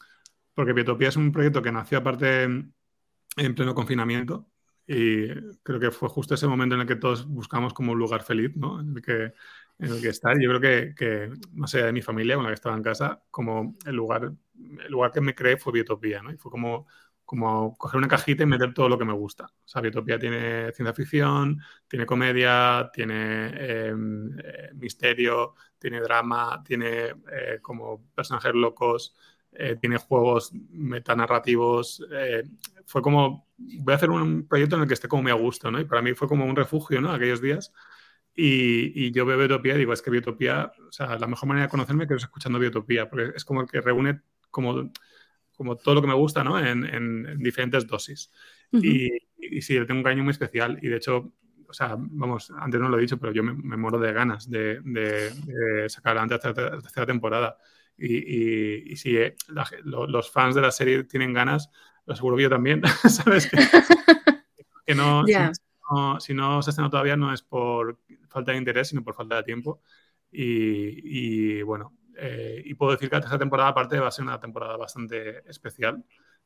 Porque 0.54 0.74
Biotopía 0.74 1.08
es 1.08 1.16
un 1.16 1.32
proyecto 1.32 1.62
que 1.62 1.72
nació 1.72 1.98
aparte 1.98 2.42
en 2.42 3.54
pleno 3.54 3.74
confinamiento 3.74 4.46
y 4.86 5.28
creo 5.62 5.80
que 5.80 5.90
fue 5.90 6.08
justo 6.08 6.34
ese 6.34 6.46
momento 6.46 6.74
en 6.74 6.82
el 6.82 6.86
que 6.86 6.96
todos 6.96 7.26
buscamos 7.26 7.72
como 7.72 7.92
un 7.92 7.98
lugar 7.98 8.22
feliz, 8.22 8.54
¿no? 8.56 8.80
En 8.80 8.96
el 8.96 9.02
que, 9.02 9.32
en 9.82 9.92
el 9.92 10.00
que 10.00 10.08
estar. 10.08 10.38
Yo 10.40 10.48
creo 10.48 10.60
que, 10.60 10.94
que, 10.94 11.30
más 11.52 11.74
allá 11.74 11.86
de 11.86 11.92
mi 11.92 12.02
familia 12.02 12.36
con 12.36 12.44
la 12.44 12.50
que 12.50 12.54
estaba 12.54 12.76
en 12.76 12.82
casa, 12.82 13.22
como 13.30 13.76
el 13.84 13.96
lugar, 13.96 14.32
el 14.54 14.90
lugar 14.90 15.10
que 15.10 15.20
me 15.20 15.34
creé 15.34 15.56
fue 15.56 15.72
Biotopía, 15.72 16.22
¿no? 16.22 16.32
Y 16.32 16.36
fue 16.36 16.50
como, 16.50 16.86
como 17.24 17.76
coger 17.76 17.98
una 17.98 18.08
cajita 18.08 18.44
y 18.44 18.46
meter 18.46 18.72
todo 18.72 18.88
lo 18.88 18.96
que 18.96 19.04
me 19.04 19.12
gusta. 19.12 19.44
O 19.44 19.68
sea, 19.68 19.82
Biotopía 19.82 20.18
tiene 20.18 20.70
ciencia 20.72 20.94
ficción, 20.94 21.60
tiene 21.88 22.06
comedia, 22.06 22.90
tiene 22.92 23.88
em, 23.88 24.38
eh, 24.38 24.70
misterio, 24.74 25.54
tiene 25.78 26.00
drama, 26.00 26.62
tiene 26.64 27.14
eh, 27.32 27.58
como 27.60 28.04
personajes 28.14 28.54
locos, 28.54 29.16
eh, 29.50 29.76
tiene 29.80 29.98
juegos 29.98 30.52
metanarrativos. 30.70 32.06
fue 32.86 33.02
como, 33.02 33.48
voy 33.56 33.92
a 33.92 33.96
hacer 33.96 34.10
un 34.10 34.46
proyecto 34.46 34.76
en 34.76 34.82
el 34.82 34.88
que 34.88 34.94
esté 34.94 35.08
como 35.08 35.24
me 35.24 35.32
a 35.32 35.34
gusto, 35.34 35.70
¿no? 35.72 35.80
Y 35.80 35.84
para 35.84 36.02
mí 36.02 36.14
fue 36.14 36.28
como 36.28 36.44
un 36.46 36.54
refugio, 36.54 37.00
¿no? 37.00 37.12
Aquellos 37.12 37.40
días 37.40 37.72
y, 38.34 39.12
yo 39.12 39.26
veo 39.26 39.38
Biotopía 39.38 39.74
y 39.74 39.78
digo, 39.78 39.92
es 39.92 40.00
que 40.00 40.10
Biotopía, 40.10 40.72
o 40.88 40.92
sea, 40.92 41.18
la 41.18 41.26
mejor 41.26 41.48
manera 41.48 41.66
de 41.66 41.70
conocerme 41.70 42.06
que 42.06 42.14
es 42.14 42.22
escuchando 42.22 42.58
Biotopía, 42.58 43.08
porque 43.08 43.32
es 43.36 43.44
como 43.44 43.60
el 43.60 43.68
que 43.68 43.80
reúne 43.80 44.20
como, 44.50 44.90
como 45.54 45.76
todo 45.76 45.96
lo 45.96 46.00
que 46.02 46.08
me 46.08 46.14
gusta, 46.14 46.42
¿no? 46.42 46.58
En, 46.58 46.84
en, 46.84 47.38
diferentes 47.38 47.86
dosis. 47.86 48.30
y, 48.72 49.10
y, 49.36 49.60
sí, 49.60 49.78
le 49.78 49.84
tengo 49.84 49.98
un 49.98 50.04
cariño 50.04 50.24
muy 50.24 50.30
especial 50.30 50.78
y 50.80 50.88
de 50.88 50.96
hecho, 50.96 51.32
o 51.68 51.72
sea, 51.74 51.96
vamos, 51.98 52.50
antes 52.58 52.80
no 52.80 52.88
lo 52.88 52.98
he 52.98 53.02
dicho, 53.02 53.18
pero 53.18 53.32
yo 53.32 53.42
me, 53.42 53.54
me 53.54 53.76
muero 53.76 53.98
de 53.98 54.12
ganas 54.12 54.48
de, 54.48 54.80
de, 54.82 55.88
sacar 55.88 56.16
adelante 56.16 56.48
la 56.48 56.80
tercera, 56.80 57.06
temporada. 57.06 57.58
Y, 57.98 58.92
y, 58.92 58.96
si 58.96 59.16
eh, 59.16 59.36
los 59.84 60.30
fans 60.30 60.54
de 60.54 60.62
la 60.62 60.70
serie 60.70 61.04
tienen 61.04 61.34
ganas, 61.34 61.70
lo 62.06 62.14
aseguro 62.14 62.36
que 62.36 62.44
yo 62.44 62.50
también, 62.50 62.82
¿sabes? 63.08 63.46
Que, 63.46 63.58
que 64.86 64.94
no, 64.94 65.24
si 65.26 65.34
no 65.92 66.62
se 66.62 66.70
estrena 66.70 66.90
todavía 66.90 67.16
no 67.16 67.32
es 67.32 67.42
por 67.42 67.98
falta 68.28 68.52
de 68.52 68.58
interés, 68.58 68.88
sino 68.88 69.02
por 69.02 69.14
falta 69.14 69.36
de 69.36 69.42
tiempo. 69.42 69.80
Y, 70.30 71.62
bueno, 71.62 71.96
eh, 72.16 72.62
y 72.64 72.74
puedo 72.74 72.92
decir 72.92 73.10
que 73.10 73.16
esta 73.16 73.38
temporada 73.38 73.70
aparte 73.70 73.98
va 73.98 74.08
a 74.08 74.10
ser 74.10 74.24
una 74.24 74.40
temporada 74.40 74.76
bastante 74.76 75.48
especial. 75.48 76.04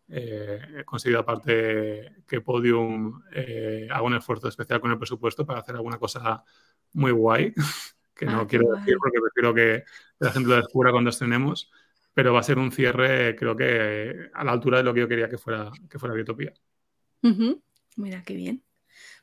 Eh, 0.09 0.61
he 0.79 0.85
conseguido 0.85 1.21
aparte 1.21 2.23
que 2.27 2.41
Podium 2.41 3.23
eh, 3.33 3.89
haga 3.91 4.03
un 4.03 4.15
esfuerzo 4.15 4.49
especial 4.49 4.81
con 4.81 4.91
el 4.93 4.99
presupuesto 4.99 5.45
para 5.45 5.61
hacer 5.61 5.75
alguna 5.75 5.99
cosa 5.99 6.45
muy 6.93 7.11
guay, 7.11 7.53
que 8.15 8.27
no 8.27 8.41
ah, 8.41 8.47
quiero 8.47 8.73
decir 8.73 8.97
porque 8.99 9.21
prefiero 9.21 9.55
que 9.55 9.85
la 10.21 10.33
gente 10.33 10.49
lo 10.49 10.57
descubra 10.57 10.93
cuando 10.93 11.11
estrenemos, 11.11 11.71
pero 12.15 12.33
va 12.33 12.41
a 12.41 12.45
ser 12.45 12.59
un 12.59 12.71
cierre 12.71 13.35
creo 13.37 13.57
que 13.57 14.31
a 14.33 14.45
la 14.45 14.53
altura 14.53 14.79
de 14.79 14.85
lo 14.85 14.95
que 14.95 15.01
yo 15.01 15.09
quería 15.09 15.29
que 15.29 15.39
fuera, 15.39 15.71
que 15.91 15.99
fuera 15.99 16.15
Biotopía. 16.15 16.53
Mira, 17.97 18.23
qué 18.23 18.35
bien. 18.35 18.66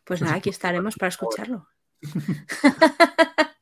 Pues 0.04 0.22
nada, 0.22 0.36
aquí 0.36 0.50
estaremos 0.50 0.96
para 0.96 1.10
escucharlo. 1.10 1.68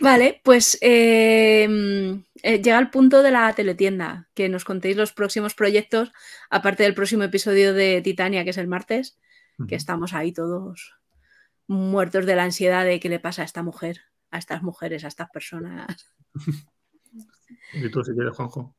vale, 0.00 0.40
pues 0.44 0.78
em, 0.80 2.24
eh, 2.42 2.62
llega 2.62 2.78
el 2.78 2.90
punto 2.90 3.22
de 3.22 3.30
la 3.30 3.52
teletienda, 3.52 4.28
que 4.34 4.48
nos 4.48 4.64
contéis 4.64 4.96
los 4.96 5.12
próximos 5.12 5.54
proyectos, 5.54 6.12
aparte 6.50 6.84
del 6.84 6.94
próximo 6.94 7.24
episodio 7.24 7.74
de 7.74 8.00
Titania, 8.02 8.44
que 8.44 8.50
es 8.50 8.58
el 8.58 8.68
martes, 8.68 9.18
que 9.68 9.74
estamos 9.74 10.14
ahí 10.14 10.32
todos 10.32 10.94
muertos 11.66 12.26
de 12.26 12.36
la 12.36 12.44
ansiedad 12.44 12.84
de 12.84 13.00
qué 13.00 13.08
le 13.08 13.20
pasa 13.20 13.42
a 13.42 13.44
esta 13.44 13.62
mujer, 13.62 14.00
a 14.30 14.38
estas 14.38 14.62
mujeres, 14.62 15.04
a 15.04 15.08
estas 15.08 15.30
personas. 15.30 16.14
¿Y 17.74 17.90
tú 17.90 18.02
si 18.02 18.12
quieres, 18.12 18.34
Juanjo? 18.34 18.76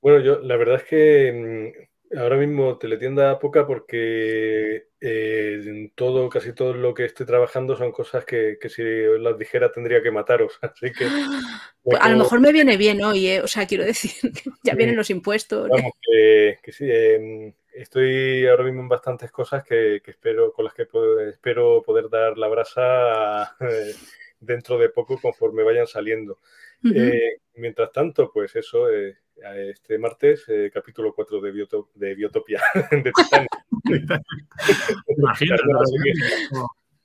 Bueno, 0.00 0.20
yo 0.20 0.40
la 0.40 0.56
verdad 0.56 0.76
es 0.76 0.84
que 0.84 1.74
mm, 1.76 1.91
Ahora 2.16 2.36
mismo 2.36 2.76
teletienda 2.76 3.38
poca 3.38 3.66
porque 3.66 4.88
eh, 5.00 5.90
todo, 5.94 6.28
casi 6.28 6.52
todo 6.52 6.74
lo 6.74 6.92
que 6.92 7.06
estoy 7.06 7.24
trabajando 7.24 7.76
son 7.76 7.90
cosas 7.90 8.24
que, 8.24 8.58
si 8.68 8.82
las 9.18 9.38
dijera 9.38 9.72
tendría 9.72 10.02
que 10.02 10.10
mataros. 10.10 10.58
Así 10.62 10.92
que. 10.92 11.06
Pues 11.84 12.00
a 12.00 12.10
lo 12.10 12.18
mejor 12.18 12.38
me 12.38 12.52
viene 12.52 12.76
bien 12.76 13.02
hoy, 13.02 13.26
¿eh? 13.26 13.40
o 13.40 13.48
sea, 13.48 13.66
quiero 13.66 13.84
decir, 13.84 14.12
que 14.32 14.50
ya 14.62 14.76
vienen 14.76 14.94
los 14.94 15.10
impuestos. 15.10 15.68
Vamos, 15.68 15.90
que, 16.00 16.56
sí, 16.70 16.88
em, 16.88 17.52
estoy 17.72 18.46
ahora 18.46 18.62
mismo 18.62 18.82
en 18.82 18.88
bastantes 18.88 19.32
cosas 19.32 19.64
que, 19.64 20.00
espero, 20.06 20.52
con 20.52 20.66
las 20.66 20.74
que 20.74 20.86
espero 21.28 21.82
poder 21.82 22.08
dar 22.08 22.38
la 22.38 22.46
brasa 22.46 23.56
eh, 23.68 23.94
dentro 24.38 24.78
de 24.78 24.90
poco 24.90 25.20
conforme 25.20 25.64
vayan 25.64 25.88
saliendo. 25.88 26.38
Eh, 26.84 27.38
mientras 27.54 27.92
tanto, 27.92 28.30
pues 28.32 28.56
eso, 28.56 28.88
este 28.90 29.98
martes, 29.98 30.44
eh, 30.48 30.70
capítulo 30.72 31.14
4 31.14 31.40
de, 31.40 31.52
de 31.94 32.14
Biotopia, 32.14 32.60
de 32.90 33.12
Imagínate, 35.18 35.62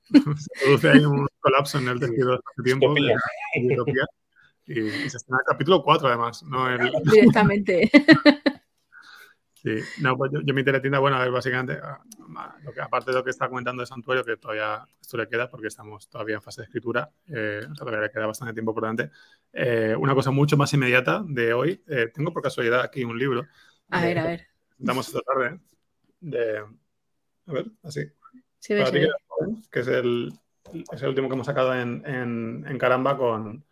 se 0.09 0.63
produce 0.63 0.89
ahí 0.89 1.05
un 1.05 1.27
colapso 1.39 1.79
en 1.79 1.87
el 1.89 1.99
tejido 1.99 2.31
de 2.31 2.35
este 2.35 2.63
tiempo 2.63 2.93
de, 2.93 3.15
Biotopia. 3.61 4.05
Y, 4.67 4.89
se 5.09 5.17
estrena 5.17 5.39
el 5.39 5.49
capítulo 5.49 5.83
4, 5.83 6.07
además. 6.07 6.43
No 6.43 6.67
Directamente. 7.03 7.89
Sí, 9.61 9.71
no, 10.01 10.15
pues 10.15 10.31
yo, 10.31 10.53
mi 10.53 10.63
teletienda, 10.63 10.99
bueno, 10.99 11.17
a 11.17 11.21
ver, 11.21 11.31
básicamente, 11.31 11.79
ah, 11.81 11.99
lo 12.63 12.71
que, 12.71 12.79
aparte 12.79 13.11
de 13.11 13.17
lo 13.17 13.23
que 13.23 13.31
está 13.31 13.49
comentando 13.49 13.81
de 13.81 13.87
Santuario, 13.87 14.23
que 14.23 14.37
todavía 14.37 14.85
esto 15.01 15.17
le 15.17 15.27
queda 15.27 15.49
porque 15.49 15.67
estamos 15.67 16.07
todavía 16.09 16.35
en 16.35 16.41
fase 16.43 16.61
de 16.61 16.65
escritura, 16.65 17.09
eh, 17.27 17.61
o 17.63 17.75
sea, 17.75 17.85
todavía 17.85 18.01
le 18.01 18.11
queda 18.11 18.27
bastante 18.27 18.53
tiempo 18.53 18.73
por 18.73 18.83
delante. 18.83 19.09
Eh, 19.51 19.95
una 19.97 20.13
cosa 20.13 20.29
mucho 20.29 20.57
más 20.57 20.71
inmediata 20.73 21.23
de 21.25 21.53
hoy, 21.53 21.83
eh, 21.87 22.11
tengo 22.13 22.31
por 22.31 22.43
casualidad 22.43 22.81
aquí 22.81 23.03
un 23.03 23.17
libro. 23.17 23.47
A 23.89 24.01
ver, 24.01 24.19
a 24.19 24.25
ver. 24.25 24.47
Damos 24.77 25.07
esta 25.07 25.21
tarde, 25.21 25.59
de, 26.19 26.59
a 26.59 27.51
ver, 27.51 27.65
así. 27.83 28.01
Sí, 28.59 28.75
ves, 28.75 28.91
que 29.71 29.79
es 29.79 29.87
el, 29.87 30.33
es 30.91 31.01
el 31.01 31.09
último 31.09 31.29
que 31.29 31.33
hemos 31.33 31.47
sacado 31.47 31.73
en, 31.73 32.03
en, 32.05 32.63
en 32.67 32.77
Caramba 32.77 33.17
con 33.17 33.65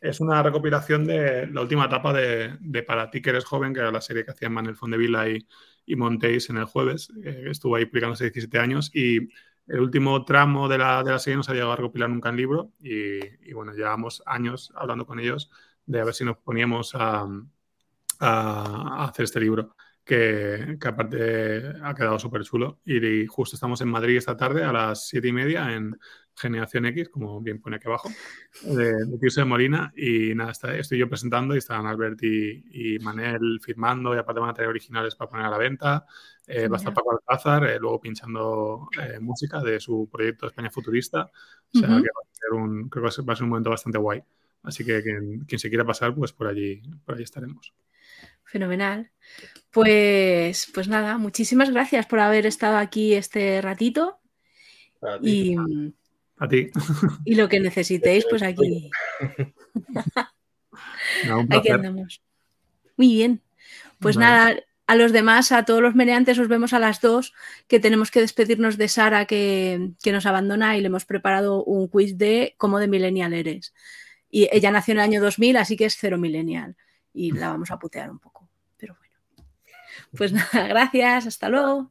es 0.00 0.20
una 0.20 0.42
recopilación 0.42 1.04
de 1.04 1.46
la 1.48 1.60
última 1.62 1.86
etapa 1.86 2.12
de, 2.12 2.82
Para 2.86 3.10
ti 3.10 3.22
que 3.22 3.30
eres 3.30 3.44
joven, 3.44 3.72
que 3.72 3.80
era 3.80 3.90
la 3.90 4.00
serie 4.00 4.24
que 4.24 4.32
hacían 4.32 4.52
Manuel 4.52 4.76
Fondevila 4.76 5.28
y, 5.28 5.46
y 5.86 5.96
Montéis 5.96 6.50
en 6.50 6.58
el 6.58 6.64
jueves. 6.64 7.12
Eh, 7.24 7.46
estuvo 7.50 7.76
ahí 7.76 7.86
publicándose 7.86 8.24
17 8.24 8.58
años 8.58 8.90
y 8.94 9.28
el 9.66 9.80
último 9.80 10.24
tramo 10.24 10.68
de 10.68 10.78
la, 10.78 11.02
de 11.02 11.12
la 11.12 11.18
serie 11.18 11.36
no 11.36 11.42
se 11.42 11.52
ha 11.52 11.54
llegado 11.54 11.72
a 11.72 11.76
recopilar 11.76 12.08
nunca 12.08 12.28
en 12.28 12.36
libro 12.36 12.72
y, 12.80 13.52
bueno, 13.52 13.72
llevamos 13.72 14.22
años 14.26 14.72
hablando 14.76 15.06
con 15.06 15.18
ellos 15.18 15.50
de 15.86 16.00
a 16.00 16.04
ver 16.04 16.14
si 16.14 16.24
nos 16.24 16.38
poníamos 16.38 16.94
a, 16.94 17.26
a 18.20 19.04
hacer 19.04 19.24
este 19.24 19.40
libro 19.40 19.76
que, 20.06 20.78
que 20.80 20.88
ha 21.82 21.94
quedado 21.94 22.18
súper 22.18 22.44
chulo. 22.44 22.80
Y, 22.84 23.26
justo 23.26 23.56
estamos 23.56 23.80
en 23.80 23.88
Madrid 23.88 24.16
esta 24.16 24.36
tarde 24.36 24.64
a 24.64 24.72
las 24.72 25.08
siete 25.08 25.28
y 25.28 25.32
media 25.32 25.74
en 25.74 25.98
Generación 26.36 26.86
X, 26.86 27.08
como 27.08 27.40
bien 27.40 27.60
pone 27.60 27.76
aquí 27.76 27.88
abajo, 27.88 28.10
de, 28.62 28.92
de 28.92 29.18
Tirso 29.18 29.40
de 29.40 29.46
Molina. 29.46 29.92
Y 29.96 30.34
nada, 30.34 30.52
estoy 30.52 30.98
yo 30.98 31.08
presentando 31.08 31.54
y 31.54 31.58
están 31.58 31.86
Albert 31.86 32.22
y, 32.22 32.98
Manel 33.00 33.60
firmando 33.62 34.14
y 34.14 34.18
aparte 34.18 34.40
van 34.40 34.50
a 34.50 34.54
tener 34.54 34.68
originales 34.68 35.14
para 35.14 35.30
poner 35.30 35.46
a 35.46 35.50
la 35.50 35.58
venta. 35.58 36.06
Eh, 36.46 36.68
va 36.68 36.76
a 36.76 36.78
estar 36.78 36.94
Paco 36.94 37.12
Alcázar, 37.12 37.64
eh, 37.64 37.78
luego 37.78 38.00
pinchando 38.00 38.88
eh, 39.00 39.18
música 39.18 39.60
de 39.60 39.80
su 39.80 40.08
proyecto 40.10 40.46
España 40.46 40.70
Futurista. 40.70 41.30
O 41.74 41.78
sea, 41.78 41.88
que 41.88 41.94
va 41.94 41.98
a 41.98 42.34
ser 42.34 42.52
un, 42.52 42.88
creo 42.88 43.02
que 43.02 43.22
va 43.22 43.32
a 43.32 43.36
ser 43.36 43.44
un 43.44 43.50
momento 43.50 43.70
bastante 43.70 43.98
guay. 43.98 44.22
Así 44.62 44.84
que 44.84 45.02
quien, 45.02 45.44
quien 45.46 45.58
se 45.58 45.68
quiera 45.68 45.84
pasar, 45.84 46.14
pues 46.14 46.32
por 46.32 46.48
allí, 46.48 46.82
por 47.04 47.14
allí 47.14 47.24
estaremos. 47.24 47.72
Fenomenal. 48.44 49.10
Pues, 49.70 50.70
pues 50.72 50.88
nada, 50.88 51.18
muchísimas 51.18 51.70
gracias 51.70 52.06
por 52.06 52.20
haber 52.20 52.46
estado 52.46 52.76
aquí 52.76 53.14
este 53.14 53.60
ratito. 53.60 54.18
Y, 55.22 55.56
a 56.38 56.48
ti. 56.48 56.70
y 57.24 57.34
lo 57.34 57.48
que 57.48 57.60
necesitéis, 57.60 58.26
pues 58.28 58.42
aquí. 58.42 58.90
aquí 61.50 61.70
andamos. 61.70 62.22
Muy 62.96 63.08
bien. 63.08 63.42
Pues 63.98 64.16
nada, 64.16 64.56
a 64.86 64.96
los 64.96 65.12
demás, 65.12 65.52
a 65.52 65.64
todos 65.64 65.80
los 65.80 65.94
meneantes, 65.94 66.38
os 66.38 66.48
vemos 66.48 66.72
a 66.72 66.78
las 66.78 67.00
dos, 67.00 67.32
que 67.66 67.80
tenemos 67.80 68.10
que 68.10 68.20
despedirnos 68.20 68.76
de 68.76 68.88
Sara, 68.88 69.24
que, 69.24 69.92
que 70.02 70.12
nos 70.12 70.26
abandona, 70.26 70.76
y 70.76 70.80
le 70.80 70.88
hemos 70.88 71.06
preparado 71.06 71.64
un 71.64 71.88
quiz 71.88 72.18
de 72.18 72.54
cómo 72.58 72.78
de 72.78 72.88
millennial 72.88 73.32
eres. 73.32 73.74
Y 74.30 74.48
ella 74.52 74.70
nació 74.70 74.92
en 74.92 74.98
el 74.98 75.04
año 75.04 75.22
2000, 75.22 75.56
así 75.56 75.76
que 75.76 75.86
es 75.86 75.96
cero 75.96 76.18
millennial. 76.18 76.76
Y 77.14 77.32
la 77.32 77.48
vamos 77.48 77.70
a 77.70 77.78
putear 77.78 78.10
un 78.10 78.18
poco. 78.18 78.46
Pues 80.16 80.32
nada, 80.52 80.68
gracias, 80.68 81.26
hasta 81.26 81.48
luego. 81.48 81.90